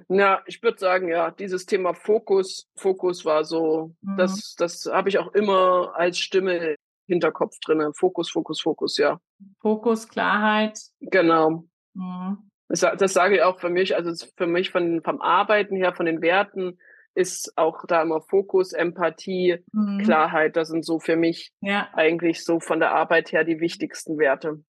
Ja, 0.09 0.43
ich 0.47 0.63
würde 0.63 0.79
sagen, 0.79 1.09
ja, 1.09 1.31
dieses 1.33 1.67
Thema 1.67 1.93
Fokus, 1.93 2.69
Fokus 2.77 3.25
war 3.25 3.45
so, 3.45 3.95
mhm. 4.03 4.17
das, 4.17 4.55
das 4.57 4.87
habe 4.87 5.09
ich 5.09 5.19
auch 5.19 5.35
immer 5.35 5.93
als 5.97 6.19
Stimme 6.19 6.77
Hinterkopf 7.09 7.59
drin. 7.65 7.93
Fokus, 7.95 8.31
Fokus, 8.31 8.61
Fokus, 8.61 8.97
ja. 8.97 9.21
Fokus, 9.61 10.09
Klarheit. 10.09 10.79
Genau. 11.01 11.65
Mhm. 11.97 12.51
Das, 12.69 12.81
das 12.81 13.13
sage 13.13 13.37
ich 13.37 13.43
auch 13.43 13.61
für 13.61 13.71
mich, 13.71 13.95
also 13.95 14.27
für 14.37 14.47
mich 14.47 14.71
von, 14.71 15.03
vom 15.03 15.21
Arbeiten 15.21 15.77
her, 15.77 15.95
von 15.95 16.07
den 16.07 16.21
Werten, 16.21 16.79
ist 17.15 17.57
auch 17.57 17.85
da 17.87 18.03
immer 18.03 18.21
Fokus, 18.21 18.73
Empathie, 18.73 19.65
mhm. 19.73 20.03
Klarheit. 20.03 20.57
Das 20.57 20.69
sind 20.69 20.85
so 20.85 20.99
für 20.99 21.17
mich 21.17 21.53
ja. 21.61 21.89
eigentlich 21.95 22.45
so 22.45 22.61
von 22.61 22.79
der 22.79 22.95
Arbeit 22.95 23.33
her 23.33 23.45
die 23.45 23.61
wichtigsten 23.61 24.19
Werte. 24.19 24.63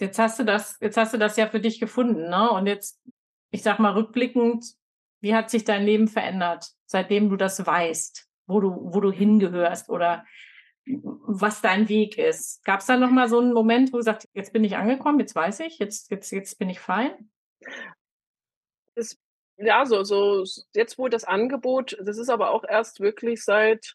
Jetzt 0.00 0.18
hast 0.18 0.38
du 0.38 0.44
das, 0.44 0.78
jetzt 0.80 0.96
hast 0.96 1.12
du 1.12 1.18
das 1.18 1.36
ja 1.36 1.48
für 1.48 1.58
dich 1.58 1.80
gefunden, 1.80 2.28
ne? 2.28 2.50
Und 2.52 2.68
jetzt, 2.68 3.00
ich 3.50 3.64
sag 3.64 3.80
mal 3.80 3.94
rückblickend, 3.94 4.64
wie 5.20 5.34
hat 5.34 5.50
sich 5.50 5.64
dein 5.64 5.84
Leben 5.84 6.06
verändert, 6.06 6.66
seitdem 6.86 7.30
du 7.30 7.36
das 7.36 7.66
weißt, 7.66 8.28
wo 8.46 8.60
du, 8.60 8.92
wo 8.92 9.00
du 9.00 9.10
hingehörst 9.10 9.90
oder 9.90 10.24
was 11.02 11.60
dein 11.60 11.88
Weg 11.88 12.18
ist? 12.18 12.64
Gab 12.64 12.80
es 12.80 12.86
da 12.86 12.96
noch 12.96 13.10
mal 13.10 13.28
so 13.28 13.38
einen 13.38 13.52
Moment, 13.52 13.92
wo 13.92 13.98
du 13.98 14.02
sagst, 14.02 14.28
jetzt 14.34 14.52
bin 14.52 14.64
ich 14.64 14.76
angekommen, 14.76 15.20
jetzt 15.20 15.34
weiß 15.34 15.60
ich, 15.60 15.78
jetzt, 15.78 16.10
jetzt, 16.10 16.30
jetzt 16.30 16.58
bin 16.58 16.70
ich 16.70 16.80
fein? 16.80 17.30
Das 18.94 19.16
ja, 19.56 19.84
so, 19.86 20.04
so 20.04 20.44
jetzt 20.74 20.98
wohl 20.98 21.10
das 21.10 21.24
Angebot, 21.24 21.96
das 22.00 22.18
ist 22.18 22.28
aber 22.28 22.52
auch 22.52 22.64
erst 22.64 23.00
wirklich 23.00 23.42
seit 23.44 23.94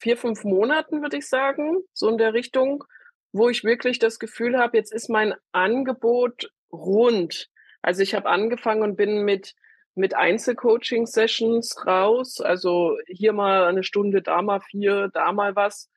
vier, 0.00 0.16
fünf 0.16 0.42
Monaten, 0.42 1.02
würde 1.02 1.18
ich 1.18 1.28
sagen, 1.28 1.78
so 1.92 2.08
in 2.08 2.18
der 2.18 2.34
Richtung, 2.34 2.84
wo 3.32 3.48
ich 3.48 3.62
wirklich 3.62 3.98
das 4.00 4.18
Gefühl 4.18 4.58
habe, 4.58 4.76
jetzt 4.76 4.92
ist 4.92 5.08
mein 5.08 5.34
Angebot 5.52 6.50
rund. 6.72 7.48
Also 7.80 8.02
ich 8.02 8.14
habe 8.14 8.28
angefangen 8.28 8.82
und 8.82 8.96
bin 8.96 9.24
mit 9.24 9.54
mit 9.94 10.14
Einzelcoaching-Sessions 10.14 11.86
raus. 11.86 12.40
Also 12.40 12.98
hier 13.06 13.32
mal 13.32 13.64
eine 13.64 13.84
Stunde, 13.84 14.22
da 14.22 14.42
mal 14.42 14.60
vier, 14.60 15.08
da 15.12 15.32
mal 15.32 15.54
was. 15.56 15.90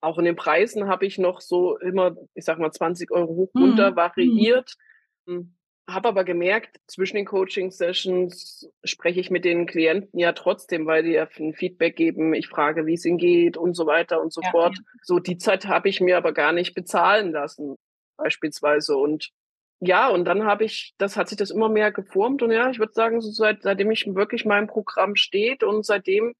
Auch 0.00 0.18
in 0.18 0.24
den 0.24 0.36
Preisen 0.36 0.88
habe 0.88 1.06
ich 1.06 1.18
noch 1.18 1.40
so 1.40 1.78
immer, 1.78 2.16
ich 2.34 2.44
sag 2.44 2.58
mal, 2.58 2.72
20 2.72 3.10
Euro 3.10 3.34
hoch 3.34 3.50
runter 3.54 3.92
mhm. 3.92 3.96
variiert. 3.96 4.74
Mhm 5.26 5.54
habe 5.92 6.08
aber 6.08 6.24
gemerkt, 6.24 6.80
zwischen 6.86 7.16
den 7.16 7.26
Coaching-Sessions 7.26 8.70
spreche 8.84 9.20
ich 9.20 9.30
mit 9.30 9.44
den 9.44 9.66
Klienten 9.66 10.18
ja 10.18 10.32
trotzdem, 10.32 10.86
weil 10.86 11.02
die 11.02 11.12
ja 11.12 11.28
ein 11.38 11.54
Feedback 11.54 11.96
geben. 11.96 12.34
Ich 12.34 12.48
frage, 12.48 12.86
wie 12.86 12.94
es 12.94 13.04
ihnen 13.04 13.18
geht 13.18 13.56
und 13.56 13.74
so 13.74 13.86
weiter 13.86 14.20
und 14.20 14.32
so 14.32 14.40
ja, 14.42 14.50
fort. 14.50 14.76
Ja. 14.76 14.84
So 15.02 15.18
die 15.18 15.38
Zeit 15.38 15.66
habe 15.66 15.88
ich 15.88 16.00
mir 16.00 16.16
aber 16.16 16.32
gar 16.32 16.52
nicht 16.52 16.74
bezahlen 16.74 17.32
lassen, 17.32 17.76
beispielsweise. 18.16 18.96
Und 18.96 19.30
ja, 19.80 20.08
und 20.08 20.24
dann 20.24 20.44
habe 20.44 20.64
ich, 20.64 20.94
das 20.98 21.16
hat 21.16 21.28
sich 21.28 21.38
das 21.38 21.50
immer 21.50 21.68
mehr 21.68 21.92
geformt. 21.92 22.42
Und 22.42 22.50
ja, 22.50 22.70
ich 22.70 22.78
würde 22.78 22.92
sagen, 22.92 23.20
so 23.20 23.30
seit, 23.30 23.62
seitdem 23.62 23.90
ich 23.90 24.06
wirklich 24.14 24.44
mein 24.44 24.66
Programm 24.66 25.16
steht 25.16 25.62
und 25.62 25.84
seitdem 25.84 26.34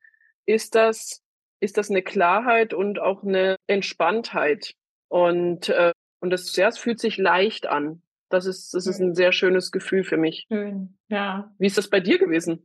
ist 0.47 0.75
das, 0.75 1.23
ist 1.61 1.77
das 1.77 1.91
eine 1.91 2.03
Klarheit 2.03 2.75
und 2.75 2.99
auch 2.99 3.23
eine 3.23 3.57
Entspanntheit. 3.67 4.75
Und, 5.09 5.69
äh, 5.69 5.93
und 6.21 6.31
das, 6.31 6.57
ja, 6.57 6.69
es 6.69 6.79
fühlt 6.79 6.99
sich 6.99 7.19
leicht 7.19 7.67
an. 7.67 8.03
Das 8.31 8.47
ist, 8.47 8.75
das 8.75 8.87
ist 8.87 9.01
ein 9.01 9.15
sehr 9.15 9.33
schönes 9.33 9.73
Gefühl 9.73 10.05
für 10.05 10.17
mich. 10.17 10.47
Schön, 10.51 10.99
ja. 11.09 11.53
Wie 11.59 11.67
ist 11.67 11.77
das 11.77 11.91
bei 11.91 11.99
dir 12.01 12.19
gewesen? 12.19 12.63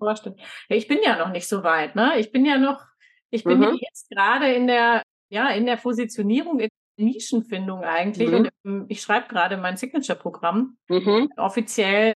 Ich 0.69 0.87
bin 0.87 0.99
ja 1.03 1.17
noch 1.17 1.31
nicht 1.31 1.47
so 1.47 1.63
weit, 1.63 1.95
ne? 1.95 2.19
Ich 2.19 2.31
bin 2.31 2.45
ja 2.45 2.57
noch, 2.57 2.85
ich 3.31 3.43
bin 3.43 3.59
mhm. 3.59 3.77
jetzt 3.81 4.09
gerade 4.09 4.53
in 4.53 4.67
der, 4.67 5.01
ja, 5.29 5.49
in 5.49 5.65
der 5.65 5.77
Positionierung, 5.77 6.59
in 6.59 6.69
der 6.97 7.05
Nischenfindung 7.05 7.83
eigentlich. 7.83 8.29
Mhm. 8.29 8.49
Und 8.63 8.91
ich 8.91 9.01
schreibe 9.01 9.27
gerade 9.27 9.57
mein 9.57 9.75
Signature-Programm. 9.75 10.77
Mhm. 10.87 11.31
Offiziell, 11.35 12.13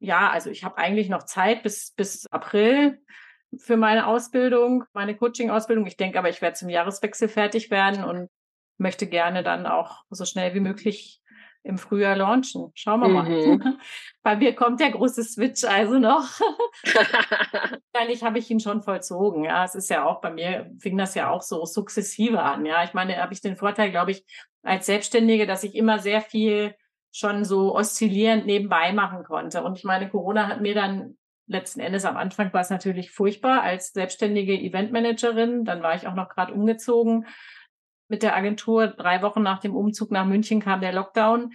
ja, 0.00 0.30
also 0.30 0.48
ich 0.48 0.64
habe 0.64 0.78
eigentlich 0.78 1.10
noch 1.10 1.24
Zeit 1.24 1.62
bis, 1.62 1.92
bis 1.92 2.26
April 2.30 2.98
für 3.58 3.76
meine 3.76 4.06
Ausbildung, 4.06 4.84
meine 4.92 5.16
Coaching-Ausbildung. 5.16 5.86
Ich 5.86 5.96
denke 5.96 6.18
aber, 6.18 6.28
ich 6.28 6.42
werde 6.42 6.56
zum 6.56 6.68
Jahreswechsel 6.68 7.28
fertig 7.28 7.70
werden 7.70 8.04
und 8.04 8.28
möchte 8.78 9.06
gerne 9.06 9.42
dann 9.42 9.66
auch 9.66 10.04
so 10.10 10.24
schnell 10.24 10.54
wie 10.54 10.60
möglich 10.60 11.20
im 11.66 11.78
Frühjahr 11.78 12.16
launchen. 12.16 12.70
Schauen 12.74 13.00
wir 13.00 13.08
mal. 13.08 13.28
Mhm. 13.28 13.78
Bei 14.22 14.36
mir 14.36 14.54
kommt 14.54 14.80
der 14.80 14.92
große 14.92 15.24
Switch 15.24 15.64
also 15.64 15.98
noch. 15.98 16.40
Wahrscheinlich 17.92 18.22
habe 18.22 18.38
ich 18.38 18.50
ihn 18.50 18.60
schon 18.60 18.82
vollzogen. 18.82 19.44
Ja, 19.44 19.64
es 19.64 19.74
ist 19.74 19.90
ja 19.90 20.04
auch 20.04 20.20
bei 20.20 20.30
mir, 20.30 20.70
fing 20.78 20.96
das 20.96 21.14
ja 21.14 21.30
auch 21.30 21.42
so 21.42 21.64
sukzessive 21.64 22.40
an. 22.40 22.64
Ja, 22.66 22.84
ich 22.84 22.94
meine, 22.94 23.16
habe 23.16 23.32
ich 23.32 23.40
den 23.40 23.56
Vorteil, 23.56 23.90
glaube 23.90 24.12
ich, 24.12 24.24
als 24.62 24.86
Selbstständige, 24.86 25.46
dass 25.46 25.64
ich 25.64 25.74
immer 25.74 25.98
sehr 25.98 26.20
viel 26.20 26.74
schon 27.10 27.44
so 27.44 27.74
oszillierend 27.74 28.46
nebenbei 28.46 28.92
machen 28.92 29.24
konnte. 29.24 29.62
Und 29.62 29.78
ich 29.78 29.84
meine, 29.84 30.08
Corona 30.08 30.48
hat 30.48 30.60
mir 30.60 30.74
dann 30.74 31.16
letzten 31.46 31.80
Endes 31.80 32.04
am 32.04 32.16
Anfang 32.16 32.52
war 32.52 32.60
es 32.60 32.70
natürlich 32.70 33.10
furchtbar 33.10 33.62
als 33.62 33.92
selbstständige 33.92 34.58
Eventmanagerin. 34.58 35.64
Dann 35.64 35.82
war 35.82 35.94
ich 35.94 36.06
auch 36.06 36.14
noch 36.14 36.28
gerade 36.28 36.52
umgezogen 36.52 37.26
mit 38.08 38.22
der 38.22 38.36
Agentur. 38.36 38.88
Drei 38.88 39.22
Wochen 39.22 39.42
nach 39.42 39.60
dem 39.60 39.74
Umzug 39.74 40.10
nach 40.10 40.26
München 40.26 40.60
kam 40.60 40.80
der 40.80 40.92
Lockdown. 40.92 41.52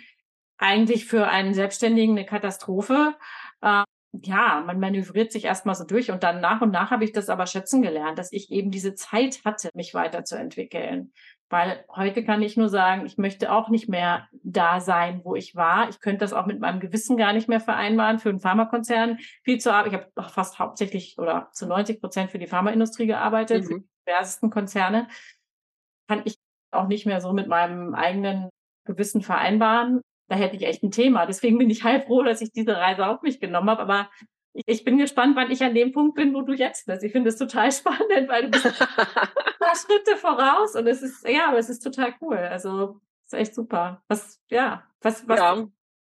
Eigentlich 0.57 1.05
für 1.05 1.27
einen 1.27 1.53
Selbstständigen 1.53 2.17
eine 2.17 2.25
Katastrophe. 2.25 3.15
Ähm, 3.63 3.83
ja, 4.13 4.61
man 4.65 4.79
manövriert 4.79 5.31
sich 5.31 5.45
erstmal 5.45 5.75
so 5.75 5.85
durch 5.85 6.11
und 6.11 6.23
dann 6.23 6.41
nach 6.41 6.61
und 6.61 6.71
nach 6.71 6.91
habe 6.91 7.05
ich 7.05 7.13
das 7.13 7.29
aber 7.29 7.45
schätzen 7.45 7.81
gelernt, 7.81 8.19
dass 8.19 8.31
ich 8.31 8.51
eben 8.51 8.69
diese 8.69 8.93
Zeit 8.93 9.41
hatte, 9.45 9.69
mich 9.73 9.93
weiterzuentwickeln. 9.93 11.13
Weil 11.49 11.83
heute 11.93 12.23
kann 12.23 12.41
ich 12.41 12.57
nur 12.57 12.69
sagen, 12.69 13.05
ich 13.05 13.17
möchte 13.17 13.51
auch 13.51 13.69
nicht 13.69 13.89
mehr 13.89 14.27
da 14.43 14.79
sein, 14.79 15.21
wo 15.23 15.35
ich 15.35 15.55
war. 15.55 15.89
Ich 15.89 15.99
könnte 15.99 16.19
das 16.19 16.33
auch 16.33 16.45
mit 16.45 16.59
meinem 16.59 16.79
Gewissen 16.79 17.17
gar 17.17 17.33
nicht 17.33 17.49
mehr 17.49 17.59
vereinbaren, 17.59 18.19
für 18.19 18.29
einen 18.29 18.39
Pharmakonzern 18.39 19.17
viel 19.43 19.59
zu 19.59 19.73
arbeiten. 19.73 19.95
Ich 19.95 20.01
habe 20.01 20.29
fast 20.29 20.59
hauptsächlich 20.59 21.17
oder 21.17 21.49
zu 21.51 21.65
90 21.67 22.01
Prozent 22.01 22.31
für 22.31 22.39
die 22.39 22.47
Pharmaindustrie 22.47 23.07
gearbeitet, 23.07 23.63
mhm. 23.63 23.67
für 23.67 23.79
die 23.79 23.89
diversesten 24.07 24.49
Konzerne. 24.49 25.07
Kann 26.07 26.21
ich 26.25 26.35
auch 26.71 26.87
nicht 26.87 27.05
mehr 27.05 27.21
so 27.21 27.33
mit 27.33 27.47
meinem 27.47 27.95
eigenen 27.95 28.49
Gewissen 28.85 29.21
vereinbaren. 29.21 30.01
Da 30.31 30.37
hätte 30.37 30.55
ich 30.55 30.63
echt 30.63 30.81
ein 30.81 30.91
Thema. 30.91 31.25
Deswegen 31.25 31.57
bin 31.57 31.69
ich 31.69 31.83
halb 31.83 32.05
froh, 32.05 32.23
dass 32.23 32.39
ich 32.39 32.53
diese 32.53 32.77
Reise 32.77 33.05
auf 33.05 33.21
mich 33.21 33.41
genommen 33.41 33.69
habe. 33.69 33.81
Aber 33.81 34.09
ich 34.53 34.85
bin 34.85 34.97
gespannt, 34.97 35.35
wann 35.35 35.51
ich 35.51 35.61
an 35.61 35.75
dem 35.75 35.91
Punkt 35.91 36.15
bin, 36.15 36.33
wo 36.33 36.41
du 36.41 36.53
jetzt 36.53 36.85
bist. 36.85 37.03
Ich 37.03 37.11
finde 37.11 37.29
es 37.29 37.37
total 37.37 37.69
spannend, 37.73 38.29
weil 38.29 38.43
du 38.43 38.51
bist 38.51 38.65
ein 38.65 38.73
paar 38.73 39.75
Schritte 39.75 40.15
voraus 40.15 40.75
und 40.75 40.87
es 40.87 41.01
ist, 41.01 41.27
ja, 41.27 41.49
aber 41.49 41.57
es 41.57 41.69
ist 41.69 41.81
total 41.81 42.15
cool. 42.21 42.37
Also, 42.37 43.01
es 43.25 43.33
ist 43.33 43.39
echt 43.39 43.55
super. 43.55 44.01
Was, 44.07 44.41
ja, 44.49 44.87
was, 45.01 45.27
was, 45.27 45.37
ja. 45.37 45.67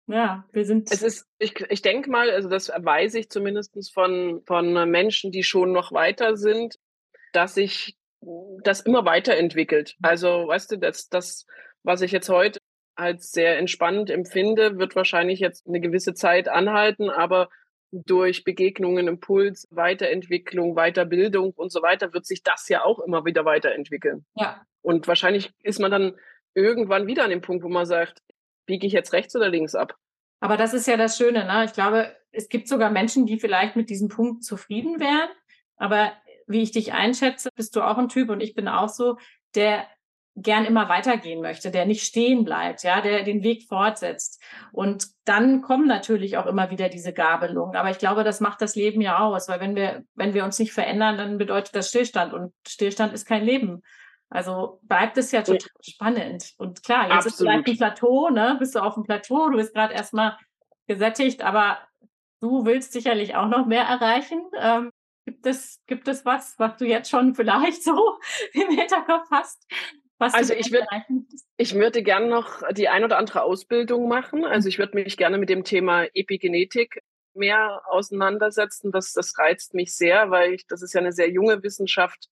Ja, 0.09 0.45
wir 0.53 0.65
sind. 0.65 0.91
Es 0.91 1.03
ist, 1.03 1.27
ich, 1.39 1.61
ich 1.69 1.83
denke 1.83 2.09
mal, 2.09 2.31
also 2.31 2.49
das 2.49 2.69
weiß 2.69 3.15
ich 3.17 3.29
zumindest 3.29 3.77
von, 3.93 4.41
von 4.47 4.89
Menschen, 4.89 5.31
die 5.31 5.43
schon 5.43 5.73
noch 5.73 5.93
weiter 5.93 6.37
sind, 6.37 6.79
dass 7.33 7.55
sich 7.55 7.99
das 8.63 8.81
immer 8.81 9.05
weiterentwickelt. 9.05 9.97
Also, 10.01 10.47
weißt 10.47 10.73
du, 10.73 10.79
das, 10.79 11.09
das, 11.11 11.45
was 11.83 12.01
ich 12.01 12.13
jetzt 12.13 12.31
heute 12.31 12.61
als 12.97 13.31
sehr 13.31 13.59
entspannt 13.59 14.11
empfinde, 14.11 14.79
wird 14.79 14.97
wahrscheinlich 14.97 15.41
jetzt 15.41 15.67
eine 15.67 15.81
gewisse 15.81 16.15
Zeit 16.15 16.49
anhalten, 16.49 17.11
aber 17.11 17.49
durch 17.93 18.45
Begegnungen, 18.45 19.07
Impuls, 19.07 19.69
Weiterentwicklung, 19.71 20.75
Weiterbildung 20.75 21.53
und 21.53 21.71
so 21.71 21.83
weiter 21.83 22.13
wird 22.13 22.27
sich 22.27 22.43
das 22.43 22.69
ja 22.69 22.85
auch 22.85 22.99
immer 22.99 23.25
wieder 23.25 23.45
weiterentwickeln. 23.45 24.27
Ja. 24.35 24.63
Und 24.83 25.07
wahrscheinlich 25.07 25.53
ist 25.63 25.81
man 25.81 25.91
dann 25.91 26.17
irgendwann 26.55 27.07
wieder 27.07 27.25
an 27.25 27.31
dem 27.31 27.43
Punkt, 27.43 27.63
wo 27.63 27.69
man 27.69 27.87
sagt, 27.87 28.23
biege 28.67 28.87
ich 28.87 28.93
jetzt 28.93 29.13
rechts 29.13 29.37
oder 29.37 29.49
links 29.49 29.75
ab? 29.75 29.95
Aber 30.41 30.57
das 30.57 30.75
ist 30.75 30.87
ja 30.87 30.97
das 30.97 31.17
Schöne, 31.17 31.45
ne? 31.45 31.65
Ich 31.65 31.73
glaube, 31.73 32.15
es 32.33 32.49
gibt 32.49 32.69
sogar 32.69 32.91
Menschen, 32.91 33.27
die 33.27 33.39
vielleicht 33.39 33.77
mit 33.77 33.89
diesem 33.89 34.09
Punkt 34.09 34.45
zufrieden 34.45 35.01
wären. 35.01 35.29
Aber 35.77 36.13
wie 36.47 36.63
ich 36.63 36.73
dich 36.73 36.93
einschätze, 36.93 37.49
bist 37.55 37.77
du 37.77 37.83
auch 37.83 37.99
ein 37.99 38.09
Typ 38.09 38.31
und 38.31 38.43
ich 38.43 38.55
bin 38.55 38.69
auch 38.69 38.89
so, 38.89 39.17
der 39.55 39.87
gern 40.37 40.67
immer 40.67 40.89
weitergehen 40.89 41.41
möchte, 41.41 41.71
der 41.71 41.87
nicht 41.87 42.05
stehen 42.05 42.45
bleibt, 42.45 42.83
ja, 42.83 43.01
der 43.01 43.23
den 43.23 43.43
Weg 43.43 43.65
fortsetzt. 43.67 44.43
Und 44.71 45.07
dann 45.25 45.63
kommen 45.63 45.89
natürlich 45.89 46.37
auch 46.37 46.47
immer 46.47 46.71
wieder 46.71 46.91
diese 46.91 47.15
Gabelungen. 47.15 47.75
Aber 47.75 47.91
ich 47.91 47.99
glaube, 47.99 48.23
das 48.23 48.41
macht 48.41 48.61
das 48.61 48.77
Leben 48.77 49.01
ja 49.01 49.19
aus, 49.19 49.49
weil 49.49 49.61
wenn 49.61 49.75
wir, 49.75 50.05
wenn 50.15 50.35
wir 50.35 50.45
uns 50.45 50.59
nicht 50.59 50.73
verändern, 50.73 51.17
dann 51.17 51.39
bedeutet 51.39 51.75
das 51.75 51.89
Stillstand 51.89 52.35
und 52.35 52.53
Stillstand 52.69 53.15
ist 53.15 53.27
kein 53.27 53.45
Leben. 53.45 53.83
Also 54.29 54.79
bleibt 54.83 55.17
es 55.17 55.33
ja 55.33 55.41
total 55.41 55.59
ja. 55.63 55.93
spannend. 55.93 56.53
Und 56.59 56.83
klar, 56.83 57.05
jetzt 57.05 57.27
Absolut. 57.27 57.33
ist 57.33 57.39
vielleicht 57.39 57.69
ein 57.69 57.77
Plateau, 57.77 58.29
ne? 58.29 58.57
Bist 58.59 58.75
du 58.75 58.81
auf 58.81 58.95
dem 58.95 59.05
Plateau, 59.05 59.49
du 59.49 59.57
bist 59.57 59.73
gerade 59.73 59.95
erstmal 59.95 60.37
gesättigt, 60.87 61.43
aber 61.43 61.79
du 62.41 62.67
willst 62.67 62.93
sicherlich 62.93 63.37
auch 63.37 63.49
noch 63.49 63.67
mehr 63.67 63.85
erreichen. 63.85 64.43
Ähm, 64.61 64.91
gibt 65.25 65.47
es, 65.47 65.83
gibt 65.87 66.09
es 66.09 66.25
was, 66.25 66.59
was 66.59 66.77
du 66.77 66.85
jetzt 66.85 67.09
schon 67.09 67.35
vielleicht 67.35 67.83
so 67.85 68.19
im 68.53 68.69
Hinterkopf 68.69 69.29
hast, 69.31 69.67
was 70.19 70.35
also 70.35 70.55
ich 70.55 70.73
würde 70.73 70.87
ich 71.59 71.75
würde 71.75 72.03
gerne 72.03 72.27
noch 72.29 72.63
die 72.73 72.89
ein 72.89 73.05
oder 73.05 73.19
andere 73.19 73.43
Ausbildung 73.43 74.09
machen. 74.09 74.45
Also 74.45 74.69
ich 74.69 74.79
würde 74.79 74.97
mich 74.97 75.17
gerne 75.17 75.39
mit 75.39 75.51
dem 75.51 75.65
Thema 75.65 76.05
Epigenetik 76.15 77.03
mehr 77.35 77.83
auseinandersetzen. 77.87 78.91
Das, 78.91 79.13
das 79.13 79.39
reizt 79.39 79.75
mich 79.75 79.95
sehr, 79.95 80.31
weil 80.31 80.55
ich, 80.55 80.67
das 80.67 80.83
ist 80.83 80.95
ja 80.95 81.01
eine 81.01 81.13
sehr 81.13 81.31
junge 81.31 81.63
Wissenschaft, 81.63 82.29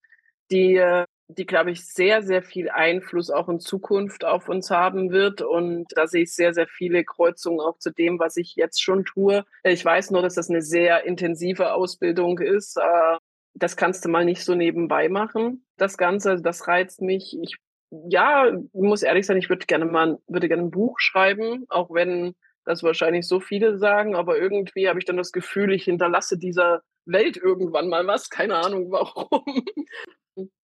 die, 0.51 0.83
die, 1.27 1.45
glaube 1.45 1.71
ich, 1.71 1.85
sehr, 1.85 2.21
sehr 2.23 2.41
viel 2.41 2.69
Einfluss 2.69 3.29
auch 3.29 3.49
in 3.49 3.59
Zukunft 3.59 4.25
auf 4.25 4.49
uns 4.49 4.69
haben 4.71 5.11
wird. 5.11 5.41
Und 5.41 5.85
da 5.95 6.07
sehe 6.07 6.23
ich 6.23 6.33
sehr, 6.33 6.53
sehr 6.53 6.67
viele 6.67 7.03
Kreuzungen 7.03 7.59
auch 7.59 7.77
zu 7.77 7.91
dem, 7.91 8.19
was 8.19 8.35
ich 8.37 8.55
jetzt 8.55 8.81
schon 8.81 9.05
tue. 9.05 9.45
Ich 9.63 9.85
weiß 9.85 10.11
nur, 10.11 10.21
dass 10.21 10.35
das 10.35 10.49
eine 10.49 10.61
sehr 10.61 11.05
intensive 11.05 11.73
Ausbildung 11.73 12.39
ist. 12.39 12.77
Äh, 12.77 13.17
das 13.53 13.77
kannst 13.77 14.03
du 14.03 14.09
mal 14.09 14.25
nicht 14.25 14.43
so 14.43 14.53
nebenbei 14.53 15.07
machen. 15.07 15.65
Das 15.77 15.97
Ganze, 15.97 16.41
das 16.41 16.67
reizt 16.67 17.01
mich. 17.01 17.37
Ich 17.41 17.57
ja, 17.91 18.47
ich 18.49 18.69
muss 18.73 19.03
ehrlich 19.03 19.25
sein, 19.25 19.37
ich 19.37 19.49
würde 19.49 19.65
gerne 19.65 19.85
mal, 19.85 20.17
würde 20.27 20.47
gerne 20.47 20.63
ein 20.63 20.71
Buch 20.71 20.99
schreiben, 20.99 21.65
auch 21.69 21.91
wenn 21.91 22.35
das 22.65 22.83
wahrscheinlich 22.83 23.27
so 23.27 23.39
viele 23.39 23.77
sagen, 23.77 24.15
aber 24.15 24.37
irgendwie 24.37 24.89
habe 24.89 24.99
ich 24.99 25.05
dann 25.05 25.17
das 25.17 25.31
Gefühl, 25.31 25.73
ich 25.73 25.83
hinterlasse 25.83 26.37
dieser 26.37 26.81
Welt 27.05 27.37
irgendwann 27.37 27.89
mal 27.89 28.07
was, 28.07 28.29
keine 28.29 28.55
Ahnung 28.55 28.91
warum. 28.91 29.43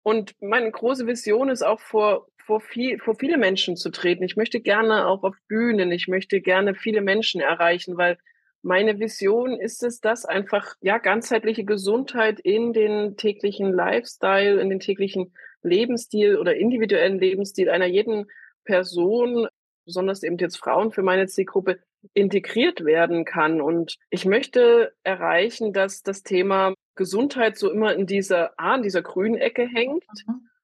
Und 0.03 0.33
meine 0.41 0.71
große 0.71 1.07
Vision 1.07 1.49
ist 1.49 1.61
auch 1.61 1.79
vor, 1.79 2.27
vor, 2.45 2.59
viel, 2.59 2.99
vor 2.99 3.15
viele 3.15 3.37
Menschen 3.37 3.77
zu 3.77 3.91
treten. 3.91 4.23
Ich 4.23 4.35
möchte 4.35 4.59
gerne 4.59 5.07
auch 5.07 5.23
auf 5.23 5.35
Bühnen, 5.47 5.91
ich 5.91 6.07
möchte 6.07 6.41
gerne 6.41 6.75
viele 6.75 7.01
Menschen 7.01 7.39
erreichen, 7.39 7.97
weil 7.97 8.17
meine 8.63 8.99
Vision 8.99 9.59
ist 9.59 9.83
es, 9.83 10.01
dass 10.01 10.25
einfach 10.25 10.75
ja 10.81 10.97
ganzheitliche 10.97 11.63
Gesundheit 11.63 12.39
in 12.39 12.73
den 12.73 13.15
täglichen 13.17 13.71
Lifestyle, 13.71 14.59
in 14.59 14.69
den 14.69 14.79
täglichen 14.79 15.33
Lebensstil 15.63 16.37
oder 16.37 16.55
individuellen 16.55 17.19
Lebensstil 17.19 17.69
einer 17.69 17.85
jeden 17.85 18.25
Person, 18.65 19.47
besonders 19.85 20.23
eben 20.23 20.37
jetzt 20.37 20.57
Frauen 20.57 20.91
für 20.91 21.03
meine 21.03 21.27
Zielgruppe, 21.27 21.79
integriert 22.13 22.83
werden 22.83 23.25
kann. 23.25 23.61
Und 23.61 23.97
ich 24.09 24.25
möchte 24.25 24.93
erreichen, 25.03 25.73
dass 25.73 26.01
das 26.03 26.23
Thema 26.23 26.73
Gesundheit 26.95 27.57
so 27.57 27.71
immer 27.71 27.93
in 27.93 28.05
dieser, 28.05 28.53
ah, 28.57 28.75
in 28.75 28.83
dieser 28.83 29.01
grünen 29.01 29.35
Ecke 29.35 29.67
hängt. 29.67 30.03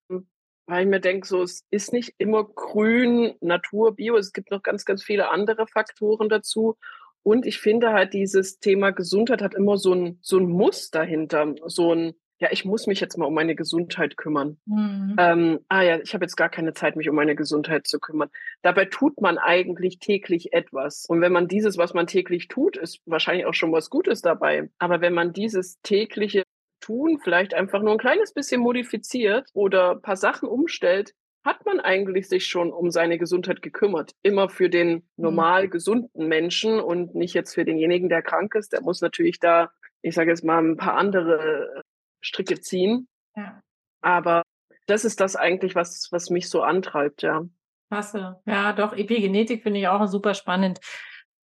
Mhm. 0.09 0.27
Weil 0.65 0.83
ich 0.83 0.89
mir 0.89 0.99
denke, 0.99 1.27
so, 1.27 1.43
es 1.43 1.63
ist 1.69 1.93
nicht 1.93 2.15
immer 2.17 2.43
grün, 2.43 3.35
Natur, 3.39 3.95
Bio, 3.95 4.17
es 4.17 4.33
gibt 4.33 4.51
noch 4.51 4.63
ganz, 4.63 4.83
ganz 4.83 5.03
viele 5.03 5.29
andere 5.29 5.67
Faktoren 5.67 6.27
dazu. 6.27 6.75
Und 7.23 7.45
ich 7.45 7.59
finde 7.59 7.93
halt, 7.93 8.13
dieses 8.13 8.59
Thema 8.59 8.91
Gesundheit 8.91 9.41
hat 9.41 9.53
immer 9.53 9.77
so 9.77 9.93
ein, 9.93 10.19
so 10.21 10.37
ein 10.37 10.49
Muss 10.49 10.91
dahinter, 10.91 11.55
so 11.65 11.93
ein, 11.93 12.13
ja, 12.39 12.49
ich 12.51 12.65
muss 12.65 12.85
mich 12.85 12.99
jetzt 12.99 13.17
mal 13.17 13.25
um 13.25 13.33
meine 13.33 13.55
Gesundheit 13.55 14.15
kümmern. 14.15 14.57
Mhm. 14.65 15.15
Ähm, 15.17 15.59
ah 15.69 15.81
ja, 15.81 15.99
ich 15.99 16.13
habe 16.13 16.23
jetzt 16.23 16.35
gar 16.35 16.49
keine 16.49 16.73
Zeit, 16.73 16.95
mich 16.95 17.09
um 17.09 17.15
meine 17.15 17.35
Gesundheit 17.35 17.87
zu 17.87 17.99
kümmern. 17.99 18.29
Dabei 18.61 18.85
tut 18.85 19.19
man 19.21 19.37
eigentlich 19.37 19.99
täglich 19.99 20.53
etwas. 20.53 21.05
Und 21.07 21.21
wenn 21.21 21.31
man 21.31 21.47
dieses, 21.47 21.77
was 21.77 21.93
man 21.93 22.05
täglich 22.05 22.47
tut, 22.47 22.77
ist 22.77 23.01
wahrscheinlich 23.05 23.45
auch 23.45 23.55
schon 23.55 23.71
was 23.71 23.89
Gutes 23.89 24.21
dabei. 24.21 24.69
Aber 24.77 25.01
wenn 25.01 25.13
man 25.13 25.33
dieses 25.33 25.81
tägliche 25.81 26.43
Tun 26.79 27.19
vielleicht 27.23 27.55
einfach 27.55 27.81
nur 27.81 27.93
ein 27.93 27.97
kleines 27.97 28.33
bisschen 28.33 28.61
modifiziert 28.61 29.49
oder 29.53 29.91
ein 29.91 30.01
paar 30.01 30.15
Sachen 30.15 30.47
umstellt, 30.47 31.13
hat 31.43 31.65
man 31.65 31.79
eigentlich 31.79 32.27
sich 32.27 32.45
schon 32.45 32.71
um 32.71 32.91
seine 32.91 33.17
Gesundheit 33.17 33.61
gekümmert. 33.63 34.11
Immer 34.21 34.49
für 34.49 34.69
den 34.69 34.89
mhm. 34.91 35.01
normal 35.15 35.69
gesunden 35.69 36.27
Menschen 36.27 36.79
und 36.79 37.15
nicht 37.15 37.33
jetzt 37.33 37.55
für 37.55 37.65
denjenigen, 37.65 38.09
der 38.09 38.21
krank 38.21 38.53
ist. 38.53 38.73
Der 38.73 38.81
muss 38.81 39.01
natürlich 39.01 39.39
da, 39.39 39.71
ich 40.03 40.13
sage 40.13 40.29
jetzt 40.29 40.43
mal, 40.43 40.59
ein 40.59 40.77
paar 40.77 40.95
andere 40.95 41.83
Stricke 42.21 42.59
ziehen. 42.59 43.07
Ja. 43.35 43.61
Aber 44.01 44.43
das 44.87 45.05
ist 45.05 45.19
das 45.19 45.35
eigentlich, 45.35 45.75
was, 45.75 46.07
was 46.11 46.29
mich 46.29 46.49
so 46.49 46.63
antreibt, 46.63 47.21
ja. 47.21 47.43
Klasse. 47.89 48.41
Ja, 48.45 48.73
doch, 48.73 48.93
Epigenetik 48.93 49.63
finde 49.63 49.79
ich 49.79 49.87
auch 49.87 50.05
super 50.07 50.33
spannend. 50.33 50.79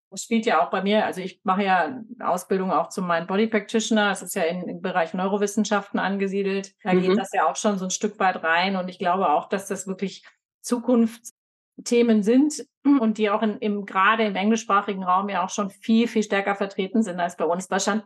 Das 0.09 0.23
spielt 0.23 0.45
ja 0.45 0.61
auch 0.61 0.69
bei 0.69 0.81
mir, 0.81 1.05
also 1.05 1.21
ich 1.21 1.39
mache 1.43 1.63
ja 1.63 2.01
Ausbildung 2.19 2.71
auch 2.71 2.89
zum 2.89 3.07
Mind 3.07 3.27
Body 3.27 3.47
Practitioner. 3.47 4.09
Das 4.09 4.21
ist 4.21 4.35
ja 4.35 4.43
in, 4.43 4.67
im 4.67 4.81
Bereich 4.81 5.13
Neurowissenschaften 5.13 5.99
angesiedelt. 5.99 6.73
Da 6.83 6.93
mhm. 6.93 7.01
geht 7.01 7.17
das 7.17 7.31
ja 7.31 7.49
auch 7.49 7.55
schon 7.55 7.77
so 7.77 7.85
ein 7.85 7.91
Stück 7.91 8.19
weit 8.19 8.43
rein. 8.43 8.75
Und 8.75 8.89
ich 8.89 8.99
glaube 8.99 9.29
auch, 9.29 9.47
dass 9.47 9.67
das 9.67 9.87
wirklich 9.87 10.25
Zukunftsthemen 10.61 12.23
sind 12.23 12.65
und 12.83 13.19
die 13.19 13.29
auch 13.29 13.41
in, 13.41 13.57
im, 13.59 13.85
gerade 13.85 14.25
im 14.25 14.35
englischsprachigen 14.35 15.03
Raum 15.03 15.29
ja 15.29 15.45
auch 15.45 15.49
schon 15.49 15.69
viel, 15.69 16.07
viel 16.07 16.23
stärker 16.23 16.55
vertreten 16.55 17.03
sind 17.03 17.19
als 17.19 17.37
bei 17.37 17.45
uns. 17.45 17.69
Deutschland 17.69 18.03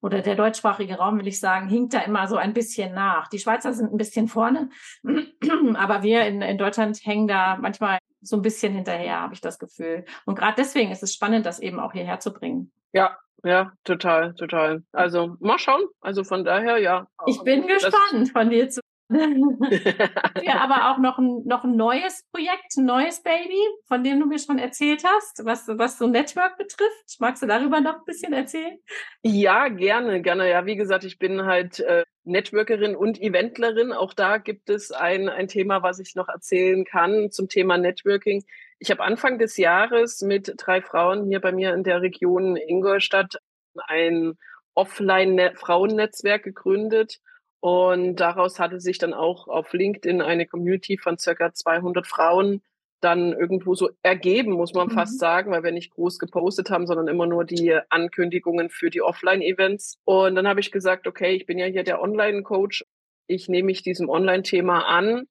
oder 0.00 0.20
der 0.20 0.34
deutschsprachige 0.34 0.96
Raum, 0.96 1.18
will 1.18 1.26
ich 1.26 1.40
sagen, 1.40 1.68
hinkt 1.68 1.94
da 1.94 2.00
immer 2.00 2.26
so 2.28 2.36
ein 2.36 2.52
bisschen 2.52 2.94
nach. 2.94 3.28
Die 3.28 3.38
Schweizer 3.38 3.72
sind 3.72 3.92
ein 3.92 3.98
bisschen 3.98 4.28
vorne, 4.28 4.70
aber 5.74 6.02
wir 6.02 6.26
in, 6.26 6.42
in 6.42 6.58
Deutschland 6.58 6.98
hängen 7.04 7.28
da 7.28 7.56
manchmal 7.56 7.98
so 8.20 8.36
ein 8.36 8.42
bisschen 8.42 8.74
hinterher, 8.74 9.20
habe 9.20 9.34
ich 9.34 9.40
das 9.40 9.58
Gefühl. 9.58 10.04
Und 10.24 10.36
gerade 10.36 10.54
deswegen 10.56 10.90
ist 10.90 11.02
es 11.02 11.14
spannend, 11.14 11.46
das 11.46 11.60
eben 11.60 11.80
auch 11.80 11.92
hierher 11.92 12.20
zu 12.20 12.32
bringen. 12.32 12.72
Ja, 12.92 13.16
ja, 13.44 13.72
total, 13.84 14.34
total. 14.34 14.82
Also 14.92 15.36
mal 15.38 15.58
schauen. 15.58 15.82
Also 16.00 16.24
von 16.24 16.44
daher, 16.44 16.78
ja. 16.78 17.06
Ich 17.26 17.40
bin 17.42 17.66
gespannt, 17.66 18.30
von 18.32 18.50
dir 18.50 18.68
zu 18.68 18.80
ja, 20.42 20.60
aber 20.60 20.90
auch 20.90 20.98
noch 20.98 21.18
ein, 21.18 21.42
noch 21.46 21.64
ein 21.64 21.76
neues 21.76 22.26
Projekt, 22.30 22.76
ein 22.76 22.84
neues 22.84 23.22
Baby, 23.22 23.58
von 23.86 24.04
dem 24.04 24.20
du 24.20 24.26
mir 24.26 24.38
schon 24.38 24.58
erzählt 24.58 25.02
hast, 25.02 25.44
was, 25.44 25.66
was 25.66 25.98
so 25.98 26.06
Network 26.06 26.58
betrifft. 26.58 27.16
Magst 27.18 27.42
du 27.42 27.46
darüber 27.46 27.80
noch 27.80 28.00
ein 28.00 28.04
bisschen 28.04 28.34
erzählen? 28.34 28.78
Ja, 29.22 29.68
gerne, 29.68 30.20
gerne. 30.20 30.50
Ja, 30.50 30.66
wie 30.66 30.76
gesagt, 30.76 31.04
ich 31.04 31.18
bin 31.18 31.46
halt 31.46 31.80
äh, 31.80 32.04
Networkerin 32.24 32.94
und 32.94 33.18
Eventlerin. 33.18 33.92
Auch 33.92 34.12
da 34.12 34.36
gibt 34.36 34.68
es 34.68 34.92
ein, 34.92 35.30
ein 35.30 35.48
Thema, 35.48 35.82
was 35.82 35.98
ich 36.00 36.14
noch 36.14 36.28
erzählen 36.28 36.84
kann 36.84 37.30
zum 37.30 37.48
Thema 37.48 37.78
Networking. 37.78 38.44
Ich 38.78 38.90
habe 38.90 39.02
Anfang 39.02 39.38
des 39.38 39.56
Jahres 39.56 40.20
mit 40.20 40.52
drei 40.58 40.82
Frauen 40.82 41.24
hier 41.24 41.40
bei 41.40 41.52
mir 41.52 41.72
in 41.72 41.82
der 41.82 42.02
Region 42.02 42.56
Ingolstadt 42.56 43.38
ein 43.86 44.34
Offline-Frauennetzwerk 44.74 46.42
gegründet 46.42 47.20
und 47.60 48.16
daraus 48.16 48.58
hatte 48.58 48.80
sich 48.80 48.98
dann 48.98 49.14
auch 49.14 49.48
auf 49.48 49.72
LinkedIn 49.72 50.22
eine 50.22 50.46
Community 50.46 50.96
von 50.98 51.18
circa 51.18 51.52
200 51.52 52.06
Frauen 52.06 52.62
dann 53.00 53.32
irgendwo 53.32 53.74
so 53.74 53.90
ergeben, 54.02 54.52
muss 54.52 54.74
man 54.74 54.88
mhm. 54.88 54.92
fast 54.92 55.18
sagen, 55.18 55.52
weil 55.52 55.62
wir 55.62 55.72
nicht 55.72 55.92
groß 55.92 56.18
gepostet 56.18 56.70
haben, 56.70 56.86
sondern 56.86 57.08
immer 57.08 57.26
nur 57.26 57.44
die 57.44 57.78
Ankündigungen 57.90 58.70
für 58.70 58.90
die 58.90 59.02
Offline-Events. 59.02 59.98
Und 60.04 60.34
dann 60.34 60.48
habe 60.48 60.60
ich 60.60 60.72
gesagt, 60.72 61.06
okay, 61.06 61.34
ich 61.34 61.46
bin 61.46 61.58
ja 61.58 61.66
hier 61.66 61.84
der 61.84 62.00
Online-Coach. 62.02 62.84
Ich 63.26 63.48
nehme 63.48 63.66
mich 63.66 63.82
diesem 63.82 64.08
Online-Thema 64.08 64.86
an. 64.86 65.26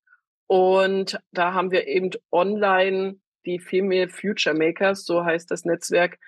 Und 0.47 1.19
da 1.31 1.53
haben 1.53 1.71
wir 1.71 1.87
eben 1.87 2.11
online 2.31 3.19
die 3.45 3.59
Female 3.59 4.09
Future 4.09 4.55
Makers, 4.55 5.05
so 5.05 5.25
heißt 5.25 5.51
das 5.51 5.65
Netzwerk, 5.65 6.19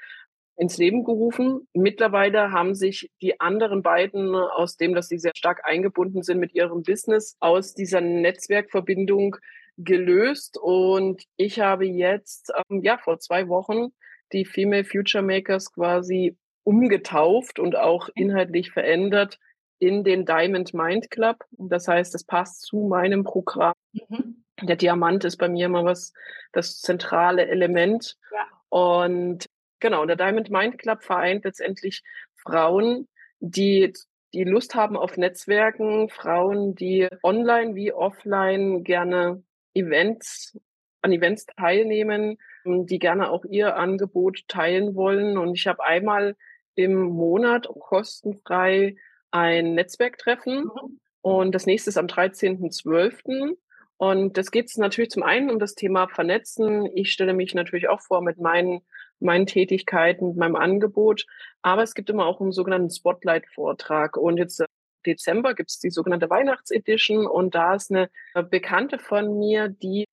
ins 0.59 0.77
Leben 0.77 1.05
gerufen. 1.05 1.67
Mittlerweile 1.73 2.51
haben 2.51 2.75
sich 2.75 3.09
die 3.21 3.39
anderen 3.39 3.81
beiden, 3.81 4.35
aus 4.35 4.75
dem, 4.75 4.93
dass 4.93 5.07
sie 5.07 5.17
sehr 5.17 5.31
stark 5.35 5.61
eingebunden 5.63 6.21
sind 6.21 6.37
mit 6.37 6.53
ihrem 6.53 6.83
Business, 6.83 7.37
aus 7.39 7.73
dieser 7.73 8.01
Netzwerkverbindung 8.01 9.37
gelöst. 9.77 10.57
Und 10.61 11.23
ich 11.37 11.61
habe 11.61 11.85
jetzt, 11.85 12.51
ähm, 12.69 12.81
ja, 12.83 12.97
vor 12.97 13.19
zwei 13.19 13.47
Wochen 13.47 13.93
die 14.33 14.43
Female 14.43 14.83
Future 14.83 15.23
Makers 15.23 15.71
quasi 15.71 16.37
umgetauft 16.63 17.57
und 17.57 17.77
auch 17.77 18.09
inhaltlich 18.13 18.71
verändert 18.71 19.39
in 19.79 20.03
den 20.03 20.25
Diamond 20.25 20.73
Mind 20.73 21.09
Club. 21.09 21.37
Das 21.51 21.87
heißt, 21.87 22.13
es 22.15 22.25
passt 22.25 22.63
zu 22.63 22.81
meinem 22.89 23.23
Programm. 23.23 23.75
Mhm. 23.93 24.43
Der 24.61 24.75
Diamant 24.75 25.23
ist 25.23 25.37
bei 25.37 25.47
mir 25.47 25.67
immer 25.67 25.85
was, 25.85 26.11
das 26.51 26.81
zentrale 26.81 27.47
Element. 27.47 28.17
Ja. 28.33 28.45
Und 28.67 29.47
Genau, 29.79 30.05
der 30.05 30.15
Diamond 30.15 30.49
Mind 30.49 30.77
Club 30.77 31.03
vereint 31.03 31.45
letztendlich 31.45 32.03
Frauen, 32.35 33.07
die 33.39 33.93
die 34.33 34.43
Lust 34.43 34.75
haben 34.75 34.95
auf 34.95 35.17
Netzwerken, 35.17 36.09
Frauen, 36.09 36.75
die 36.75 37.07
online 37.23 37.75
wie 37.75 37.91
offline 37.91 38.83
gerne 38.83 39.43
Events, 39.73 40.57
an 41.01 41.11
Events 41.11 41.45
teilnehmen, 41.45 42.37
die 42.65 42.99
gerne 42.99 43.29
auch 43.31 43.45
ihr 43.45 43.75
Angebot 43.75 44.47
teilen 44.47 44.95
wollen. 44.95 45.37
Und 45.37 45.55
ich 45.55 45.67
habe 45.67 45.83
einmal 45.83 46.35
im 46.75 46.95
Monat 46.95 47.67
kostenfrei 47.79 48.97
ein 49.31 49.75
Netzwerktreffen 49.75 50.65
mhm. 50.65 50.99
und 51.21 51.55
das 51.55 51.65
nächste 51.65 51.89
ist 51.89 51.97
am 51.97 52.07
13.12. 52.07 53.57
Und 53.97 54.37
das 54.37 54.51
geht 54.51 54.71
natürlich 54.77 55.11
zum 55.11 55.23
einen 55.23 55.49
um 55.49 55.59
das 55.59 55.75
Thema 55.75 56.07
Vernetzen. 56.07 56.85
Ich 56.95 57.11
stelle 57.11 57.33
mich 57.33 57.53
natürlich 57.53 57.89
auch 57.89 57.99
vor 57.99 58.21
mit 58.21 58.37
meinen 58.37 58.81
meinen 59.19 59.45
Tätigkeiten, 59.45 60.35
meinem 60.35 60.55
Angebot. 60.55 61.25
Aber 61.61 61.83
es 61.83 61.93
gibt 61.93 62.09
immer 62.09 62.25
auch 62.25 62.41
einen 62.41 62.51
sogenannten 62.51 62.89
Spotlight-Vortrag. 62.89 64.17
Und 64.17 64.37
jetzt 64.37 64.59
äh, 64.59 64.65
Dezember 65.05 65.53
gibt 65.53 65.69
es 65.69 65.79
die 65.79 65.89
sogenannte 65.89 66.29
Weihnachtsedition 66.29 67.25
und 67.27 67.55
da 67.55 67.75
ist 67.75 67.91
eine 67.91 68.09
äh, 68.33 68.43
Bekannte 68.43 68.99
von 68.99 69.37
mir, 69.37 69.69
die 69.69 70.05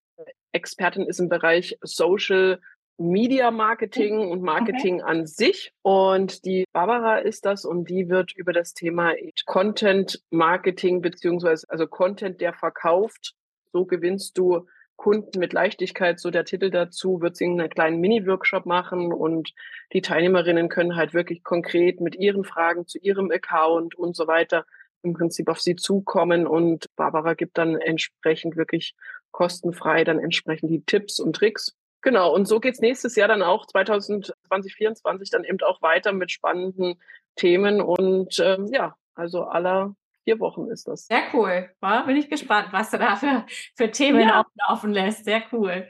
Expertin 0.52 1.07
ist 1.07 1.20
im 1.20 1.28
Bereich 1.28 1.76
Social 1.82 2.61
Media 2.98 3.50
Marketing 3.50 4.30
und 4.30 4.42
Marketing 4.42 5.02
okay. 5.02 5.11
an 5.11 5.26
sich. 5.26 5.72
Und 5.82 6.44
die 6.46 6.64
Barbara 6.72 7.18
ist 7.18 7.44
das 7.44 7.64
und 7.64 7.90
die 7.90 8.09
wird 8.09 8.32
über 8.34 8.52
das 8.52 8.72
Thema 8.72 9.12
Content 9.44 10.22
Marketing 10.30 11.02
beziehungsweise 11.02 11.66
also 11.68 11.86
Content, 11.86 12.40
der 12.40 12.54
verkauft. 12.54 13.34
So 13.72 13.84
gewinnst 13.84 14.38
du 14.38 14.66
Kunden 14.97 15.38
mit 15.38 15.53
Leichtigkeit, 15.53 16.18
so 16.18 16.30
der 16.30 16.44
Titel 16.44 16.70
dazu, 16.70 17.20
wird 17.20 17.36
sie 17.36 17.44
einen 17.44 17.68
kleinen 17.68 18.01
Mini-Workshop 18.01 18.66
machen 18.66 19.12
und 19.12 19.53
die 19.92 20.03
Teilnehmerinnen 20.03 20.68
können 20.68 20.97
halt 20.97 21.14
wirklich 21.14 21.44
konkret 21.44 22.01
mit 22.01 22.16
ihren 22.16 22.44
Fragen 22.44 22.86
zu 22.86 22.99
ihrem 22.99 23.30
Account 23.30 23.94
und 23.94 24.16
so 24.16 24.26
weiter 24.26 24.64
im 25.03 25.12
Prinzip 25.12 25.49
auf 25.49 25.61
sie 25.61 25.76
zukommen 25.76 26.47
und 26.47 26.86
Barbara 26.97 27.34
gibt 27.34 27.59
dann 27.59 27.76
entsprechend 27.76 28.57
wirklich 28.57 28.94
kostenfrei 29.30 30.05
dann 30.05 30.18
entsprechend 30.18 30.70
die 30.70 30.84
Tipps 30.84 31.20
und 31.20 31.36
Tricks. 31.36 31.76
Genau, 32.03 32.34
und 32.34 32.47
so 32.47 32.61
geht's 32.61 32.80
nächstes 32.80 33.16
Jahr 33.16 33.28
dann 33.28 33.42
auch 33.42 33.66
2020, 33.66 34.34
2024 34.49 35.30
dann 35.30 35.44
eben 35.44 35.61
auch 35.62 35.82
weiter 35.82 36.12
mit 36.12 36.30
spannenden 36.30 37.01
Themen 37.36 37.80
und 37.80 38.38
ähm, 38.38 38.68
ja, 38.72 38.97
also 39.14 39.42
aller 39.42 39.94
vier 40.26 40.40
Wochen 40.40 40.68
ist 40.70 40.88
das. 40.88 41.06
Sehr 41.06 41.22
cool. 41.32 41.70
Ja, 41.82 42.02
bin 42.02 42.16
ich 42.16 42.28
gespannt, 42.28 42.68
was 42.72 42.90
du 42.90 42.98
da 42.98 43.16
für, 43.16 43.46
für 43.76 43.90
Themen 43.90 44.28
ja. 44.28 44.40
auflaufen 44.40 44.92
lässt. 44.92 45.24
Sehr 45.24 45.42
cool. 45.52 45.88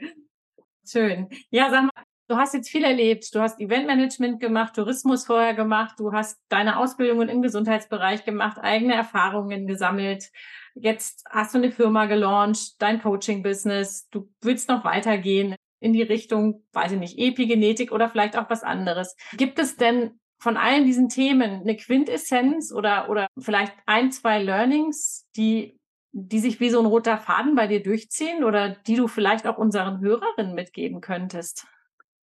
Schön. 0.87 1.27
Ja, 1.49 1.69
sag 1.71 1.83
mal, 1.83 2.03
du 2.27 2.37
hast 2.37 2.53
jetzt 2.53 2.69
viel 2.69 2.83
erlebt. 2.83 3.33
Du 3.33 3.41
hast 3.41 3.59
Eventmanagement 3.59 4.39
gemacht, 4.39 4.75
Tourismus 4.75 5.25
vorher 5.25 5.55
gemacht, 5.55 5.95
du 5.99 6.13
hast 6.13 6.39
deine 6.49 6.77
Ausbildungen 6.77 7.29
im 7.29 7.41
Gesundheitsbereich 7.41 8.25
gemacht, 8.25 8.57
eigene 8.61 8.93
Erfahrungen 8.93 9.65
gesammelt. 9.65 10.29
Jetzt 10.75 11.25
hast 11.29 11.55
du 11.55 11.57
eine 11.57 11.71
Firma 11.71 12.05
gelauncht, 12.05 12.79
dein 12.79 13.01
Coaching-Business. 13.01 14.07
Du 14.09 14.29
willst 14.41 14.69
noch 14.69 14.85
weitergehen 14.85 15.55
in 15.79 15.93
die 15.93 16.03
Richtung, 16.03 16.63
weiß 16.73 16.91
ich 16.93 16.99
nicht, 16.99 17.17
Epigenetik 17.17 17.91
oder 17.91 18.09
vielleicht 18.09 18.37
auch 18.37 18.49
was 18.49 18.63
anderes. 18.63 19.15
Gibt 19.35 19.57
es 19.57 19.77
denn 19.77 20.19
von 20.39 20.57
allen 20.57 20.85
diesen 20.85 21.09
Themen 21.09 21.61
eine 21.61 21.75
Quintessenz 21.75 22.71
oder, 22.71 23.09
oder 23.09 23.27
vielleicht 23.37 23.73
ein, 23.85 24.11
zwei 24.11 24.41
Learnings, 24.41 25.27
die, 25.35 25.79
die 26.11 26.39
sich 26.39 26.59
wie 26.59 26.69
so 26.69 26.79
ein 26.79 26.85
roter 26.85 27.17
Faden 27.17 27.55
bei 27.55 27.67
dir 27.67 27.81
durchziehen 27.81 28.43
oder 28.43 28.69
die 28.69 28.95
du 28.95 29.07
vielleicht 29.07 29.47
auch 29.47 29.57
unseren 29.57 29.99
Hörerinnen 30.01 30.53
mitgeben 30.53 31.01
könntest? 31.01 31.65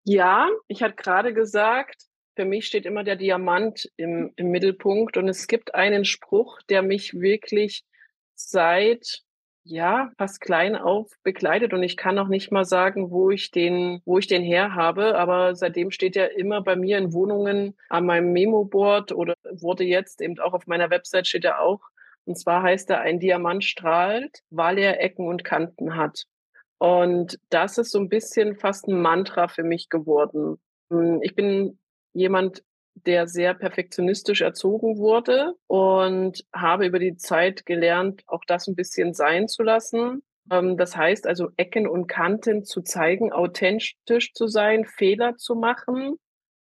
Ja, 0.04 0.48
ich 0.68 0.82
hatte 0.82 0.94
gerade 0.94 1.34
gesagt, 1.34 2.04
für 2.36 2.44
mich 2.44 2.66
steht 2.66 2.86
immer 2.86 3.04
der 3.04 3.16
Diamant 3.16 3.90
im, 3.96 4.32
im 4.36 4.50
Mittelpunkt 4.50 5.16
und 5.16 5.28
es 5.28 5.46
gibt 5.46 5.74
einen 5.74 6.04
Spruch, 6.04 6.60
der 6.68 6.82
mich 6.82 7.14
wirklich 7.14 7.84
seit 8.34 9.22
ja, 9.64 10.10
fast 10.18 10.40
klein 10.40 10.76
auf 10.76 11.10
begleitet 11.22 11.72
und 11.72 11.82
ich 11.82 11.96
kann 11.96 12.18
auch 12.18 12.28
nicht 12.28 12.52
mal 12.52 12.64
sagen, 12.66 13.10
wo 13.10 13.30
ich 13.30 13.50
den, 13.50 14.02
wo 14.04 14.18
ich 14.18 14.26
den 14.26 14.42
her 14.42 14.74
habe, 14.74 15.16
aber 15.16 15.56
seitdem 15.56 15.90
steht 15.90 16.16
er 16.16 16.36
immer 16.36 16.62
bei 16.62 16.76
mir 16.76 16.98
in 16.98 17.12
Wohnungen 17.14 17.74
an 17.88 18.04
meinem 18.04 18.32
Memo-Board 18.32 19.12
oder 19.12 19.34
wurde 19.50 19.84
jetzt 19.84 20.20
eben 20.20 20.38
auch 20.38 20.52
auf 20.52 20.66
meiner 20.66 20.90
Website 20.90 21.26
steht 21.26 21.44
er 21.44 21.60
auch. 21.60 21.80
Und 22.26 22.38
zwar 22.38 22.62
heißt 22.62 22.90
er, 22.90 23.00
ein 23.00 23.20
Diamant 23.20 23.64
strahlt, 23.64 24.40
weil 24.50 24.78
er 24.78 25.02
Ecken 25.02 25.26
und 25.26 25.44
Kanten 25.44 25.96
hat. 25.96 26.24
Und 26.78 27.38
das 27.50 27.78
ist 27.78 27.90
so 27.90 27.98
ein 27.98 28.08
bisschen 28.08 28.56
fast 28.56 28.86
ein 28.88 29.00
Mantra 29.00 29.48
für 29.48 29.62
mich 29.62 29.88
geworden. 29.88 30.58
Hm, 30.90 31.20
ich 31.22 31.34
bin 31.34 31.78
jemand, 32.12 32.62
der 32.94 33.26
sehr 33.26 33.54
perfektionistisch 33.54 34.40
erzogen 34.40 34.98
wurde 34.98 35.54
und 35.66 36.44
habe 36.54 36.86
über 36.86 36.98
die 36.98 37.16
Zeit 37.16 37.66
gelernt, 37.66 38.22
auch 38.26 38.44
das 38.46 38.66
ein 38.66 38.76
bisschen 38.76 39.14
sein 39.14 39.48
zu 39.48 39.62
lassen. 39.62 40.22
Ähm, 40.50 40.76
das 40.76 40.96
heißt 40.96 41.26
also, 41.26 41.50
Ecken 41.56 41.86
und 41.86 42.06
Kanten 42.06 42.64
zu 42.64 42.82
zeigen, 42.82 43.32
authentisch 43.32 44.32
zu 44.32 44.46
sein, 44.46 44.84
Fehler 44.84 45.36
zu 45.36 45.54
machen, 45.54 46.16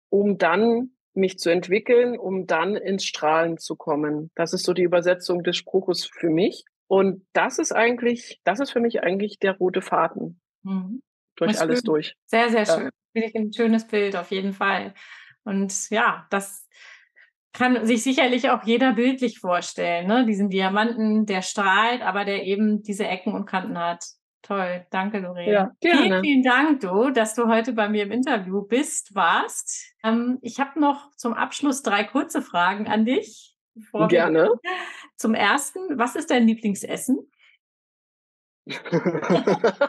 um 0.09 0.37
dann 0.37 0.91
mich 1.13 1.37
zu 1.37 1.49
entwickeln, 1.49 2.17
um 2.17 2.47
dann 2.47 2.75
ins 2.75 3.05
Strahlen 3.05 3.57
zu 3.57 3.75
kommen. 3.75 4.31
Das 4.35 4.53
ist 4.53 4.65
so 4.65 4.73
die 4.73 4.83
Übersetzung 4.83 5.43
des 5.43 5.57
Spruches 5.57 6.05
für 6.05 6.29
mich. 6.29 6.65
Und 6.87 7.25
das 7.33 7.59
ist 7.59 7.71
eigentlich, 7.71 8.41
das 8.43 8.59
ist 8.59 8.71
für 8.71 8.79
mich 8.79 9.03
eigentlich 9.03 9.39
der 9.39 9.57
rote 9.57 9.81
Faden. 9.81 10.41
Mhm. 10.63 11.01
Durch 11.35 11.59
alles 11.59 11.79
schön. 11.79 11.85
durch. 11.85 12.15
Sehr, 12.25 12.49
sehr 12.49 12.65
schön. 12.65 12.89
Ja. 13.15 13.29
Ein 13.35 13.53
schönes 13.53 13.87
Bild, 13.87 14.15
auf 14.15 14.31
jeden 14.31 14.53
Fall. 14.53 14.93
Und 15.43 15.89
ja, 15.89 16.25
das 16.29 16.67
kann 17.53 17.85
sich 17.85 18.03
sicherlich 18.03 18.49
auch 18.49 18.63
jeder 18.63 18.93
bildlich 18.93 19.39
vorstellen, 19.39 20.07
ne? 20.07 20.25
Diesen 20.25 20.49
Diamanten, 20.49 21.25
der 21.25 21.41
strahlt, 21.41 22.01
aber 22.01 22.25
der 22.25 22.43
eben 22.43 22.81
diese 22.81 23.07
Ecken 23.07 23.33
und 23.33 23.45
Kanten 23.45 23.77
hat. 23.77 24.05
Toll, 24.41 24.85
danke 24.89 25.19
Lorena. 25.19 25.51
Ja. 25.51 25.71
Vielen, 25.81 26.21
vielen 26.21 26.43
Dank, 26.43 26.81
du, 26.81 27.11
dass 27.11 27.33
du 27.33 27.47
heute 27.47 27.71
bei 27.71 27.87
mir 27.87 28.03
im 28.03 28.11
Interview 28.11 28.61
bist, 28.63 29.15
warst. 29.15 29.93
Ähm, 30.03 30.37
ich 30.41 30.59
habe 30.59 30.79
noch 30.79 31.15
zum 31.15 31.33
Abschluss 31.33 31.81
drei 31.81 32.03
kurze 32.03 32.41
Fragen 32.41 32.87
an 32.87 33.05
dich. 33.05 33.55
Gerne. 34.09 34.49
Zum 35.17 35.33
ersten, 35.33 35.97
was 35.97 36.15
ist 36.15 36.29
dein 36.29 36.45
Lieblingsessen? 36.45 37.31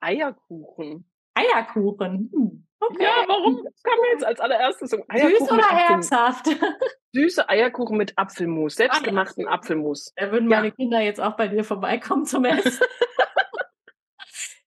Eierkuchen. 0.00 1.10
Eierkuchen. 1.38 2.30
Hm. 2.32 2.64
Okay. 2.80 3.02
Ja, 3.02 3.24
warum 3.26 3.56
kam 3.82 3.98
jetzt 4.12 4.24
als 4.24 4.40
allererstes 4.40 4.90
so 4.90 4.96
Süß 4.96 5.52
oder 5.52 5.68
herzhaft? 5.68 6.46
Süße 7.12 7.48
Eierkuchen 7.48 7.96
mit 7.96 8.16
Apfelmus, 8.16 8.76
selbstgemachten 8.76 9.48
Apfelmus. 9.48 10.12
Da 10.16 10.30
würden 10.30 10.48
meine 10.48 10.70
Kinder 10.72 11.00
jetzt 11.00 11.20
auch 11.20 11.36
bei 11.36 11.48
dir 11.48 11.64
vorbeikommen 11.64 12.24
zum 12.24 12.44
Essen. 12.44 12.84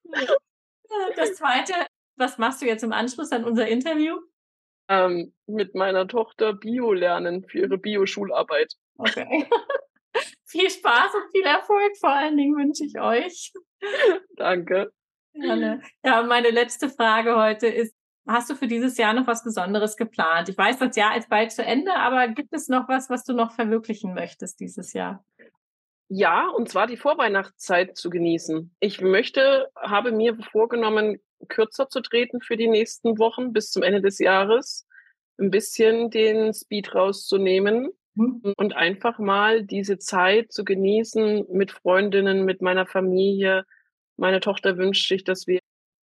das 1.16 1.36
zweite, 1.36 1.74
was 2.18 2.38
machst 2.38 2.62
du 2.62 2.66
jetzt 2.66 2.84
im 2.84 2.92
Anschluss 2.92 3.32
an 3.32 3.46
unser 3.46 3.68
Interview? 3.68 4.18
Ähm, 4.90 5.34
mit 5.48 5.74
meiner 5.74 6.08
Tochter 6.08 6.54
Bio 6.54 6.92
lernen 6.92 7.46
für 7.48 7.60
ihre 7.60 7.78
Bio-Schularbeit. 7.78 8.74
Okay. 8.98 9.48
viel 10.46 10.70
Spaß 10.70 11.14
und 11.14 11.32
viel 11.32 11.46
Erfolg 11.46 11.96
vor 11.98 12.12
allen 12.12 12.36
Dingen 12.36 12.58
wünsche 12.58 12.84
ich 12.84 13.00
euch. 13.00 13.54
Danke. 14.36 14.92
Ja, 15.34 15.56
ne? 15.56 15.82
ja, 16.04 16.24
meine 16.24 16.50
letzte 16.50 16.90
Frage 16.90 17.38
heute 17.38 17.68
ist, 17.68 17.96
hast 18.28 18.50
du 18.50 18.56
für 18.56 18.68
dieses 18.68 18.98
Jahr 18.98 19.14
noch 19.14 19.28
was 19.28 19.44
Besonderes 19.44 19.98
geplant? 19.98 20.50
Ich 20.50 20.58
weiß, 20.58 20.80
das 20.80 20.96
Jahr 20.96 21.18
ist 21.18 21.30
bald 21.30 21.52
zu 21.52 21.64
Ende, 21.64 21.96
aber 21.96 22.28
gibt 22.28 22.54
es 22.54 22.68
noch 22.68 22.88
was, 22.88 23.10
was 23.10 23.24
du 23.24 23.34
noch 23.34 23.54
verwirklichen 23.54 24.14
möchtest 24.14 24.60
dieses 24.60 24.94
Jahr? 24.94 25.24
Ja, 26.10 26.50
und 26.50 26.68
zwar 26.68 26.88
die 26.88 26.98
Vorweihnachtszeit 26.98 27.96
zu 27.96 28.10
genießen. 28.10 28.76
Ich 28.82 29.00
möchte, 29.00 29.70
habe 29.76 30.12
mir 30.12 30.38
vorgenommen, 30.52 31.20
kürzer 31.48 31.88
zu 31.88 32.02
treten 32.02 32.42
für 32.42 32.58
die 32.58 32.68
nächsten 32.68 33.18
Wochen 33.18 33.54
bis 33.54 33.72
zum 33.72 33.82
Ende 33.82 34.02
des 34.02 34.20
Jahres, 34.20 34.88
ein 35.40 35.52
bisschen 35.52 36.10
den 36.10 36.54
Speed 36.54 36.94
rauszunehmen 36.94 37.92
mhm. 38.16 38.54
und 38.58 38.76
einfach 38.76 39.20
mal 39.20 39.64
diese 39.64 40.00
Zeit 40.00 40.52
zu 40.52 40.66
genießen 40.66 41.46
mit 41.50 41.72
Freundinnen, 41.72 42.44
mit 42.44 42.62
meiner 42.62 42.86
Familie. 42.86 43.66
Meine 44.18 44.40
Tochter 44.40 44.78
wünscht 44.78 45.08
sich, 45.08 45.24
dass 45.24 45.48
wir 45.48 45.60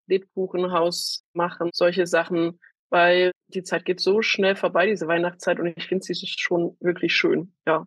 Lebkuchenhaus 0.07 1.23
machen, 1.33 1.69
solche 1.73 2.07
Sachen, 2.07 2.59
weil 2.89 3.31
die 3.47 3.63
Zeit 3.63 3.85
geht 3.85 3.99
so 3.99 4.21
schnell 4.21 4.55
vorbei, 4.55 4.85
diese 4.87 5.07
Weihnachtszeit, 5.07 5.59
und 5.59 5.73
ich 5.75 5.87
finde 5.87 6.03
sie 6.05 6.15
schon 6.15 6.77
wirklich 6.79 7.15
schön, 7.15 7.53
ja. 7.65 7.85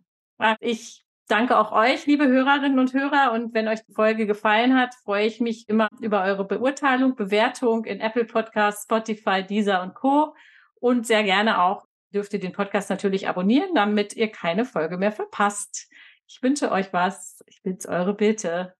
Ich 0.60 1.04
danke 1.28 1.58
auch 1.58 1.72
euch, 1.72 2.06
liebe 2.06 2.26
Hörerinnen 2.26 2.78
und 2.78 2.92
Hörer. 2.92 3.32
Und 3.32 3.54
wenn 3.54 3.68
euch 3.68 3.80
die 3.86 3.92
Folge 3.92 4.26
gefallen 4.26 4.76
hat, 4.76 4.94
freue 5.04 5.26
ich 5.26 5.40
mich 5.40 5.68
immer 5.68 5.88
über 6.00 6.24
eure 6.24 6.46
Beurteilung, 6.46 7.14
Bewertung 7.14 7.84
in 7.84 8.00
Apple 8.00 8.24
Podcasts, 8.24 8.84
Spotify, 8.84 9.44
Deezer 9.44 9.82
und 9.82 9.94
Co. 9.94 10.34
Und 10.74 11.06
sehr 11.06 11.22
gerne 11.22 11.62
auch 11.62 11.86
dürft 12.12 12.32
ihr 12.32 12.40
den 12.40 12.52
Podcast 12.52 12.90
natürlich 12.90 13.28
abonnieren, 13.28 13.74
damit 13.74 14.16
ihr 14.16 14.28
keine 14.28 14.64
Folge 14.64 14.98
mehr 14.98 15.12
verpasst. 15.12 15.88
Ich 16.26 16.42
wünsche 16.42 16.72
euch 16.72 16.92
was. 16.92 17.42
Ich 17.46 17.62
bin's, 17.62 17.86
eure 17.86 18.14
Bitte. 18.14 18.74